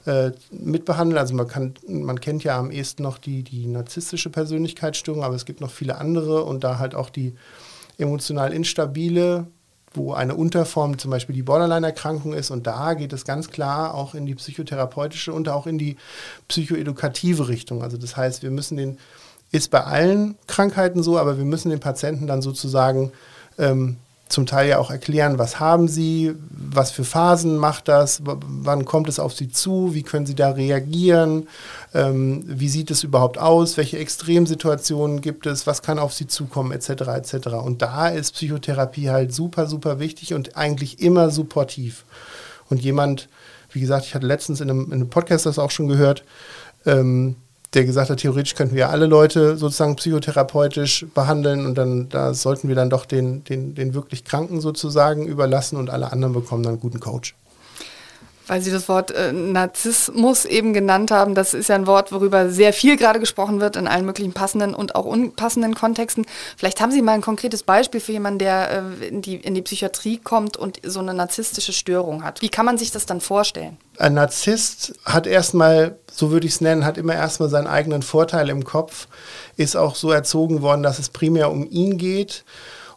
äh, 0.06 0.32
mitbehandeln. 0.52 1.18
Also 1.18 1.34
man, 1.34 1.48
kann, 1.48 1.74
man 1.88 2.20
kennt 2.20 2.44
ja 2.44 2.58
am 2.58 2.72
ehesten 2.72 3.04
noch 3.04 3.18
die, 3.18 3.44
die 3.44 3.68
narzisstische 3.68 4.30
Persönlichkeitsstörung, 4.30 5.24
aber 5.24 5.36
es 5.36 5.46
gibt 5.46 5.62
noch 5.62 5.72
viele 5.72 5.98
andere 5.98 6.44
und 6.44 6.64
da 6.64 6.80
halt 6.80 6.96
auch 6.96 7.10
die 7.10 7.36
emotional 7.98 8.54
instabile, 8.54 9.48
wo 9.94 10.14
eine 10.14 10.36
Unterform 10.36 10.98
zum 10.98 11.12
Beispiel 11.12 11.36
die 11.36 11.44
Borderline-Erkrankung 11.44 12.34
ist 12.34 12.52
und 12.52 12.68
da 12.68 12.94
geht 12.94 13.14
es 13.14 13.26
ganz 13.26 13.50
klar 13.50 13.96
auch 13.96 14.14
in 14.14 14.26
die 14.26 14.36
psychotherapeutische 14.36 15.34
und 15.34 15.50
auch 15.50 15.66
in 15.68 15.78
die 15.78 15.98
psychoedukative 16.48 17.48
Richtung. 17.48 17.82
Also 17.82 17.98
das 17.98 18.16
heißt, 18.16 18.44
wir 18.44 18.52
müssen 18.52 18.78
den, 18.78 18.98
ist 19.52 19.72
bei 19.72 19.84
allen 19.84 20.38
Krankheiten 20.48 21.02
so, 21.02 21.18
aber 21.18 21.38
wir 21.38 21.46
müssen 21.46 21.70
den 21.70 21.80
Patienten 21.80 22.28
dann 22.28 22.42
sozusagen 22.42 23.12
ähm, 23.58 23.98
zum 24.30 24.46
Teil 24.46 24.70
ja 24.70 24.78
auch 24.78 24.92
erklären, 24.92 25.40
was 25.40 25.60
haben 25.60 25.88
Sie, 25.88 26.36
was 26.52 26.92
für 26.92 27.04
Phasen 27.04 27.58
macht 27.58 27.88
das, 27.88 28.22
wann 28.24 28.86
kommt 28.86 29.10
es 29.10 29.20
auf 29.20 29.34
Sie 29.34 29.50
zu, 29.50 29.96
wie 29.96 30.04
können 30.04 30.28
Sie 30.28 30.36
da 30.36 30.52
reagieren, 30.52 31.48
ähm, 31.96 32.44
wie 32.46 32.70
sieht 32.70 32.92
es 32.92 33.04
überhaupt 33.04 33.40
aus, 33.40 33.76
welche 33.76 33.98
Extremsituationen 33.98 35.22
gibt 35.22 35.48
es, 35.48 35.66
was 35.66 35.82
kann 35.82 35.98
auf 35.98 36.14
Sie 36.14 36.28
zukommen, 36.28 36.72
etc. 36.72 36.90
etc. 36.90 37.48
Und 37.64 37.82
da 37.82 38.08
ist 38.08 38.34
Psychotherapie 38.34 39.10
halt 39.10 39.34
super, 39.34 39.66
super 39.66 40.00
wichtig 40.00 40.36
und 40.36 40.56
eigentlich 40.56 41.02
immer 41.02 41.32
supportiv. 41.32 42.06
Und 42.70 42.84
jemand, 42.84 43.30
wie 43.72 43.82
gesagt, 43.82 44.06
ich 44.06 44.14
hatte 44.14 44.28
letztens 44.28 44.62
in 44.62 44.70
einem, 44.70 44.86
in 44.86 44.94
einem 44.94 45.10
Podcast 45.10 45.48
das 45.48 45.58
auch 45.58 45.72
schon 45.72 45.88
gehört, 45.88 46.24
ähm, 46.86 47.36
der 47.74 47.86
gesagt 47.86 48.10
hat, 48.10 48.20
theoretisch 48.20 48.56
könnten 48.56 48.76
wir 48.76 48.90
alle 48.90 49.06
Leute 49.06 49.58
sozusagen 49.58 49.96
psychotherapeutisch 49.96 51.06
behandeln 51.14 51.66
und 51.66 51.78
dann 51.78 52.10
da 52.10 52.34
sollten 52.34 52.68
wir 52.68 52.76
dann 52.76 52.90
doch 52.90 53.06
den, 53.06 53.44
den, 53.44 53.76
den 53.76 53.94
wirklich 53.94 54.26
Kranken 54.26 54.60
sozusagen 54.60 55.28
überlassen 55.28 55.78
und 55.78 55.90
alle 55.90 56.12
anderen 56.12 56.34
bekommen 56.34 56.64
dann 56.64 56.74
einen 56.74 56.82
guten 56.82 57.00
Coach 57.00 57.36
weil 58.50 58.62
Sie 58.62 58.72
das 58.72 58.90
Wort 58.90 59.12
äh, 59.12 59.32
Narzissmus 59.32 60.46
eben 60.46 60.74
genannt 60.74 61.12
haben. 61.12 61.36
Das 61.36 61.54
ist 61.54 61.70
ja 61.70 61.76
ein 61.76 61.88
Wort, 61.88 62.12
worüber 62.12 62.50
sehr 62.50 62.74
viel 62.74 62.98
gerade 62.98 63.20
gesprochen 63.20 63.60
wird 63.60 63.76
in 63.76 63.88
allen 63.88 64.06
möglichen 64.06 64.34
passenden 64.34 64.74
und 64.74 64.96
auch 64.96 65.06
unpassenden 65.06 65.76
Kontexten. 65.76 66.26
Vielleicht 66.58 66.82
haben 66.82 66.92
Sie 66.92 67.02
mal 67.02 67.14
ein 67.14 67.22
konkretes 67.22 67.64
Beispiel 67.64 68.02
für 68.02 68.12
jemanden, 68.12 68.40
der 68.40 68.84
äh, 69.02 69.08
in, 69.08 69.22
die, 69.22 69.36
in 69.36 69.54
die 69.54 69.62
Psychiatrie 69.62 70.18
kommt 70.18 70.58
und 70.58 70.80
so 70.84 71.00
eine 71.00 71.14
narzisstische 71.14 71.74
Störung 71.74 72.24
hat. 72.24 72.42
Wie 72.42 72.50
kann 72.50 72.66
man 72.66 72.78
sich 72.78 72.92
das 72.92 73.06
dann 73.06 73.22
vorstellen? 73.22 73.78
Ein 73.98 74.16
Narzisst 74.16 74.94
hat 75.06 75.28
erstmal, 75.28 75.98
so 76.12 76.32
würde 76.32 76.48
ich 76.48 76.54
es 76.54 76.62
nennen, 76.62 76.86
hat 76.86 76.98
immer 76.98 77.14
erstmal 77.14 77.50
seinen 77.50 77.68
eigenen 77.68 78.02
Vorteil 78.02 78.50
im 78.50 78.64
Kopf, 78.64 79.08
ist 79.58 79.76
auch 79.76 79.96
so 79.96 80.12
erzogen 80.12 80.62
worden, 80.62 80.82
dass 80.82 80.98
es 81.00 81.10
primär 81.10 81.52
um 81.52 81.70
ihn 81.70 81.98
geht 81.98 82.46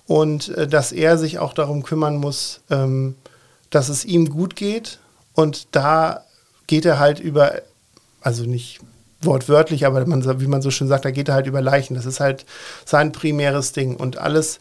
und 0.07 0.49
äh, 0.57 0.67
dass 0.67 0.93
er 0.93 1.19
sich 1.19 1.39
auch 1.39 1.53
darum 1.53 1.83
kümmern 1.83 2.17
muss, 2.17 2.63
ähm, 2.71 3.17
dass 3.69 3.91
es 3.91 4.05
ihm 4.05 4.31
gut 4.31 4.57
geht 4.57 4.99
und 5.35 5.69
da 5.73 6.25
geht 6.67 6.85
er 6.85 6.99
halt 6.99 7.21
über 7.21 7.63
also 8.23 8.45
nicht 8.45 8.81
wortwörtlich, 9.21 9.87
aber 9.87 10.05
man, 10.07 10.41
wie 10.41 10.47
man 10.47 10.63
so 10.63 10.71
schön 10.71 10.89
sagt, 10.89 11.05
da 11.05 11.11
geht 11.11 11.29
er 11.29 11.35
halt 11.35 11.47
über 11.47 11.61
Leichen. 11.61 11.95
Das 11.95 12.07
ist 12.07 12.21
halt 12.21 12.45
sein 12.85 13.13
primäres 13.13 13.73
Ding. 13.73 13.97
Und 13.97 14.19
alles, 14.19 14.61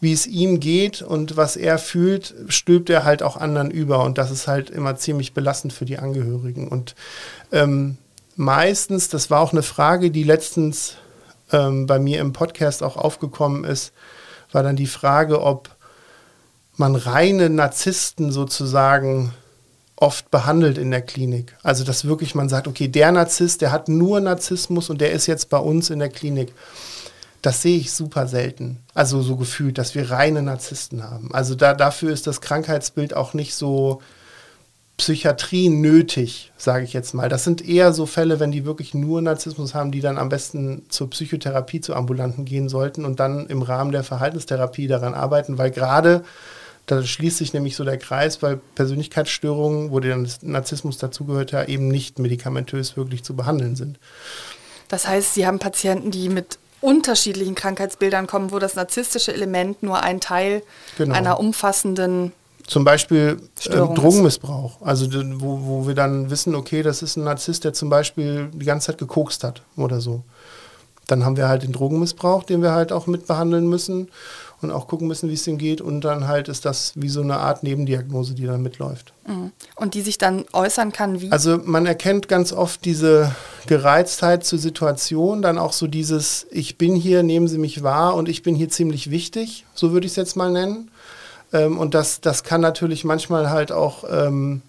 wie 0.00 0.12
es 0.12 0.26
ihm 0.26 0.60
geht 0.60 1.02
und 1.02 1.36
was 1.36 1.56
er 1.56 1.78
fühlt, 1.78 2.34
stülpt 2.48 2.90
er 2.90 3.04
halt 3.04 3.22
auch 3.22 3.36
anderen 3.36 3.70
über. 3.70 4.04
Und 4.04 4.18
das 4.18 4.30
ist 4.30 4.48
halt 4.48 4.70
immer 4.70 4.96
ziemlich 4.96 5.34
belastend 5.34 5.72
für 5.72 5.84
die 5.84 5.98
Angehörigen. 5.98 6.68
Und 6.68 6.94
ähm, 7.52 7.98
meistens, 8.36 9.08
das 9.08 9.30
war 9.30 9.40
auch 9.40 9.52
eine 9.52 9.62
Frage, 9.62 10.10
die 10.10 10.24
letztens 10.24 10.96
ähm, 11.52 11.86
bei 11.86 11.98
mir 11.98 12.20
im 12.20 12.32
Podcast 12.32 12.82
auch 12.82 12.96
aufgekommen 12.96 13.64
ist, 13.64 13.92
war 14.52 14.62
dann 14.62 14.76
die 14.76 14.86
Frage, 14.86 15.42
ob 15.42 15.70
man 16.76 16.94
reine 16.94 17.50
Narzissten 17.50 18.30
sozusagen 18.30 19.34
oft 20.00 20.30
behandelt 20.30 20.78
in 20.78 20.90
der 20.90 21.02
Klinik. 21.02 21.56
Also 21.62 21.84
dass 21.84 22.04
wirklich 22.04 22.34
man 22.34 22.48
sagt, 22.48 22.68
okay, 22.68 22.88
der 22.88 23.12
Narzisst, 23.12 23.62
der 23.62 23.72
hat 23.72 23.88
nur 23.88 24.20
Narzissmus 24.20 24.90
und 24.90 25.00
der 25.00 25.12
ist 25.12 25.26
jetzt 25.26 25.50
bei 25.50 25.58
uns 25.58 25.90
in 25.90 25.98
der 25.98 26.08
Klinik. 26.08 26.52
Das 27.42 27.62
sehe 27.62 27.78
ich 27.78 27.92
super 27.92 28.26
selten. 28.26 28.78
Also 28.94 29.22
so 29.22 29.36
gefühlt, 29.36 29.78
dass 29.78 29.94
wir 29.94 30.10
reine 30.10 30.42
Narzissten 30.42 31.02
haben. 31.02 31.32
Also 31.32 31.54
da, 31.54 31.74
dafür 31.74 32.12
ist 32.12 32.26
das 32.26 32.40
Krankheitsbild 32.40 33.14
auch 33.14 33.34
nicht 33.34 33.54
so 33.54 34.00
Psychiatrie 34.98 35.68
nötig, 35.68 36.52
sage 36.56 36.84
ich 36.84 36.92
jetzt 36.92 37.14
mal. 37.14 37.28
Das 37.28 37.44
sind 37.44 37.66
eher 37.66 37.92
so 37.92 38.04
Fälle, 38.06 38.40
wenn 38.40 38.50
die 38.50 38.64
wirklich 38.64 38.94
nur 38.94 39.22
Narzissmus 39.22 39.72
haben, 39.72 39.92
die 39.92 40.00
dann 40.00 40.18
am 40.18 40.28
besten 40.28 40.86
zur 40.88 41.10
Psychotherapie, 41.10 41.80
zu 41.80 41.94
Ambulanten 41.94 42.44
gehen 42.44 42.68
sollten 42.68 43.04
und 43.04 43.20
dann 43.20 43.46
im 43.46 43.62
Rahmen 43.62 43.92
der 43.92 44.02
Verhaltenstherapie 44.02 44.88
daran 44.88 45.14
arbeiten, 45.14 45.56
weil 45.56 45.70
gerade 45.70 46.24
da 46.88 47.02
schließt 47.02 47.36
sich 47.36 47.52
nämlich 47.52 47.76
so 47.76 47.84
der 47.84 47.98
Kreis, 47.98 48.42
weil 48.42 48.56
Persönlichkeitsstörungen, 48.74 49.90
wo 49.90 50.00
der 50.00 50.24
Narzissmus 50.42 50.98
dazugehört, 50.98 51.52
ja 51.52 51.64
eben 51.64 51.88
nicht 51.88 52.18
medikamentös 52.18 52.96
wirklich 52.96 53.22
zu 53.22 53.36
behandeln 53.36 53.76
sind. 53.76 53.98
Das 54.88 55.06
heißt, 55.06 55.34
Sie 55.34 55.46
haben 55.46 55.58
Patienten, 55.58 56.10
die 56.10 56.30
mit 56.30 56.58
unterschiedlichen 56.80 57.54
Krankheitsbildern 57.54 58.26
kommen, 58.26 58.52
wo 58.52 58.58
das 58.58 58.74
narzisstische 58.74 59.34
Element 59.34 59.82
nur 59.82 60.02
ein 60.02 60.20
Teil 60.20 60.62
genau. 60.96 61.14
einer 61.14 61.38
umfassenden 61.38 62.32
zum 62.66 62.84
Beispiel 62.84 63.40
äh, 63.64 63.70
Drogenmissbrauch, 63.70 64.82
also 64.82 65.06
wo, 65.40 65.60
wo 65.62 65.88
wir 65.88 65.94
dann 65.94 66.30
wissen, 66.30 66.54
okay, 66.54 66.82
das 66.82 67.00
ist 67.00 67.16
ein 67.16 67.24
Narzisst, 67.24 67.64
der 67.64 67.72
zum 67.72 67.88
Beispiel 67.88 68.50
die 68.52 68.66
ganze 68.66 68.88
Zeit 68.88 68.98
gekokst 68.98 69.42
hat 69.42 69.62
oder 69.76 70.02
so. 70.02 70.22
Dann 71.06 71.24
haben 71.24 71.38
wir 71.38 71.48
halt 71.48 71.62
den 71.62 71.72
Drogenmissbrauch, 71.72 72.44
den 72.44 72.60
wir 72.60 72.72
halt 72.72 72.92
auch 72.92 73.06
mitbehandeln 73.06 73.66
müssen 73.66 74.10
und 74.60 74.72
auch 74.72 74.88
gucken 74.88 75.06
müssen, 75.06 75.28
wie 75.28 75.34
es 75.34 75.46
ihm 75.46 75.58
geht. 75.58 75.80
Und 75.80 76.02
dann 76.02 76.26
halt 76.26 76.48
ist 76.48 76.64
das 76.64 76.92
wie 76.96 77.08
so 77.08 77.20
eine 77.20 77.38
Art 77.38 77.62
Nebendiagnose, 77.62 78.34
die 78.34 78.46
dann 78.46 78.62
mitläuft. 78.62 79.12
Mhm. 79.26 79.52
Und 79.76 79.94
die 79.94 80.00
sich 80.00 80.18
dann 80.18 80.44
äußern 80.52 80.92
kann 80.92 81.20
wie? 81.20 81.30
Also 81.30 81.58
man 81.64 81.86
erkennt 81.86 82.28
ganz 82.28 82.52
oft 82.52 82.84
diese 82.84 83.34
Gereiztheit 83.66 84.44
zur 84.44 84.58
Situation, 84.58 85.42
dann 85.42 85.58
auch 85.58 85.72
so 85.72 85.86
dieses, 85.86 86.46
ich 86.50 86.78
bin 86.78 86.96
hier, 86.96 87.22
nehmen 87.22 87.48
Sie 87.48 87.58
mich 87.58 87.82
wahr 87.82 88.14
und 88.14 88.28
ich 88.28 88.42
bin 88.42 88.54
hier 88.54 88.68
ziemlich 88.68 89.10
wichtig, 89.10 89.64
so 89.74 89.92
würde 89.92 90.06
ich 90.06 90.12
es 90.12 90.16
jetzt 90.16 90.36
mal 90.36 90.50
nennen. 90.50 90.90
Ähm, 91.52 91.78
und 91.78 91.94
das, 91.94 92.20
das 92.20 92.42
kann 92.42 92.60
natürlich 92.60 93.04
manchmal 93.04 93.50
halt 93.50 93.72
auch 93.72 94.04
ähm, 94.10 94.62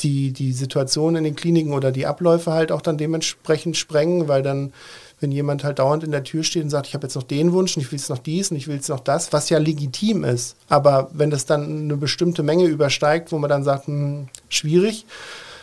die, 0.00 0.32
die 0.32 0.52
Situation 0.52 1.16
in 1.16 1.24
den 1.24 1.36
Kliniken 1.36 1.72
oder 1.72 1.90
die 1.90 2.06
Abläufe 2.06 2.52
halt 2.52 2.70
auch 2.70 2.82
dann 2.82 2.98
dementsprechend 2.98 3.76
sprengen, 3.76 4.28
weil 4.28 4.42
dann 4.42 4.72
wenn 5.20 5.32
jemand 5.32 5.64
halt 5.64 5.78
dauernd 5.78 6.04
in 6.04 6.10
der 6.10 6.24
Tür 6.24 6.42
steht 6.42 6.64
und 6.64 6.70
sagt, 6.70 6.86
ich 6.86 6.94
habe 6.94 7.06
jetzt 7.06 7.14
noch 7.14 7.22
den 7.22 7.52
Wunsch 7.52 7.76
und 7.76 7.82
ich 7.82 7.90
will 7.90 7.98
jetzt 7.98 8.10
noch 8.10 8.18
dies 8.18 8.50
und 8.50 8.56
ich 8.56 8.68
will 8.68 8.76
jetzt 8.76 8.88
noch 8.88 9.00
das, 9.00 9.32
was 9.32 9.48
ja 9.48 9.58
legitim 9.58 10.24
ist. 10.24 10.56
Aber 10.68 11.10
wenn 11.12 11.30
das 11.30 11.46
dann 11.46 11.84
eine 11.84 11.96
bestimmte 11.96 12.42
Menge 12.42 12.64
übersteigt, 12.64 13.32
wo 13.32 13.38
man 13.38 13.48
dann 13.48 13.64
sagt, 13.64 13.86
hm, 13.86 14.28
schwierig, 14.48 15.06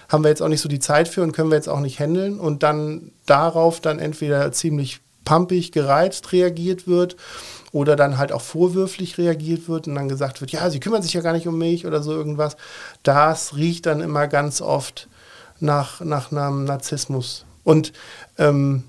haben 0.10 0.24
wir 0.24 0.30
jetzt 0.30 0.42
auch 0.42 0.48
nicht 0.48 0.62
so 0.62 0.70
die 0.70 0.80
Zeit 0.80 1.08
für 1.08 1.22
und 1.22 1.32
können 1.32 1.50
wir 1.50 1.56
jetzt 1.56 1.70
auch 1.70 1.80
nicht 1.80 2.00
handeln 2.00 2.40
und 2.40 2.64
dann 2.64 3.12
darauf 3.26 3.80
dann 3.80 4.00
entweder 4.00 4.52
ziemlich 4.52 5.02
pumpig, 5.26 5.72
gereizt 5.72 6.32
reagiert 6.32 6.88
wird 6.88 7.16
oder 7.72 7.96
dann 7.96 8.18
halt 8.18 8.32
auch 8.32 8.42
vorwürflich 8.42 9.18
reagiert 9.18 9.68
wird 9.68 9.88
und 9.88 9.96
dann 9.96 10.10
gesagt 10.10 10.42
wird, 10.42 10.52
ja, 10.52 10.70
sie 10.70 10.80
kümmern 10.80 11.02
sich 11.02 11.14
ja 11.14 11.22
gar 11.22 11.34
nicht 11.34 11.48
um 11.48 11.58
mich 11.58 11.86
oder 11.86 12.04
so 12.04 12.12
irgendwas. 12.12 12.58
Das 13.04 13.56
riecht 13.56 13.86
dann 13.86 14.02
immer 14.02 14.28
ganz 14.28 14.62
oft 14.62 15.08
nach, 15.60 16.02
nach 16.02 16.32
einem 16.32 16.66
Narzissmus. 16.66 17.46
Und 17.64 17.94
ähm, 18.38 18.84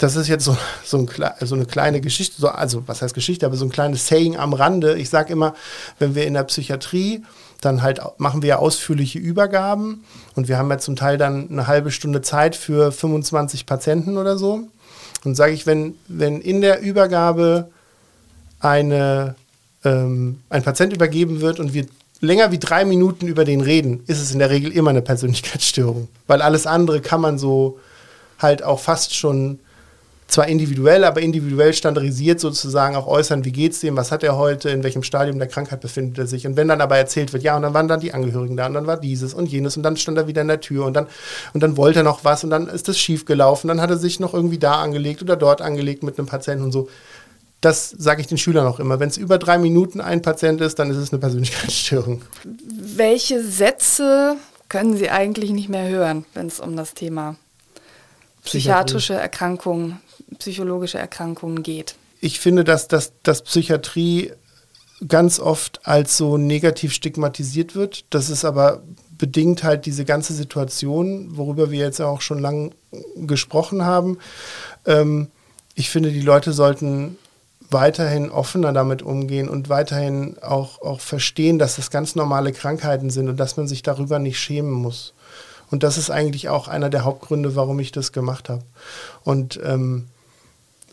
das 0.00 0.16
ist 0.16 0.28
jetzt 0.28 0.46
so, 0.46 0.56
so, 0.82 0.96
ein, 0.96 1.08
so, 1.40 1.54
eine 1.54 1.66
kleine 1.66 2.00
Geschichte, 2.00 2.40
so, 2.40 2.48
also 2.48 2.82
was 2.86 3.02
heißt 3.02 3.14
Geschichte, 3.14 3.44
aber 3.44 3.56
so 3.56 3.66
ein 3.66 3.70
kleines 3.70 4.06
Saying 4.06 4.38
am 4.38 4.54
Rande. 4.54 4.96
Ich 4.96 5.10
sage 5.10 5.30
immer, 5.30 5.54
wenn 5.98 6.14
wir 6.14 6.26
in 6.26 6.32
der 6.32 6.44
Psychiatrie, 6.44 7.22
dann 7.60 7.82
halt 7.82 8.00
machen 8.16 8.40
wir 8.40 8.48
ja 8.48 8.56
ausführliche 8.56 9.18
Übergaben 9.18 10.04
und 10.34 10.48
wir 10.48 10.56
haben 10.56 10.70
ja 10.70 10.78
zum 10.78 10.96
Teil 10.96 11.18
dann 11.18 11.50
eine 11.50 11.66
halbe 11.66 11.90
Stunde 11.90 12.22
Zeit 12.22 12.56
für 12.56 12.92
25 12.92 13.66
Patienten 13.66 14.16
oder 14.16 14.38
so. 14.38 14.62
Und 15.24 15.34
sage 15.34 15.52
ich, 15.52 15.66
wenn, 15.66 15.94
wenn 16.08 16.40
in 16.40 16.62
der 16.62 16.80
Übergabe 16.80 17.68
eine, 18.58 19.34
ähm, 19.84 20.40
ein 20.48 20.62
Patient 20.62 20.94
übergeben 20.94 21.42
wird 21.42 21.60
und 21.60 21.74
wir 21.74 21.84
länger 22.20 22.52
wie 22.52 22.58
drei 22.58 22.86
Minuten 22.86 23.26
über 23.26 23.44
den 23.44 23.60
reden, 23.60 24.02
ist 24.06 24.22
es 24.22 24.32
in 24.32 24.38
der 24.38 24.48
Regel 24.48 24.72
immer 24.72 24.90
eine 24.90 25.02
Persönlichkeitsstörung. 25.02 26.08
Weil 26.26 26.40
alles 26.40 26.66
andere 26.66 27.02
kann 27.02 27.20
man 27.20 27.38
so 27.38 27.78
halt 28.38 28.62
auch 28.62 28.80
fast 28.80 29.14
schon 29.14 29.58
zwar 30.30 30.46
individuell, 30.48 31.04
aber 31.04 31.20
individuell 31.20 31.74
standardisiert 31.74 32.40
sozusagen 32.40 32.94
auch 32.94 33.06
äußern, 33.06 33.44
wie 33.44 33.52
geht 33.52 33.72
es 33.72 33.80
dem, 33.80 33.96
was 33.96 34.12
hat 34.12 34.22
er 34.22 34.36
heute, 34.36 34.70
in 34.70 34.84
welchem 34.84 35.02
Stadium 35.02 35.38
der 35.38 35.48
Krankheit 35.48 35.80
befindet 35.80 36.18
er 36.18 36.26
sich. 36.26 36.46
Und 36.46 36.56
wenn 36.56 36.68
dann 36.68 36.80
aber 36.80 36.96
erzählt 36.96 37.32
wird, 37.32 37.42
ja, 37.42 37.56
und 37.56 37.62
dann 37.62 37.74
waren 37.74 37.88
dann 37.88 38.00
die 38.00 38.14
Angehörigen 38.14 38.56
da 38.56 38.66
und 38.66 38.74
dann 38.74 38.86
war 38.86 38.96
dieses 38.96 39.34
und 39.34 39.46
jenes 39.46 39.76
und 39.76 39.82
dann 39.82 39.96
stand 39.96 40.18
er 40.18 40.28
wieder 40.28 40.42
in 40.42 40.48
der 40.48 40.60
Tür 40.60 40.86
und 40.86 40.94
dann, 40.94 41.06
und 41.52 41.62
dann 41.62 41.76
wollte 41.76 42.00
er 42.00 42.02
noch 42.04 42.24
was 42.24 42.44
und 42.44 42.50
dann 42.50 42.68
ist 42.68 42.86
das 42.86 42.98
schief 42.98 43.24
gelaufen, 43.24 43.68
dann 43.68 43.80
hat 43.80 43.90
er 43.90 43.96
sich 43.96 44.20
noch 44.20 44.32
irgendwie 44.32 44.58
da 44.58 44.80
angelegt 44.80 45.20
oder 45.20 45.36
dort 45.36 45.60
angelegt 45.60 46.02
mit 46.04 46.18
einem 46.18 46.28
Patienten 46.28 46.64
und 46.64 46.72
so. 46.72 46.88
Das 47.60 47.90
sage 47.90 48.22
ich 48.22 48.26
den 48.26 48.38
Schülern 48.38 48.66
auch 48.66 48.80
immer. 48.80 49.00
Wenn 49.00 49.08
es 49.10 49.18
über 49.18 49.36
drei 49.36 49.58
Minuten 49.58 50.00
ein 50.00 50.22
Patient 50.22 50.60
ist, 50.62 50.78
dann 50.78 50.90
ist 50.90 50.96
es 50.96 51.12
eine 51.12 51.18
Persönlichkeitsstörung. 51.18 52.22
Welche 52.44 53.42
Sätze 53.42 54.36
können 54.68 54.96
Sie 54.96 55.10
eigentlich 55.10 55.50
nicht 55.50 55.68
mehr 55.68 55.88
hören, 55.88 56.24
wenn 56.32 56.46
es 56.46 56.60
um 56.60 56.76
das 56.76 56.94
Thema 56.94 57.36
psychiatrische 58.44 59.14
Erkrankungen 59.14 60.00
psychologische 60.38 60.98
Erkrankungen 60.98 61.62
geht? 61.62 61.94
Ich 62.20 62.40
finde, 62.40 62.64
dass, 62.64 62.88
dass, 62.88 63.12
dass 63.22 63.42
Psychiatrie 63.42 64.32
ganz 65.06 65.40
oft 65.40 65.80
als 65.84 66.16
so 66.16 66.36
negativ 66.36 66.92
stigmatisiert 66.92 67.74
wird. 67.74 68.04
Das 68.10 68.28
ist 68.28 68.44
aber 68.44 68.82
bedingt 69.16 69.64
halt 69.64 69.86
diese 69.86 70.04
ganze 70.04 70.32
Situation, 70.32 71.36
worüber 71.36 71.70
wir 71.70 71.78
jetzt 71.78 72.00
auch 72.00 72.20
schon 72.20 72.38
lange 72.38 72.70
gesprochen 73.16 73.84
haben. 73.84 74.18
Ähm, 74.86 75.28
ich 75.74 75.90
finde, 75.90 76.10
die 76.10 76.22
Leute 76.22 76.52
sollten 76.52 77.16
weiterhin 77.70 78.30
offener 78.30 78.72
damit 78.72 79.02
umgehen 79.02 79.48
und 79.48 79.68
weiterhin 79.68 80.36
auch, 80.42 80.82
auch 80.82 81.00
verstehen, 81.00 81.58
dass 81.58 81.76
das 81.76 81.90
ganz 81.90 82.16
normale 82.16 82.52
Krankheiten 82.52 83.10
sind 83.10 83.28
und 83.28 83.38
dass 83.38 83.56
man 83.56 83.68
sich 83.68 83.82
darüber 83.82 84.18
nicht 84.18 84.38
schämen 84.38 84.72
muss. 84.72 85.14
Und 85.70 85.82
das 85.84 85.98
ist 85.98 86.10
eigentlich 86.10 86.48
auch 86.48 86.66
einer 86.66 86.90
der 86.90 87.04
Hauptgründe, 87.04 87.54
warum 87.54 87.78
ich 87.78 87.92
das 87.92 88.12
gemacht 88.12 88.48
habe. 88.48 88.62
Und 89.22 89.60
ähm, 89.62 90.08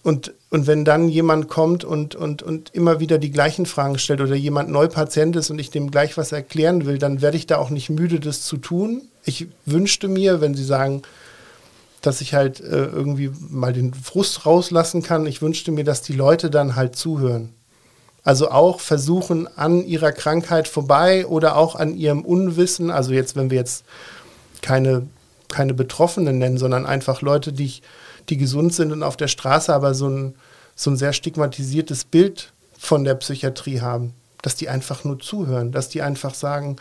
und, 0.04 0.34
und 0.50 0.68
wenn 0.68 0.86
dann 0.86 1.10
jemand 1.10 1.50
kommt 1.50 1.84
und, 1.84 2.16
und, 2.16 2.42
und 2.44 2.74
immer 2.74 3.00
wieder 3.00 3.18
die 3.18 3.32
gleichen 3.32 3.66
Fragen 3.66 4.00
stellt 4.00 4.22
oder 4.22 4.36
jemand 4.36 4.70
neu 4.70 4.88
Patient 4.88 5.36
ist 5.36 5.50
und 5.50 5.60
ich 5.60 5.70
dem 5.70 5.92
gleich 5.92 6.18
was 6.18 6.32
erklären 6.32 6.86
will, 6.86 6.98
dann 6.98 7.22
werde 7.22 7.38
ich 7.38 7.48
da 7.48 7.58
auch 7.58 7.70
nicht 7.70 7.90
müde, 7.90 8.20
das 8.20 8.44
zu 8.44 8.58
tun. 8.58 9.02
Ich 9.26 9.48
wünschte 9.66 10.08
mir, 10.08 10.40
wenn 10.40 10.54
Sie 10.54 10.64
sagen, 10.64 11.02
dass 12.02 12.22
ich 12.22 12.34
halt 12.34 12.62
äh, 12.62 12.86
irgendwie 12.86 13.32
mal 13.50 13.74
den 13.74 13.94
Frust 13.94 14.46
rauslassen 14.46 15.04
kann, 15.04 15.26
ich 15.26 15.42
wünschte 15.42 15.72
mir, 15.72 15.84
dass 15.84 16.02
die 16.02 16.14
Leute 16.14 16.50
dann 16.50 16.76
halt 16.76 16.96
zuhören. 16.96 17.50
Also 18.24 18.50
auch 18.52 18.80
versuchen, 18.80 19.48
an 19.58 19.86
ihrer 19.86 20.12
Krankheit 20.12 20.68
vorbei 20.68 21.26
oder 21.26 21.56
auch 21.56 21.76
an 21.76 21.96
ihrem 21.96 22.24
Unwissen, 22.24 22.92
also 22.92 23.14
jetzt, 23.14 23.36
wenn 23.36 23.50
wir 23.50 23.58
jetzt 23.58 23.84
keine, 24.62 25.08
keine 25.50 25.74
Betroffenen 25.74 26.38
nennen, 26.38 26.58
sondern 26.58 26.86
einfach 26.86 27.22
Leute, 27.22 27.54
die 27.54 27.66
ich 27.66 27.82
die 28.30 28.38
gesund 28.38 28.74
sind 28.74 28.92
und 28.92 29.04
auf 29.04 29.18
der 29.18 29.28
Straße 29.28 29.74
aber 29.74 29.94
so 29.94 30.08
ein, 30.10 30.36
so 30.76 30.92
ein 30.92 30.98
sehr 30.98 31.14
stigmatisiertes 31.14 32.04
Bild 32.04 32.52
von 32.78 33.04
der 33.04 33.16
Psychiatrie 33.16 33.82
haben. 33.82 34.14
Dass 34.42 34.56
die 34.56 34.70
einfach 34.70 35.04
nur 35.04 35.20
zuhören, 35.20 35.72
dass 35.72 35.90
die 35.90 36.02
einfach 36.02 36.34
sagen, 36.34 36.78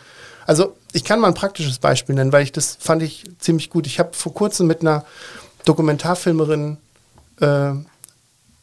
also 0.46 0.76
ich 0.92 1.04
kann 1.04 1.20
mal 1.20 1.28
ein 1.28 1.34
praktisches 1.34 1.78
Beispiel 1.78 2.14
nennen, 2.14 2.32
weil 2.32 2.42
ich 2.42 2.52
das 2.52 2.76
fand 2.78 3.02
ich 3.02 3.24
ziemlich 3.38 3.70
gut. 3.70 3.86
Ich 3.86 3.98
habe 3.98 4.10
vor 4.12 4.34
kurzem 4.34 4.66
mit 4.66 4.82
einer 4.82 5.04
Dokumentarfilmerin 5.64 6.76
äh, 7.40 7.72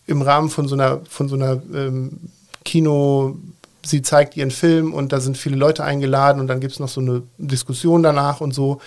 im 0.08 0.22
Rahmen 0.22 0.50
von 0.50 0.68
so 0.68 0.76
einer, 0.76 1.02
von 1.10 1.28
so 1.28 1.36
einer 1.36 1.62
ähm, 1.74 2.20
Kino, 2.64 3.38
sie 3.86 4.02
zeigt 4.02 4.38
ihren 4.38 4.52
Film 4.52 4.94
und 4.94 5.12
da 5.12 5.20
sind 5.20 5.38
viele 5.38 5.56
Leute 5.56 5.84
eingeladen 5.84 6.40
und 6.40 6.48
dann 6.48 6.60
gibt 6.60 6.74
es 6.74 6.80
noch 6.80 6.90
so 6.90 7.02
eine 7.02 7.24
Diskussion 7.38 8.04
danach 8.04 8.42
und 8.42 8.54
so. 8.54 8.80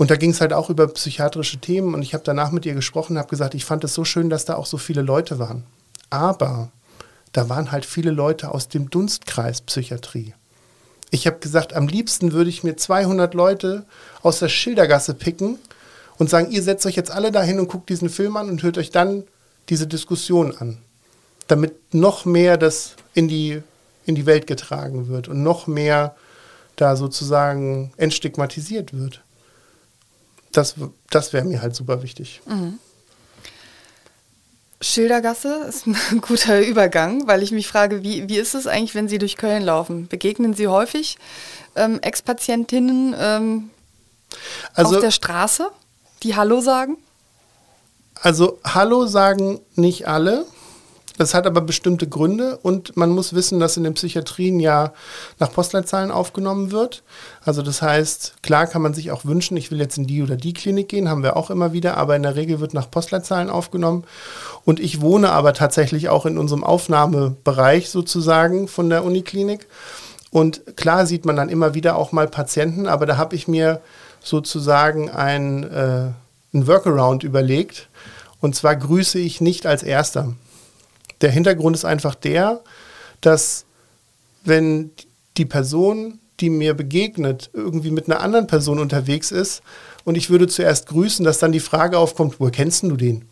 Und 0.00 0.10
da 0.10 0.16
ging 0.16 0.30
es 0.30 0.40
halt 0.40 0.54
auch 0.54 0.70
über 0.70 0.88
psychiatrische 0.88 1.58
Themen 1.58 1.92
und 1.92 2.00
ich 2.00 2.14
habe 2.14 2.24
danach 2.24 2.52
mit 2.52 2.64
ihr 2.64 2.72
gesprochen 2.72 3.18
habe 3.18 3.28
gesagt, 3.28 3.54
ich 3.54 3.66
fand 3.66 3.84
es 3.84 3.92
so 3.92 4.02
schön, 4.06 4.30
dass 4.30 4.46
da 4.46 4.54
auch 4.54 4.64
so 4.64 4.78
viele 4.78 5.02
Leute 5.02 5.38
waren. 5.38 5.64
Aber 6.08 6.70
da 7.34 7.50
waren 7.50 7.70
halt 7.70 7.84
viele 7.84 8.10
Leute 8.10 8.50
aus 8.50 8.68
dem 8.68 8.88
Dunstkreis 8.88 9.60
Psychiatrie. 9.60 10.32
Ich 11.10 11.26
habe 11.26 11.40
gesagt, 11.40 11.74
am 11.74 11.86
liebsten 11.86 12.32
würde 12.32 12.48
ich 12.48 12.64
mir 12.64 12.78
200 12.78 13.34
Leute 13.34 13.84
aus 14.22 14.38
der 14.38 14.48
Schildergasse 14.48 15.12
picken 15.12 15.58
und 16.16 16.30
sagen, 16.30 16.50
ihr 16.50 16.62
setzt 16.62 16.86
euch 16.86 16.96
jetzt 16.96 17.10
alle 17.10 17.30
dahin 17.30 17.60
und 17.60 17.68
guckt 17.68 17.90
diesen 17.90 18.08
Film 18.08 18.38
an 18.38 18.48
und 18.48 18.62
hört 18.62 18.78
euch 18.78 18.90
dann 18.90 19.24
diese 19.68 19.86
Diskussion 19.86 20.56
an, 20.56 20.78
damit 21.46 21.92
noch 21.92 22.24
mehr 22.24 22.56
das 22.56 22.94
in 23.12 23.28
die, 23.28 23.60
in 24.06 24.14
die 24.14 24.24
Welt 24.24 24.46
getragen 24.46 25.08
wird 25.08 25.28
und 25.28 25.42
noch 25.42 25.66
mehr 25.66 26.16
da 26.76 26.96
sozusagen 26.96 27.92
entstigmatisiert 27.98 28.94
wird. 28.94 29.20
Das, 30.52 30.74
das 31.10 31.32
wäre 31.32 31.44
mir 31.44 31.62
halt 31.62 31.74
super 31.74 32.02
wichtig. 32.02 32.40
Mhm. 32.46 32.78
Schildergasse 34.80 35.66
ist 35.68 35.86
ein 35.86 35.96
guter 36.20 36.60
Übergang, 36.60 37.26
weil 37.26 37.42
ich 37.42 37.52
mich 37.52 37.68
frage, 37.68 38.02
wie, 38.02 38.28
wie 38.28 38.38
ist 38.38 38.54
es 38.54 38.66
eigentlich, 38.66 38.94
wenn 38.94 39.08
Sie 39.08 39.18
durch 39.18 39.36
Köln 39.36 39.62
laufen? 39.62 40.08
Begegnen 40.08 40.54
Sie 40.54 40.68
häufig 40.68 41.18
ähm, 41.76 42.00
Ex-Patientinnen 42.00 43.14
ähm, 43.18 43.70
also, 44.74 44.96
auf 44.96 45.00
der 45.00 45.10
Straße, 45.10 45.68
die 46.22 46.34
Hallo 46.34 46.60
sagen? 46.60 46.96
Also 48.14 48.58
Hallo 48.64 49.06
sagen 49.06 49.60
nicht 49.74 50.08
alle. 50.08 50.46
Das 51.20 51.34
hat 51.34 51.46
aber 51.46 51.60
bestimmte 51.60 52.08
Gründe 52.08 52.56
und 52.62 52.96
man 52.96 53.10
muss 53.10 53.34
wissen, 53.34 53.60
dass 53.60 53.76
in 53.76 53.84
den 53.84 53.92
Psychiatrien 53.92 54.58
ja 54.58 54.94
nach 55.38 55.52
Postleitzahlen 55.52 56.10
aufgenommen 56.10 56.70
wird. 56.70 57.02
Also 57.44 57.60
das 57.60 57.82
heißt, 57.82 58.42
klar 58.42 58.66
kann 58.66 58.80
man 58.80 58.94
sich 58.94 59.10
auch 59.10 59.26
wünschen, 59.26 59.58
ich 59.58 59.70
will 59.70 59.78
jetzt 59.78 59.98
in 59.98 60.06
die 60.06 60.22
oder 60.22 60.36
die 60.36 60.54
Klinik 60.54 60.88
gehen, 60.88 61.10
haben 61.10 61.22
wir 61.22 61.36
auch 61.36 61.50
immer 61.50 61.74
wieder, 61.74 61.98
aber 61.98 62.16
in 62.16 62.22
der 62.22 62.36
Regel 62.36 62.60
wird 62.60 62.72
nach 62.72 62.90
Postleitzahlen 62.90 63.50
aufgenommen. 63.50 64.04
Und 64.64 64.80
ich 64.80 65.02
wohne 65.02 65.30
aber 65.32 65.52
tatsächlich 65.52 66.08
auch 66.08 66.24
in 66.24 66.38
unserem 66.38 66.64
Aufnahmebereich 66.64 67.90
sozusagen 67.90 68.66
von 68.66 68.88
der 68.88 69.04
Uniklinik. 69.04 69.66
Und 70.30 70.74
klar 70.78 71.04
sieht 71.04 71.26
man 71.26 71.36
dann 71.36 71.50
immer 71.50 71.74
wieder 71.74 71.96
auch 71.96 72.12
mal 72.12 72.28
Patienten, 72.28 72.86
aber 72.88 73.04
da 73.04 73.18
habe 73.18 73.36
ich 73.36 73.46
mir 73.46 73.82
sozusagen 74.22 75.10
ein, 75.10 75.64
äh, 75.64 76.12
ein 76.54 76.66
Workaround 76.66 77.24
überlegt. 77.24 77.90
Und 78.40 78.56
zwar 78.56 78.74
grüße 78.74 79.18
ich 79.18 79.42
nicht 79.42 79.66
als 79.66 79.82
Erster. 79.82 80.32
Der 81.20 81.30
Hintergrund 81.30 81.76
ist 81.76 81.84
einfach 81.84 82.14
der, 82.14 82.60
dass 83.20 83.64
wenn 84.44 84.90
die 85.36 85.44
Person, 85.44 86.18
die 86.40 86.50
mir 86.50 86.74
begegnet, 86.74 87.50
irgendwie 87.52 87.90
mit 87.90 88.06
einer 88.10 88.20
anderen 88.20 88.46
Person 88.46 88.78
unterwegs 88.78 89.30
ist 89.30 89.62
und 90.04 90.16
ich 90.16 90.30
würde 90.30 90.48
zuerst 90.48 90.86
grüßen, 90.88 91.24
dass 91.24 91.38
dann 91.38 91.52
die 91.52 91.60
Frage 91.60 91.98
aufkommt, 91.98 92.40
woher 92.40 92.52
kennst 92.52 92.82
du 92.82 92.96
den? 92.96 93.26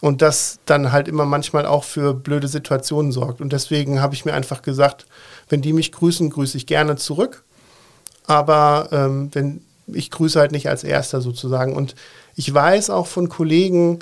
Und 0.00 0.20
das 0.20 0.58
dann 0.66 0.90
halt 0.90 1.06
immer 1.06 1.24
manchmal 1.26 1.64
auch 1.64 1.84
für 1.84 2.12
blöde 2.12 2.48
Situationen 2.48 3.12
sorgt. 3.12 3.40
Und 3.40 3.52
deswegen 3.52 4.00
habe 4.00 4.14
ich 4.14 4.24
mir 4.24 4.34
einfach 4.34 4.62
gesagt, 4.62 5.06
wenn 5.48 5.62
die 5.62 5.72
mich 5.72 5.92
grüßen, 5.92 6.28
grüße 6.28 6.56
ich 6.56 6.66
gerne 6.66 6.96
zurück. 6.96 7.44
Aber 8.26 8.88
ähm, 8.90 9.28
wenn 9.32 9.60
ich 9.86 10.10
grüße 10.10 10.38
halt 10.40 10.50
nicht 10.50 10.68
als 10.68 10.84
Erster 10.84 11.20
sozusagen. 11.20 11.74
Und 11.74 11.94
ich 12.34 12.52
weiß 12.52 12.90
auch 12.90 13.06
von 13.06 13.28
Kollegen, 13.28 14.00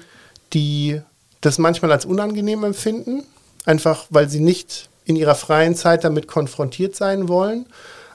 die 0.52 1.00
das 1.40 1.58
manchmal 1.58 1.92
als 1.92 2.04
unangenehm 2.04 2.64
empfinden, 2.64 3.24
einfach 3.64 4.06
weil 4.10 4.28
sie 4.28 4.40
nicht 4.40 4.88
in 5.04 5.16
ihrer 5.16 5.34
freien 5.34 5.74
Zeit 5.74 6.04
damit 6.04 6.28
konfrontiert 6.28 6.94
sein 6.94 7.28
wollen. 7.28 7.66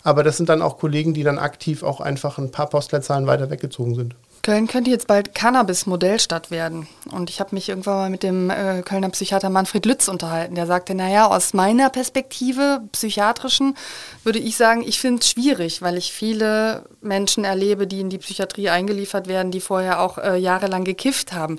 Aber 0.03 0.23
das 0.23 0.38
sind 0.38 0.49
dann 0.49 0.61
auch 0.61 0.78
Kollegen, 0.78 1.15
die 1.15 1.23
dann 1.23 1.39
aktiv 1.39 1.82
auch 1.82 1.99
einfach 1.99 2.38
ein 2.38 2.51
paar 2.51 2.69
Postleitzahlen 2.69 3.26
weiter 3.26 3.49
weggezogen 3.49 3.95
sind. 3.95 4.15
Köln 4.43 4.67
könnte 4.67 4.91
jetzt 4.91 5.07
bald 5.07 5.34
Cannabis-Modellstadt 5.34 6.51
werden. 6.51 6.88
Und 7.11 7.32
ich 7.32 7.39
habe 7.39 7.55
mich 7.55 7.67
irgendwann 7.67 7.95
mal 7.95 8.09
mit 8.11 8.21
dem 8.21 8.51
äh, 8.51 8.84
Kölner 8.84 9.09
Psychiater 9.09 9.49
Manfred 9.49 9.88
Lütz 9.88 10.07
unterhalten. 10.07 10.53
Der 10.53 10.67
sagte, 10.67 10.93
naja, 10.93 11.26
aus 11.26 11.55
meiner 11.55 11.89
Perspektive, 11.89 12.82
psychiatrischen, 12.91 13.76
würde 14.23 14.38
ich 14.38 14.55
sagen, 14.55 14.84
ich 14.86 14.99
finde 14.99 15.21
es 15.21 15.32
schwierig, 15.32 15.82
weil 15.82 15.97
ich 15.97 16.13
viele 16.13 16.84
Menschen 17.01 17.43
erlebe, 17.43 17.88
die 17.88 18.01
in 18.01 18.11
die 18.11 18.19
Psychiatrie 18.19 18.69
eingeliefert 18.69 19.28
werden, 19.28 19.49
die 19.49 19.61
vorher 19.61 19.99
auch 19.99 20.19
äh, 20.19 20.38
jahrelang 20.38 20.84
gekifft 20.84 21.34
haben. 21.34 21.57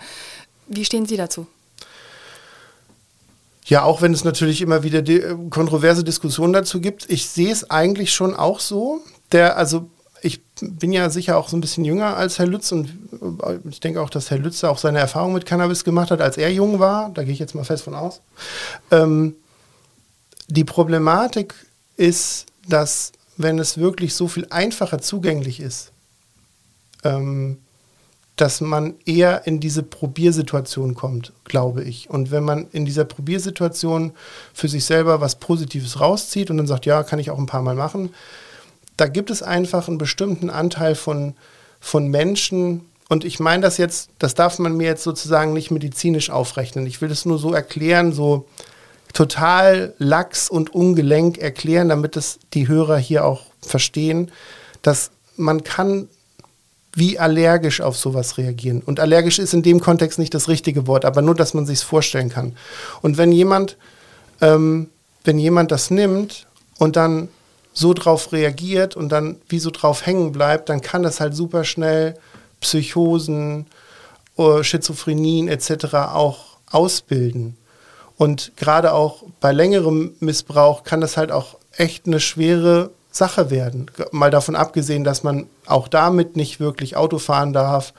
Wie 0.68 0.84
stehen 0.84 1.06
Sie 1.06 1.16
dazu? 1.16 1.48
Ja, 3.66 3.82
auch 3.82 4.00
wenn 4.00 4.12
es 4.12 4.22
natürlich 4.22 4.62
immer 4.62 4.84
wieder 4.84 5.02
die, 5.02 5.20
äh, 5.20 5.36
kontroverse 5.50 6.04
Diskussionen 6.04 6.52
dazu 6.52 6.80
gibt. 6.80 7.10
Ich 7.10 7.28
sehe 7.28 7.50
es 7.50 7.68
eigentlich 7.68 8.14
schon 8.14 8.34
auch 8.34 8.60
so. 8.60 9.00
Der, 9.32 9.56
also 9.56 9.90
ich 10.22 10.40
bin 10.60 10.92
ja 10.92 11.10
sicher 11.10 11.36
auch 11.36 11.48
so 11.48 11.56
ein 11.56 11.60
bisschen 11.60 11.84
jünger 11.84 12.16
als 12.16 12.38
Herr 12.38 12.46
Lütz 12.46 12.70
und 12.70 12.88
äh, 13.42 13.58
ich 13.68 13.80
denke 13.80 14.00
auch, 14.00 14.08
dass 14.08 14.30
Herr 14.30 14.38
Lütz 14.38 14.62
auch 14.62 14.78
seine 14.78 15.00
Erfahrung 15.00 15.32
mit 15.32 15.46
Cannabis 15.46 15.82
gemacht 15.82 16.12
hat, 16.12 16.20
als 16.20 16.38
er 16.38 16.52
jung 16.52 16.78
war. 16.78 17.10
Da 17.10 17.24
gehe 17.24 17.32
ich 17.32 17.40
jetzt 17.40 17.56
mal 17.56 17.64
fest 17.64 17.82
von 17.82 17.94
aus. 17.94 18.20
Ähm, 18.92 19.34
die 20.48 20.64
Problematik 20.64 21.54
ist, 21.96 22.46
dass 22.68 23.12
wenn 23.36 23.58
es 23.58 23.78
wirklich 23.78 24.14
so 24.14 24.28
viel 24.28 24.46
einfacher 24.50 25.00
zugänglich 25.00 25.58
ist, 25.58 25.90
ähm, 27.02 27.58
dass 28.36 28.60
man 28.60 28.94
eher 29.06 29.46
in 29.46 29.60
diese 29.60 29.82
Probiersituation 29.82 30.94
kommt, 30.94 31.32
glaube 31.44 31.82
ich. 31.82 32.10
Und 32.10 32.30
wenn 32.30 32.44
man 32.44 32.66
in 32.70 32.84
dieser 32.84 33.04
Probiersituation 33.04 34.12
für 34.52 34.68
sich 34.68 34.84
selber 34.84 35.22
was 35.22 35.36
Positives 35.36 36.00
rauszieht 36.00 36.50
und 36.50 36.58
dann 36.58 36.66
sagt, 36.66 36.84
ja, 36.84 37.02
kann 37.02 37.18
ich 37.18 37.30
auch 37.30 37.38
ein 37.38 37.46
paar 37.46 37.62
Mal 37.62 37.74
machen, 37.74 38.14
da 38.98 39.06
gibt 39.06 39.30
es 39.30 39.42
einfach 39.42 39.88
einen 39.88 39.98
bestimmten 39.98 40.50
Anteil 40.50 40.94
von, 40.94 41.34
von 41.80 42.08
Menschen, 42.08 42.82
und 43.08 43.24
ich 43.24 43.38
meine 43.38 43.62
das 43.62 43.78
jetzt, 43.78 44.10
das 44.18 44.34
darf 44.34 44.58
man 44.58 44.76
mir 44.76 44.86
jetzt 44.86 45.04
sozusagen 45.04 45.52
nicht 45.52 45.70
medizinisch 45.70 46.30
aufrechnen. 46.30 46.86
Ich 46.86 47.00
will 47.00 47.10
es 47.10 47.24
nur 47.24 47.38
so 47.38 47.52
erklären, 47.52 48.12
so 48.12 48.46
total 49.12 49.94
lax 49.98 50.50
und 50.50 50.74
ungelenk 50.74 51.38
erklären, 51.38 51.88
damit 51.88 52.16
es 52.16 52.38
die 52.52 52.68
Hörer 52.68 52.98
hier 52.98 53.24
auch 53.24 53.42
verstehen, 53.62 54.32
dass 54.82 55.10
man 55.36 55.62
kann 55.62 56.08
wie 56.96 57.18
allergisch 57.18 57.82
auf 57.82 57.96
sowas 57.96 58.38
reagieren. 58.38 58.80
Und 58.80 59.00
allergisch 59.00 59.38
ist 59.38 59.52
in 59.52 59.62
dem 59.62 59.80
Kontext 59.80 60.18
nicht 60.18 60.32
das 60.32 60.48
richtige 60.48 60.86
Wort, 60.86 61.04
aber 61.04 61.20
nur, 61.20 61.34
dass 61.34 61.52
man 61.52 61.66
sich 61.66 61.80
es 61.80 61.84
vorstellen 61.84 62.30
kann. 62.30 62.56
Und 63.02 63.18
wenn 63.18 63.32
jemand, 63.32 63.76
ähm, 64.40 64.88
wenn 65.22 65.38
jemand 65.38 65.70
das 65.70 65.90
nimmt 65.90 66.46
und 66.78 66.96
dann 66.96 67.28
so 67.74 67.92
drauf 67.92 68.32
reagiert 68.32 68.96
und 68.96 69.10
dann 69.10 69.36
wie 69.48 69.58
so 69.58 69.70
drauf 69.70 70.06
hängen 70.06 70.32
bleibt, 70.32 70.70
dann 70.70 70.80
kann 70.80 71.02
das 71.02 71.20
halt 71.20 71.36
super 71.36 71.64
schnell 71.64 72.14
Psychosen, 72.62 73.66
äh, 74.38 74.64
Schizophrenien 74.64 75.48
etc. 75.48 75.94
auch 75.94 76.56
ausbilden. 76.70 77.58
Und 78.16 78.52
gerade 78.56 78.94
auch 78.94 79.22
bei 79.40 79.52
längerem 79.52 80.14
Missbrauch 80.20 80.82
kann 80.82 81.02
das 81.02 81.18
halt 81.18 81.30
auch 81.30 81.58
echt 81.76 82.06
eine 82.06 82.20
schwere 82.20 82.90
Sache 83.16 83.50
werden. 83.50 83.90
Mal 84.12 84.30
davon 84.30 84.56
abgesehen, 84.56 85.04
dass 85.04 85.22
man 85.22 85.46
auch 85.66 85.88
damit 85.88 86.36
nicht 86.36 86.60
wirklich 86.60 86.96
Auto 86.96 87.18
fahren 87.18 87.52
darf. 87.52 87.92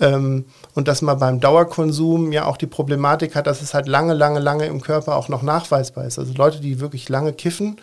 Ähm, 0.00 0.44
und 0.74 0.86
dass 0.86 1.02
man 1.02 1.18
beim 1.18 1.40
Dauerkonsum 1.40 2.30
ja 2.30 2.46
auch 2.46 2.56
die 2.56 2.66
Problematik 2.66 3.34
hat, 3.34 3.48
dass 3.48 3.62
es 3.62 3.74
halt 3.74 3.88
lange, 3.88 4.14
lange, 4.14 4.38
lange 4.38 4.66
im 4.66 4.80
Körper 4.80 5.16
auch 5.16 5.28
noch 5.28 5.42
nachweisbar 5.42 6.04
ist. 6.04 6.18
Also 6.18 6.32
Leute, 6.34 6.60
die 6.60 6.78
wirklich 6.80 7.08
lange 7.08 7.32
kiffen 7.32 7.80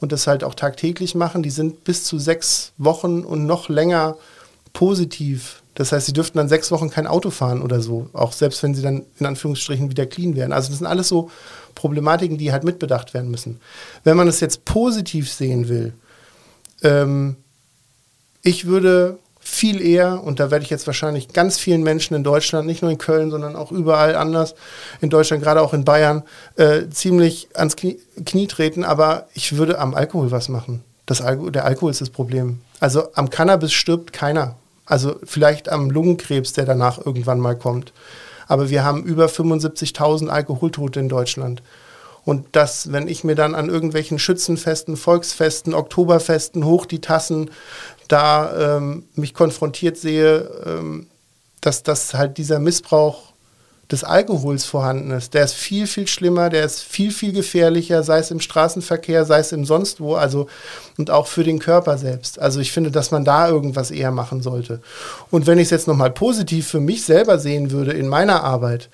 und 0.00 0.12
das 0.12 0.26
halt 0.26 0.44
auch 0.44 0.54
tagtäglich 0.54 1.14
machen, 1.14 1.42
die 1.42 1.50
sind 1.50 1.82
bis 1.82 2.04
zu 2.04 2.18
sechs 2.18 2.72
Wochen 2.78 3.24
und 3.24 3.46
noch 3.46 3.68
länger 3.68 4.16
positiv. 4.72 5.62
Das 5.74 5.92
heißt, 5.92 6.06
sie 6.06 6.12
dürften 6.12 6.38
dann 6.38 6.48
sechs 6.48 6.70
Wochen 6.70 6.88
kein 6.88 7.06
Auto 7.06 7.30
fahren 7.30 7.62
oder 7.62 7.80
so, 7.80 8.08
auch 8.12 8.32
selbst 8.32 8.62
wenn 8.62 8.74
sie 8.74 8.82
dann 8.82 9.02
in 9.18 9.26
Anführungsstrichen 9.26 9.90
wieder 9.90 10.06
clean 10.06 10.36
werden. 10.36 10.52
Also 10.52 10.68
das 10.68 10.78
sind 10.78 10.86
alles 10.86 11.08
so 11.08 11.30
Problematiken, 11.74 12.38
die 12.38 12.52
halt 12.52 12.64
mitbedacht 12.64 13.12
werden 13.12 13.30
müssen. 13.30 13.60
Wenn 14.04 14.16
man 14.16 14.28
es 14.28 14.40
jetzt 14.40 14.64
positiv 14.64 15.30
sehen 15.32 15.68
will, 15.68 15.92
ähm, 16.82 17.36
ich 18.42 18.66
würde 18.66 19.18
viel 19.46 19.80
eher, 19.80 20.24
und 20.24 20.40
da 20.40 20.50
werde 20.50 20.64
ich 20.64 20.70
jetzt 20.70 20.86
wahrscheinlich 20.86 21.28
ganz 21.28 21.56
vielen 21.58 21.82
Menschen 21.82 22.14
in 22.14 22.24
Deutschland, 22.24 22.66
nicht 22.66 22.82
nur 22.82 22.90
in 22.90 22.98
Köln, 22.98 23.30
sondern 23.30 23.54
auch 23.54 23.70
überall 23.70 24.16
anders 24.16 24.54
in 25.00 25.08
Deutschland, 25.08 25.42
gerade 25.42 25.62
auch 25.62 25.72
in 25.72 25.84
Bayern, 25.84 26.24
äh, 26.56 26.88
ziemlich 26.90 27.48
ans 27.54 27.76
Knie, 27.76 28.00
Knie, 28.24 28.48
treten, 28.48 28.84
aber 28.84 29.28
ich 29.34 29.56
würde 29.56 29.78
am 29.78 29.94
Alkohol 29.94 30.32
was 30.32 30.48
machen. 30.48 30.82
Das 31.06 31.20
Alko 31.20 31.50
der 31.50 31.64
Alkohol 31.64 31.92
ist 31.92 32.00
das 32.00 32.10
Problem. 32.10 32.60
Also 32.80 33.12
am 33.14 33.30
Cannabis 33.30 33.72
stirbt 33.72 34.12
keiner. 34.12 34.56
Also 34.84 35.16
vielleicht 35.24 35.68
am 35.68 35.90
Lungenkrebs, 35.90 36.52
der 36.52 36.64
danach 36.64 37.04
irgendwann 37.04 37.38
mal 37.38 37.56
kommt. 37.56 37.92
Aber 38.48 38.68
wir 38.70 38.84
haben 38.84 39.04
über 39.04 39.26
75.000 39.26 40.28
Alkoholtote 40.28 41.00
in 41.00 41.08
Deutschland. 41.08 41.62
Und 42.26 42.44
das, 42.52 42.92
wenn 42.92 43.06
ich 43.06 43.22
mir 43.22 43.36
dann 43.36 43.54
an 43.54 43.70
irgendwelchen 43.70 44.18
Schützenfesten, 44.18 44.96
Volksfesten, 44.96 45.74
Oktoberfesten 45.74 46.64
hoch 46.64 46.84
die 46.84 47.00
Tassen 47.00 47.50
da 48.08 48.76
ähm, 48.76 49.04
mich 49.14 49.32
konfrontiert 49.32 49.96
sehe, 49.96 50.50
ähm, 50.66 51.06
dass 51.60 51.84
das 51.84 52.14
halt 52.14 52.36
dieser 52.36 52.58
Missbrauch 52.58 53.32
des 53.92 54.02
Alkohols 54.02 54.64
vorhanden 54.64 55.12
ist. 55.12 55.34
Der 55.34 55.44
ist 55.44 55.54
viel, 55.54 55.86
viel 55.86 56.08
schlimmer, 56.08 56.50
der 56.50 56.64
ist 56.64 56.82
viel, 56.82 57.12
viel 57.12 57.32
gefährlicher, 57.32 58.02
sei 58.02 58.18
es 58.18 58.32
im 58.32 58.40
Straßenverkehr, 58.40 59.24
sei 59.24 59.38
es 59.38 59.52
im 59.52 59.64
sonst 59.64 60.00
wo, 60.00 60.16
also 60.16 60.48
und 60.98 61.10
auch 61.10 61.28
für 61.28 61.44
den 61.44 61.60
Körper 61.60 61.96
selbst. 61.96 62.40
Also 62.40 62.58
ich 62.58 62.72
finde, 62.72 62.90
dass 62.90 63.12
man 63.12 63.24
da 63.24 63.48
irgendwas 63.48 63.92
eher 63.92 64.10
machen 64.10 64.42
sollte. 64.42 64.80
Und 65.30 65.46
wenn 65.46 65.58
ich 65.58 65.66
es 65.66 65.70
jetzt 65.70 65.86
nochmal 65.86 66.10
positiv 66.10 66.66
für 66.66 66.80
mich 66.80 67.04
selber 67.04 67.38
sehen 67.38 67.70
würde 67.70 67.92
in 67.92 68.08
meiner 68.08 68.42
Arbeit, 68.42 68.90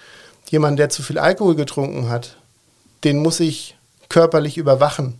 jemand, 0.50 0.78
der 0.78 0.90
zu 0.90 1.02
viel 1.02 1.18
Alkohol 1.18 1.54
getrunken 1.54 2.10
hat, 2.10 2.36
den 3.04 3.18
muss 3.18 3.40
ich 3.40 3.76
körperlich 4.08 4.58
überwachen. 4.58 5.18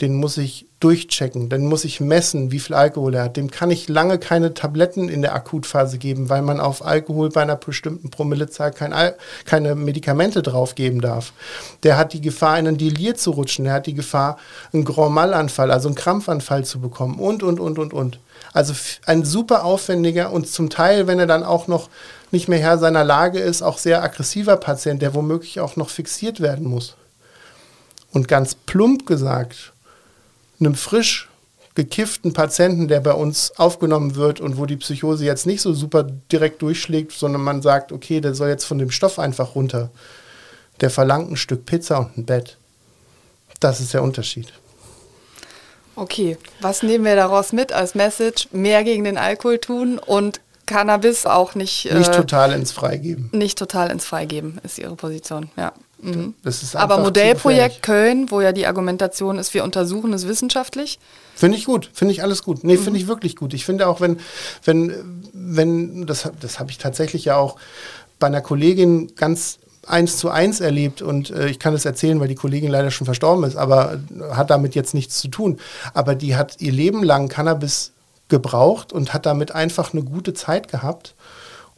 den 0.00 0.14
muss 0.14 0.36
ich 0.36 0.66
durchchecken, 0.80 1.48
dann 1.48 1.66
muss 1.66 1.84
ich 1.84 1.98
messen, 1.98 2.52
wie 2.52 2.60
viel 2.60 2.76
Alkohol 2.76 3.14
er 3.14 3.24
hat. 3.24 3.36
Dem 3.36 3.50
kann 3.50 3.72
ich 3.72 3.88
lange 3.88 4.18
keine 4.18 4.54
Tabletten 4.54 5.08
in 5.08 5.22
der 5.22 5.34
Akutphase 5.34 5.98
geben, 5.98 6.28
weil 6.28 6.42
man 6.42 6.60
auf 6.60 6.84
Alkohol 6.84 7.30
bei 7.30 7.42
einer 7.42 7.56
bestimmten 7.56 8.10
Promillezahl 8.10 8.70
kein 8.70 8.92
Al 8.92 9.16
keine 9.44 9.74
Medikamente 9.74 10.40
draufgeben 10.40 11.00
darf. 11.00 11.32
Der 11.82 11.96
hat 11.96 12.12
die 12.12 12.20
Gefahr, 12.20 12.58
in 12.60 12.68
einen 12.68 12.78
Delir 12.78 13.16
zu 13.16 13.32
rutschen. 13.32 13.64
Der 13.64 13.74
hat 13.74 13.86
die 13.86 13.94
Gefahr, 13.94 14.38
einen 14.72 14.84
Grand 14.84 15.14
Mal-Anfall, 15.14 15.72
also 15.72 15.88
einen 15.88 15.96
Krampfanfall 15.96 16.64
zu 16.64 16.80
bekommen 16.80 17.18
und, 17.18 17.42
und, 17.42 17.58
und, 17.58 17.78
und, 17.80 17.92
und. 17.92 18.20
Also 18.52 18.74
ein 19.04 19.24
super 19.24 19.64
aufwendiger 19.64 20.30
und 20.30 20.46
zum 20.46 20.70
Teil, 20.70 21.08
wenn 21.08 21.18
er 21.18 21.26
dann 21.26 21.42
auch 21.42 21.66
noch 21.66 21.88
nicht 22.30 22.46
mehr 22.46 22.60
Herr 22.60 22.78
seiner 22.78 23.04
Lage 23.04 23.40
ist, 23.40 23.62
auch 23.62 23.78
sehr 23.78 24.02
aggressiver 24.02 24.56
Patient, 24.56 25.02
der 25.02 25.14
womöglich 25.14 25.58
auch 25.58 25.74
noch 25.74 25.90
fixiert 25.90 26.40
werden 26.40 26.68
muss. 26.68 26.94
Und 28.12 28.28
ganz 28.28 28.54
plump 28.54 29.06
gesagt, 29.06 29.72
einem 30.60 30.74
frisch 30.74 31.28
gekifften 31.74 32.32
Patienten, 32.32 32.88
der 32.88 33.00
bei 33.00 33.12
uns 33.12 33.52
aufgenommen 33.56 34.16
wird 34.16 34.40
und 34.40 34.58
wo 34.58 34.66
die 34.66 34.76
Psychose 34.76 35.24
jetzt 35.24 35.46
nicht 35.46 35.60
so 35.60 35.72
super 35.72 36.02
direkt 36.02 36.60
durchschlägt, 36.60 37.12
sondern 37.12 37.42
man 37.42 37.62
sagt, 37.62 37.92
okay, 37.92 38.20
der 38.20 38.34
soll 38.34 38.48
jetzt 38.48 38.64
von 38.64 38.78
dem 38.78 38.90
Stoff 38.90 39.20
einfach 39.20 39.54
runter. 39.54 39.90
Der 40.80 40.90
verlangt 40.90 41.30
ein 41.30 41.36
Stück 41.36 41.66
Pizza 41.66 41.98
und 41.98 42.18
ein 42.18 42.26
Bett. 42.26 42.56
Das 43.60 43.80
ist 43.80 43.94
der 43.94 44.02
Unterschied. 44.02 44.52
Okay, 45.94 46.36
was 46.60 46.82
nehmen 46.82 47.04
wir 47.04 47.16
daraus 47.16 47.52
mit 47.52 47.72
als 47.72 47.94
Message? 47.94 48.48
Mehr 48.52 48.84
gegen 48.84 49.04
den 49.04 49.18
Alkohol 49.18 49.58
tun 49.58 49.98
und 49.98 50.40
Cannabis 50.66 51.26
auch 51.26 51.54
nicht. 51.54 51.92
Nicht 51.92 52.10
äh, 52.10 52.16
total 52.16 52.52
ins 52.52 52.72
Freigeben. 52.72 53.30
Nicht 53.32 53.58
total 53.58 53.90
ins 53.90 54.04
Freigeben 54.04 54.60
ist 54.62 54.78
Ihre 54.78 54.96
Position, 54.96 55.50
ja. 55.56 55.72
Mhm. 56.00 56.34
Aber 56.74 56.98
Modellprojekt 56.98 57.82
Köln, 57.82 58.30
wo 58.30 58.40
ja 58.40 58.52
die 58.52 58.66
Argumentation 58.66 59.38
ist, 59.38 59.52
wir 59.54 59.64
untersuchen 59.64 60.12
es 60.12 60.28
wissenschaftlich. 60.28 60.98
Finde 61.34 61.58
ich 61.58 61.64
gut, 61.64 61.90
finde 61.92 62.12
ich 62.12 62.22
alles 62.22 62.42
gut. 62.42 62.64
Nee, 62.64 62.76
mhm. 62.76 62.82
finde 62.82 63.00
ich 63.00 63.08
wirklich 63.08 63.36
gut. 63.36 63.54
Ich 63.54 63.64
finde 63.64 63.88
auch, 63.88 64.00
wenn, 64.00 64.18
wenn, 64.64 64.94
wenn, 65.32 66.06
das, 66.06 66.30
das 66.40 66.60
habe 66.60 66.70
ich 66.70 66.78
tatsächlich 66.78 67.24
ja 67.24 67.36
auch 67.36 67.56
bei 68.18 68.28
einer 68.28 68.40
Kollegin 68.40 69.14
ganz 69.16 69.58
eins 69.86 70.18
zu 70.18 70.28
eins 70.30 70.60
erlebt 70.60 71.02
und 71.02 71.30
äh, 71.30 71.48
ich 71.48 71.58
kann 71.58 71.74
es 71.74 71.84
erzählen, 71.84 72.20
weil 72.20 72.28
die 72.28 72.34
Kollegin 72.34 72.70
leider 72.70 72.90
schon 72.90 73.06
verstorben 73.06 73.44
ist, 73.44 73.56
aber 73.56 73.98
hat 74.32 74.50
damit 74.50 74.74
jetzt 74.74 74.94
nichts 74.94 75.18
zu 75.18 75.28
tun. 75.28 75.58
Aber 75.94 76.14
die 76.14 76.36
hat 76.36 76.60
ihr 76.60 76.72
Leben 76.72 77.02
lang 77.02 77.28
Cannabis 77.28 77.92
gebraucht 78.28 78.92
und 78.92 79.14
hat 79.14 79.26
damit 79.26 79.52
einfach 79.52 79.92
eine 79.92 80.02
gute 80.02 80.34
Zeit 80.34 80.68
gehabt 80.68 81.14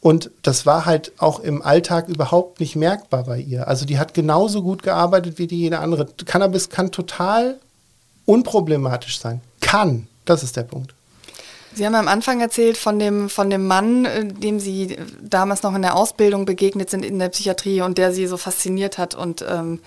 und 0.01 0.31
das 0.43 0.65
war 0.65 0.87
halt 0.87 1.13
auch 1.19 1.41
im 1.41 1.61
Alltag 1.63 2.09
überhaupt 2.09 2.61
nicht 2.61 2.75
merkbar 2.75 3.25
bei 3.25 3.39
ihr. 3.39 3.69
Also 3.69 3.85
die 3.85 3.99
hat 3.99 4.15
genauso 4.15 4.63
gut 4.63 4.83
gearbeitet 4.83 5.39
wie 5.39 5.47
die 5.47 5.59
jede 5.59 5.79
andere. 5.79 6.07
Cannabis 6.25 6.71
kann 6.71 6.91
total 6.91 7.59
unproblematisch 8.25 9.21
sein. 9.21 9.41
Kann. 9.61 10.07
Das 10.25 10.43
ist 10.43 10.57
der 10.57 10.63
Punkt. 10.63 10.95
Sie 11.75 11.87
haben 11.87 11.95
am 11.95 12.09
Anfang 12.09 12.41
erzählt 12.41 12.77
von 12.77 12.99
dem, 12.99 13.29
von 13.29 13.49
dem 13.49 13.67
Mann, 13.67 14.05
äh, 14.05 14.27
dem 14.27 14.59
Sie 14.59 14.97
damals 15.23 15.63
noch 15.63 15.75
in 15.75 15.83
der 15.83 15.97
Ausbildung 15.97 16.45
begegnet 16.45 16.91
sind 16.91 17.05
in 17.05 17.19
der 17.19 17.29
Psychiatrie 17.29 17.83
und 17.83 17.99
der 17.99 18.13
Sie 18.13 18.27
so 18.27 18.37
fasziniert 18.37 18.99
hat 18.99 19.15
und 19.15 19.45
ähm, 19.49 19.81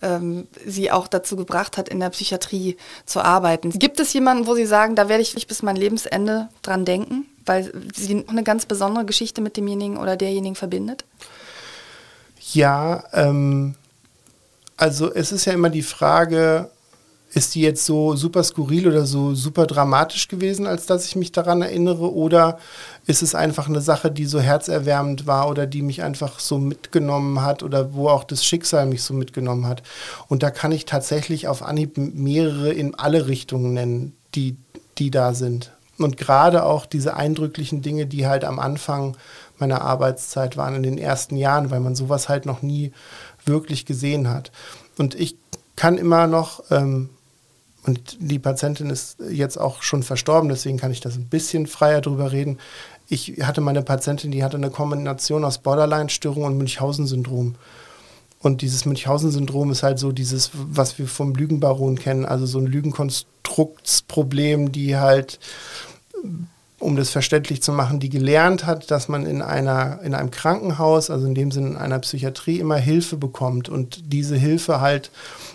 ähm, 0.00 0.46
Sie 0.64 0.90
auch 0.90 1.06
dazu 1.06 1.36
gebracht 1.36 1.76
hat, 1.76 1.88
in 1.88 2.00
der 2.00 2.10
Psychiatrie 2.10 2.76
zu 3.04 3.20
arbeiten. 3.20 3.70
Gibt 3.70 4.00
es 4.00 4.12
jemanden, 4.12 4.46
wo 4.46 4.54
Sie 4.54 4.66
sagen, 4.66 4.94
da 4.94 5.08
werde 5.08 5.22
ich 5.22 5.46
bis 5.46 5.62
mein 5.62 5.76
Lebensende 5.76 6.48
dran 6.62 6.84
denken? 6.84 7.26
Weil 7.48 7.72
sie 7.94 8.24
eine 8.28 8.44
ganz 8.44 8.66
besondere 8.66 9.04
Geschichte 9.04 9.40
mit 9.40 9.56
demjenigen 9.56 9.96
oder 9.96 10.16
derjenigen 10.16 10.54
verbindet? 10.54 11.04
Ja, 12.52 13.04
ähm, 13.12 13.74
also 14.76 15.12
es 15.12 15.32
ist 15.32 15.44
ja 15.44 15.52
immer 15.52 15.70
die 15.70 15.82
Frage, 15.82 16.70
ist 17.34 17.54
die 17.54 17.60
jetzt 17.60 17.84
so 17.84 18.16
super 18.16 18.42
skurril 18.42 18.88
oder 18.88 19.04
so 19.04 19.34
super 19.34 19.66
dramatisch 19.66 20.28
gewesen, 20.28 20.66
als 20.66 20.86
dass 20.86 21.04
ich 21.04 21.16
mich 21.16 21.30
daran 21.32 21.60
erinnere? 21.60 22.12
Oder 22.12 22.58
ist 23.06 23.22
es 23.22 23.34
einfach 23.34 23.68
eine 23.68 23.80
Sache, 23.80 24.10
die 24.10 24.24
so 24.24 24.40
herzerwärmend 24.40 25.26
war 25.26 25.50
oder 25.50 25.66
die 25.66 25.82
mich 25.82 26.02
einfach 26.02 26.40
so 26.40 26.58
mitgenommen 26.58 27.42
hat 27.42 27.62
oder 27.62 27.92
wo 27.94 28.08
auch 28.08 28.24
das 28.24 28.44
Schicksal 28.44 28.86
mich 28.86 29.02
so 29.02 29.12
mitgenommen 29.12 29.66
hat? 29.66 29.82
Und 30.28 30.42
da 30.42 30.50
kann 30.50 30.72
ich 30.72 30.86
tatsächlich 30.86 31.48
auf 31.48 31.62
Anhieb 31.62 31.98
mehrere 31.98 32.72
in 32.72 32.94
alle 32.94 33.26
Richtungen 33.26 33.74
nennen, 33.74 34.16
die, 34.34 34.56
die 34.96 35.10
da 35.10 35.34
sind. 35.34 35.72
Und 35.98 36.16
gerade 36.16 36.64
auch 36.64 36.86
diese 36.86 37.16
eindrücklichen 37.16 37.82
Dinge, 37.82 38.06
die 38.06 38.26
halt 38.26 38.44
am 38.44 38.58
Anfang 38.58 39.16
meiner 39.58 39.82
Arbeitszeit 39.82 40.56
waren, 40.56 40.76
in 40.76 40.84
den 40.84 40.98
ersten 40.98 41.36
Jahren, 41.36 41.70
weil 41.70 41.80
man 41.80 41.96
sowas 41.96 42.28
halt 42.28 42.46
noch 42.46 42.62
nie 42.62 42.92
wirklich 43.44 43.84
gesehen 43.84 44.30
hat. 44.30 44.52
Und 44.96 45.14
ich 45.14 45.36
kann 45.74 45.98
immer 45.98 46.26
noch, 46.26 46.62
ähm, 46.70 47.10
und 47.84 48.16
die 48.20 48.38
Patientin 48.38 48.90
ist 48.90 49.18
jetzt 49.30 49.58
auch 49.58 49.82
schon 49.82 50.02
verstorben, 50.02 50.48
deswegen 50.48 50.78
kann 50.78 50.92
ich 50.92 51.00
das 51.00 51.16
ein 51.16 51.28
bisschen 51.28 51.66
freier 51.66 52.00
drüber 52.00 52.32
reden. 52.32 52.58
Ich 53.08 53.38
hatte 53.42 53.60
meine 53.60 53.82
Patientin, 53.82 54.30
die 54.30 54.44
hatte 54.44 54.56
eine 54.56 54.70
Kombination 54.70 55.44
aus 55.44 55.58
Borderline-Störung 55.58 56.44
und 56.44 56.58
Münchhausen-Syndrom. 56.58 57.56
Und 58.40 58.62
dieses 58.62 58.84
Münchhausen-Syndrom 58.84 59.70
ist 59.70 59.82
halt 59.82 59.98
so 59.98 60.12
dieses, 60.12 60.50
was 60.52 60.98
wir 60.98 61.08
vom 61.08 61.34
Lügenbaron 61.34 61.98
kennen, 61.98 62.26
also 62.26 62.46
so 62.46 62.58
ein 62.58 62.66
Lügenkonstruktsproblem, 62.66 64.70
die 64.70 64.96
halt 64.96 65.40
um 66.80 66.94
das 66.94 67.10
verständlich 67.10 67.60
zu 67.60 67.72
machen, 67.72 67.98
die 67.98 68.08
gelernt 68.08 68.64
hat, 68.64 68.90
dass 68.90 69.08
man 69.08 69.26
in, 69.26 69.42
einer, 69.42 70.00
in 70.02 70.14
einem 70.14 70.30
Krankenhaus, 70.30 71.10
also 71.10 71.26
in 71.26 71.34
dem 71.34 71.50
Sinne 71.50 71.68
in 71.68 71.76
einer 71.76 71.98
Psychiatrie, 71.98 72.60
immer 72.60 72.76
Hilfe 72.76 73.16
bekommt 73.16 73.68
und 73.68 74.12
diese 74.12 74.36
Hilfe 74.36 74.80
halt 74.80 75.10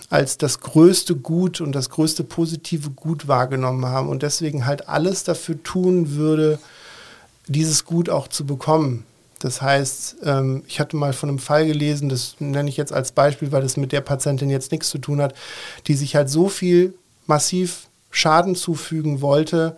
als 0.09 0.37
das 0.37 0.59
größte 0.59 1.15
Gut 1.15 1.61
und 1.61 1.73
das 1.73 1.89
größte 1.89 2.25
positive 2.25 2.89
Gut 2.89 3.27
wahrgenommen 3.27 3.85
haben 3.85 4.09
und 4.09 4.21
deswegen 4.21 4.65
halt 4.65 4.89
alles 4.89 5.23
dafür 5.23 5.61
tun 5.63 6.15
würde, 6.15 6.59
dieses 7.47 7.85
Gut 7.85 8.09
auch 8.09 8.27
zu 8.27 8.45
bekommen. 8.45 9.05
Das 9.39 9.61
heißt, 9.61 10.17
ähm, 10.23 10.63
ich 10.67 10.79
hatte 10.79 10.95
mal 10.95 11.13
von 11.13 11.29
einem 11.29 11.39
Fall 11.39 11.65
gelesen, 11.65 12.09
das 12.09 12.35
nenne 12.39 12.69
ich 12.69 12.77
jetzt 12.77 12.93
als 12.93 13.11
Beispiel, 13.11 13.51
weil 13.51 13.61
das 13.61 13.77
mit 13.77 13.91
der 13.91 14.01
Patientin 14.01 14.49
jetzt 14.49 14.71
nichts 14.71 14.89
zu 14.89 14.97
tun 14.97 15.21
hat, 15.21 15.35
die 15.87 15.95
sich 15.95 16.15
halt 16.15 16.29
so 16.29 16.49
viel 16.49 16.93
massiv 17.27 17.87
Schaden 18.11 18.55
zufügen 18.55 19.21
wollte, 19.21 19.77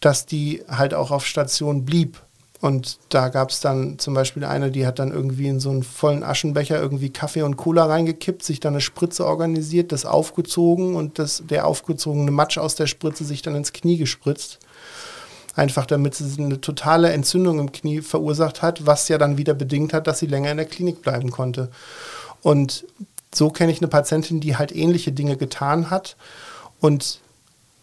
dass 0.00 0.26
die 0.26 0.62
halt 0.68 0.94
auch 0.94 1.10
auf 1.10 1.26
Station 1.26 1.84
blieb. 1.84 2.20
Und 2.60 2.98
da 3.08 3.28
gab 3.28 3.50
es 3.50 3.60
dann 3.60 3.98
zum 3.98 4.12
Beispiel 4.12 4.44
eine, 4.44 4.70
die 4.70 4.86
hat 4.86 4.98
dann 4.98 5.12
irgendwie 5.12 5.48
in 5.48 5.60
so 5.60 5.70
einen 5.70 5.82
vollen 5.82 6.22
Aschenbecher 6.22 6.78
irgendwie 6.78 7.08
Kaffee 7.10 7.42
und 7.42 7.56
Cola 7.56 7.86
reingekippt, 7.86 8.42
sich 8.42 8.60
dann 8.60 8.74
eine 8.74 8.82
Spritze 8.82 9.26
organisiert, 9.26 9.92
das 9.92 10.04
aufgezogen 10.04 10.94
und 10.94 11.18
das, 11.18 11.42
der 11.48 11.66
aufgezogene 11.66 12.30
Matsch 12.30 12.58
aus 12.58 12.74
der 12.74 12.86
Spritze 12.86 13.24
sich 13.24 13.40
dann 13.40 13.54
ins 13.54 13.72
Knie 13.72 13.96
gespritzt. 13.96 14.58
Einfach 15.56 15.86
damit 15.86 16.14
sie 16.14 16.42
eine 16.42 16.60
totale 16.60 17.12
Entzündung 17.12 17.58
im 17.58 17.72
Knie 17.72 18.02
verursacht 18.02 18.60
hat, 18.60 18.86
was 18.86 19.08
ja 19.08 19.16
dann 19.16 19.38
wieder 19.38 19.54
bedingt 19.54 19.94
hat, 19.94 20.06
dass 20.06 20.18
sie 20.18 20.26
länger 20.26 20.50
in 20.50 20.58
der 20.58 20.66
Klinik 20.66 21.00
bleiben 21.00 21.30
konnte. 21.30 21.70
Und 22.42 22.84
so 23.34 23.48
kenne 23.50 23.72
ich 23.72 23.78
eine 23.78 23.88
Patientin, 23.88 24.40
die 24.40 24.56
halt 24.56 24.74
ähnliche 24.74 25.12
Dinge 25.12 25.36
getan 25.36 25.90
hat. 25.90 26.16
Und 26.80 27.20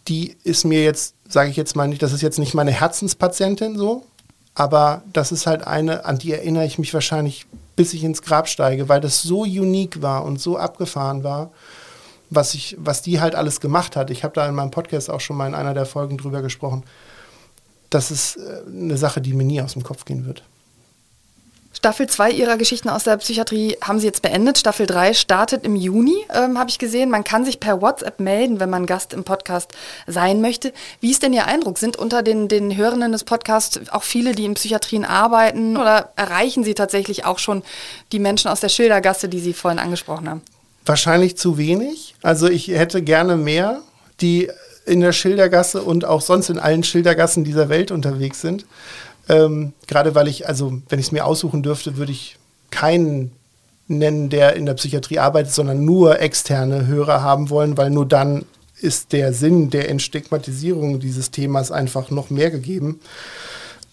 die 0.07 0.37
ist 0.43 0.65
mir 0.65 0.83
jetzt, 0.83 1.15
sage 1.27 1.49
ich 1.49 1.55
jetzt 1.55 1.75
mal 1.75 1.87
nicht, 1.87 2.01
das 2.01 2.13
ist 2.13 2.21
jetzt 2.21 2.39
nicht 2.39 2.53
meine 2.53 2.71
Herzenspatientin 2.71 3.77
so, 3.77 4.05
aber 4.55 5.03
das 5.13 5.31
ist 5.31 5.45
halt 5.45 5.65
eine, 5.65 6.05
an 6.05 6.17
die 6.17 6.31
erinnere 6.33 6.65
ich 6.65 6.79
mich 6.79 6.93
wahrscheinlich, 6.93 7.45
bis 7.75 7.93
ich 7.93 8.03
ins 8.03 8.21
Grab 8.21 8.47
steige, 8.47 8.89
weil 8.89 9.01
das 9.01 9.21
so 9.21 9.41
unique 9.41 10.01
war 10.01 10.25
und 10.25 10.41
so 10.41 10.57
abgefahren 10.57 11.23
war, 11.23 11.51
was, 12.29 12.53
ich, 12.53 12.75
was 12.79 13.01
die 13.01 13.21
halt 13.21 13.35
alles 13.35 13.61
gemacht 13.61 13.95
hat. 13.95 14.09
Ich 14.09 14.23
habe 14.23 14.33
da 14.33 14.47
in 14.47 14.55
meinem 14.55 14.71
Podcast 14.71 15.09
auch 15.09 15.21
schon 15.21 15.37
mal 15.37 15.47
in 15.47 15.55
einer 15.55 15.73
der 15.73 15.85
Folgen 15.85 16.17
drüber 16.17 16.41
gesprochen. 16.41 16.83
Das 17.89 18.11
ist 18.11 18.37
äh, 18.37 18.63
eine 18.67 18.97
Sache, 18.97 19.21
die 19.21 19.33
mir 19.33 19.45
nie 19.45 19.61
aus 19.61 19.73
dem 19.73 19.83
Kopf 19.83 20.05
gehen 20.05 20.25
wird. 20.25 20.43
Staffel 21.77 22.07
2 22.07 22.31
Ihrer 22.31 22.57
Geschichten 22.57 22.89
aus 22.89 23.03
der 23.03 23.17
Psychiatrie 23.17 23.77
haben 23.81 23.99
Sie 23.99 24.07
jetzt 24.07 24.23
beendet. 24.23 24.57
Staffel 24.57 24.87
3 24.87 25.13
startet 25.13 25.63
im 25.63 25.75
Juni, 25.75 26.15
ähm, 26.33 26.57
habe 26.57 26.71
ich 26.71 26.79
gesehen. 26.79 27.11
Man 27.11 27.23
kann 27.23 27.45
sich 27.45 27.59
per 27.59 27.83
WhatsApp 27.83 28.19
melden, 28.19 28.59
wenn 28.59 28.71
man 28.71 28.87
Gast 28.87 29.13
im 29.13 29.23
Podcast 29.23 29.73
sein 30.07 30.41
möchte. 30.41 30.73
Wie 31.01 31.11
ist 31.11 31.21
denn 31.21 31.33
Ihr 31.33 31.45
Eindruck? 31.45 31.77
Sind 31.77 31.95
unter 31.95 32.23
den, 32.23 32.47
den 32.47 32.75
Hörenden 32.75 33.11
des 33.11 33.25
Podcasts 33.25 33.79
auch 33.91 34.01
viele, 34.01 34.31
die 34.31 34.45
in 34.45 34.55
Psychiatrien 34.55 35.05
arbeiten 35.05 35.77
oder 35.77 36.13
erreichen 36.15 36.63
Sie 36.63 36.73
tatsächlich 36.73 37.25
auch 37.25 37.37
schon 37.37 37.61
die 38.11 38.17
Menschen 38.17 38.49
aus 38.49 38.59
der 38.59 38.69
Schildergasse, 38.69 39.29
die 39.29 39.39
Sie 39.39 39.53
vorhin 39.53 39.77
angesprochen 39.77 40.27
haben? 40.27 40.41
Wahrscheinlich 40.83 41.37
zu 41.37 41.59
wenig. 41.59 42.15
Also 42.23 42.47
ich 42.47 42.69
hätte 42.69 43.03
gerne 43.03 43.37
mehr, 43.37 43.83
die 44.19 44.49
in 44.87 45.01
der 45.01 45.11
Schildergasse 45.11 45.83
und 45.83 46.05
auch 46.05 46.21
sonst 46.21 46.49
in 46.49 46.57
allen 46.57 46.83
Schildergassen 46.83 47.43
dieser 47.43 47.69
Welt 47.69 47.91
unterwegs 47.91 48.41
sind. 48.41 48.65
Ähm, 49.29 49.73
Gerade 49.87 50.15
weil 50.15 50.27
ich, 50.27 50.47
also 50.47 50.81
wenn 50.89 50.99
ich 50.99 51.07
es 51.07 51.11
mir 51.11 51.25
aussuchen 51.25 51.63
dürfte, 51.63 51.97
würde 51.97 52.11
ich 52.11 52.37
keinen 52.71 53.31
nennen, 53.87 54.29
der 54.29 54.55
in 54.55 54.65
der 54.65 54.73
Psychiatrie 54.73 55.19
arbeitet, 55.19 55.53
sondern 55.53 55.85
nur 55.85 56.19
externe 56.19 56.87
Hörer 56.87 57.21
haben 57.21 57.49
wollen, 57.49 57.77
weil 57.77 57.89
nur 57.89 58.05
dann 58.05 58.45
ist 58.79 59.13
der 59.13 59.33
Sinn 59.33 59.69
der 59.69 59.89
Entstigmatisierung 59.89 60.99
dieses 60.99 61.31
Themas 61.31 61.71
einfach 61.71 62.11
noch 62.11 62.29
mehr 62.29 62.51
gegeben. 62.51 62.99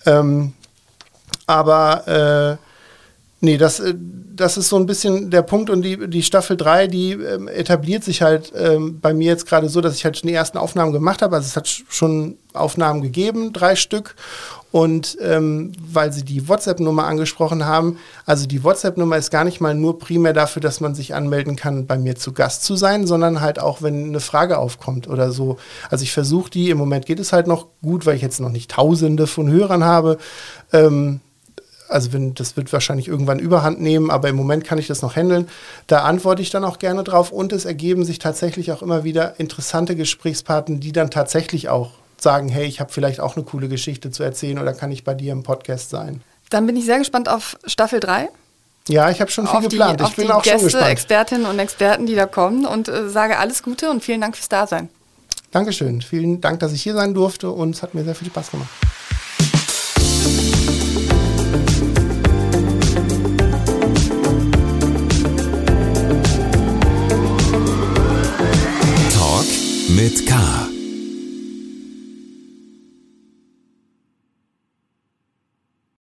Ähm, 0.05 0.53
aber 1.47 2.59
äh, 2.59 2.65
Nee, 3.45 3.59
das, 3.59 3.79
äh, 3.79 3.95
das 4.35 4.57
ist 4.57 4.71
so 4.71 4.77
ein 4.77 4.87
bisschen 4.87 5.31
der 5.31 5.43
Punkt 5.43 5.69
und 5.69 5.83
die, 5.83 6.09
die 6.09 6.23
Staffel 6.23 6.57
3, 6.57 6.87
die 6.87 7.13
ähm, 7.13 7.47
etabliert 7.47 8.03
sich 8.03 8.23
halt 8.23 8.51
ähm, 8.57 9.01
bei 9.01 9.13
mir 9.13 9.27
jetzt 9.27 9.47
gerade 9.47 9.69
so, 9.69 9.83
dass 9.83 9.97
ich 9.97 10.05
halt 10.07 10.17
schon 10.17 10.29
die 10.29 10.35
ersten 10.35 10.57
Aufnahmen 10.57 10.93
gemacht 10.93 11.21
habe. 11.21 11.37
Also 11.37 11.49
es 11.49 11.57
hat 11.57 11.69
schon 11.69 12.39
Aufnahmen 12.55 13.03
gegeben, 13.03 13.53
drei 13.53 13.77
Stück. 13.77 14.17
Und 14.75 15.17
ähm, 15.21 15.71
weil 15.79 16.13
Sie 16.13 16.25
die 16.25 16.49
WhatsApp-Nummer 16.49 17.05
angesprochen 17.05 17.65
haben, 17.65 17.99
also 18.27 18.49
die 18.49 18.65
WhatsApp-Nummer 18.65 19.17
ist 19.17 19.31
gar 19.31 19.45
nicht 19.45 19.61
mal 19.61 19.73
nur 19.73 20.01
primär 20.01 20.33
dafür, 20.33 20.61
dass 20.61 20.81
man 20.81 20.97
sich 20.97 21.15
anmelden 21.15 21.55
kann, 21.55 21.87
bei 21.87 21.97
mir 21.97 22.17
zu 22.17 22.33
Gast 22.33 22.65
zu 22.65 22.75
sein, 22.75 23.07
sondern 23.07 23.41
halt 23.41 23.61
auch, 23.61 23.83
wenn 23.83 24.09
eine 24.09 24.19
Frage 24.19 24.59
aufkommt 24.59 25.07
oder 25.07 25.31
so. 25.31 25.59
Also 25.91 26.03
ich 26.03 26.13
versuche 26.13 26.51
die, 26.51 26.71
im 26.71 26.79
Moment 26.79 27.07
geht 27.07 27.21
es 27.21 27.33
halt 27.33 27.47
noch 27.47 27.69
gut, 27.83 28.05
weil 28.05 28.17
ich 28.17 28.23
jetzt 28.23 28.41
noch 28.41 28.51
nicht 28.51 28.69
Tausende 28.69 29.29
von 29.29 29.49
Hörern 29.49 29.85
habe. 29.85 30.19
Ähm, 30.73 31.21
also 31.89 32.13
wenn, 32.13 32.35
das 32.35 32.57
wird 32.57 32.73
wahrscheinlich 32.73 33.07
irgendwann 33.07 33.39
überhand 33.39 33.81
nehmen, 33.81 34.11
aber 34.11 34.29
im 34.29 34.35
Moment 34.35 34.65
kann 34.65 34.79
ich 34.79 34.89
das 34.89 35.03
noch 35.03 35.15
handeln. 35.15 35.47
Da 35.87 36.01
antworte 36.01 36.43
ich 36.43 36.51
dann 36.51 36.65
auch 36.65 36.81
gerne 36.81 37.05
drauf 37.05 37.31
und 37.31 37.53
es 37.53 37.65
ergeben 37.65 38.05
sich 38.05 38.19
tatsächlich 38.19 38.73
auch 38.73 38.83
immer 38.83 39.05
wieder 39.05 39.39
interessante 39.39 39.95
Gesprächspartner, 39.95 40.79
die 40.79 40.91
dann 40.91 41.13
tatsächlich 41.13 41.69
auch 41.69 41.93
sagen, 42.21 42.49
hey, 42.49 42.67
ich 42.67 42.81
habe 42.81 42.93
vielleicht 42.93 43.21
auch 43.21 43.37
eine 43.37 43.45
coole 43.45 43.69
Geschichte 43.69 44.11
zu 44.11 44.23
erzählen 44.23 44.59
oder 44.59 44.73
kann 44.73 44.91
ich 44.93 45.05
bei 45.05 45.15
dir 45.15 45.33
im 45.33 45.43
Podcast 45.43 45.91
sein. 45.91 46.23
Dann 46.51 46.67
bin 46.67 46.77
ich 46.77 46.85
sehr 46.85 46.99
gespannt 46.99 47.29
auf 47.29 47.57
Staffel 47.67 48.01
3. 48.01 48.29
Ja, 48.89 49.11
ich 49.11 49.21
habe 49.21 49.31
schon 49.31 49.47
viel 49.47 49.57
auf 49.57 49.63
geplant. 49.63 50.01
Die, 50.01 50.05
ich 50.05 50.17
bin 50.17 50.31
auch 50.31 50.43
Gäste, 50.43 50.59
schon 50.59 50.67
gespannt. 50.67 50.89
Expertinnen 50.89 51.47
und 51.47 51.59
Experten, 51.59 52.07
die 52.07 52.15
da 52.15 52.27
kommen 52.27 52.67
und 52.67 52.89
äh, 52.89 53.09
sage 53.09 53.39
alles 53.39 53.63
Gute 53.63 53.91
und 53.91 54.05
vielen 54.05 54.21
Dank 54.21 54.37
fürs 54.37 54.49
Dasein. 54.49 54.91
Dankeschön. 55.51 56.03
Vielen 56.03 56.41
Dank, 56.41 56.61
dass 56.61 56.73
ich 56.73 56.83
hier 56.83 56.95
sein 56.95 57.15
durfte 57.15 57.51
und 57.51 57.75
es 57.75 57.83
hat 57.83 57.95
mir 57.95 58.05
sehr 58.05 58.15
viel 58.15 58.29
Spaß 58.29 58.51
gemacht. 58.51 58.69
Talk 69.15 69.47
mit 69.89 70.27
K. 70.27 70.64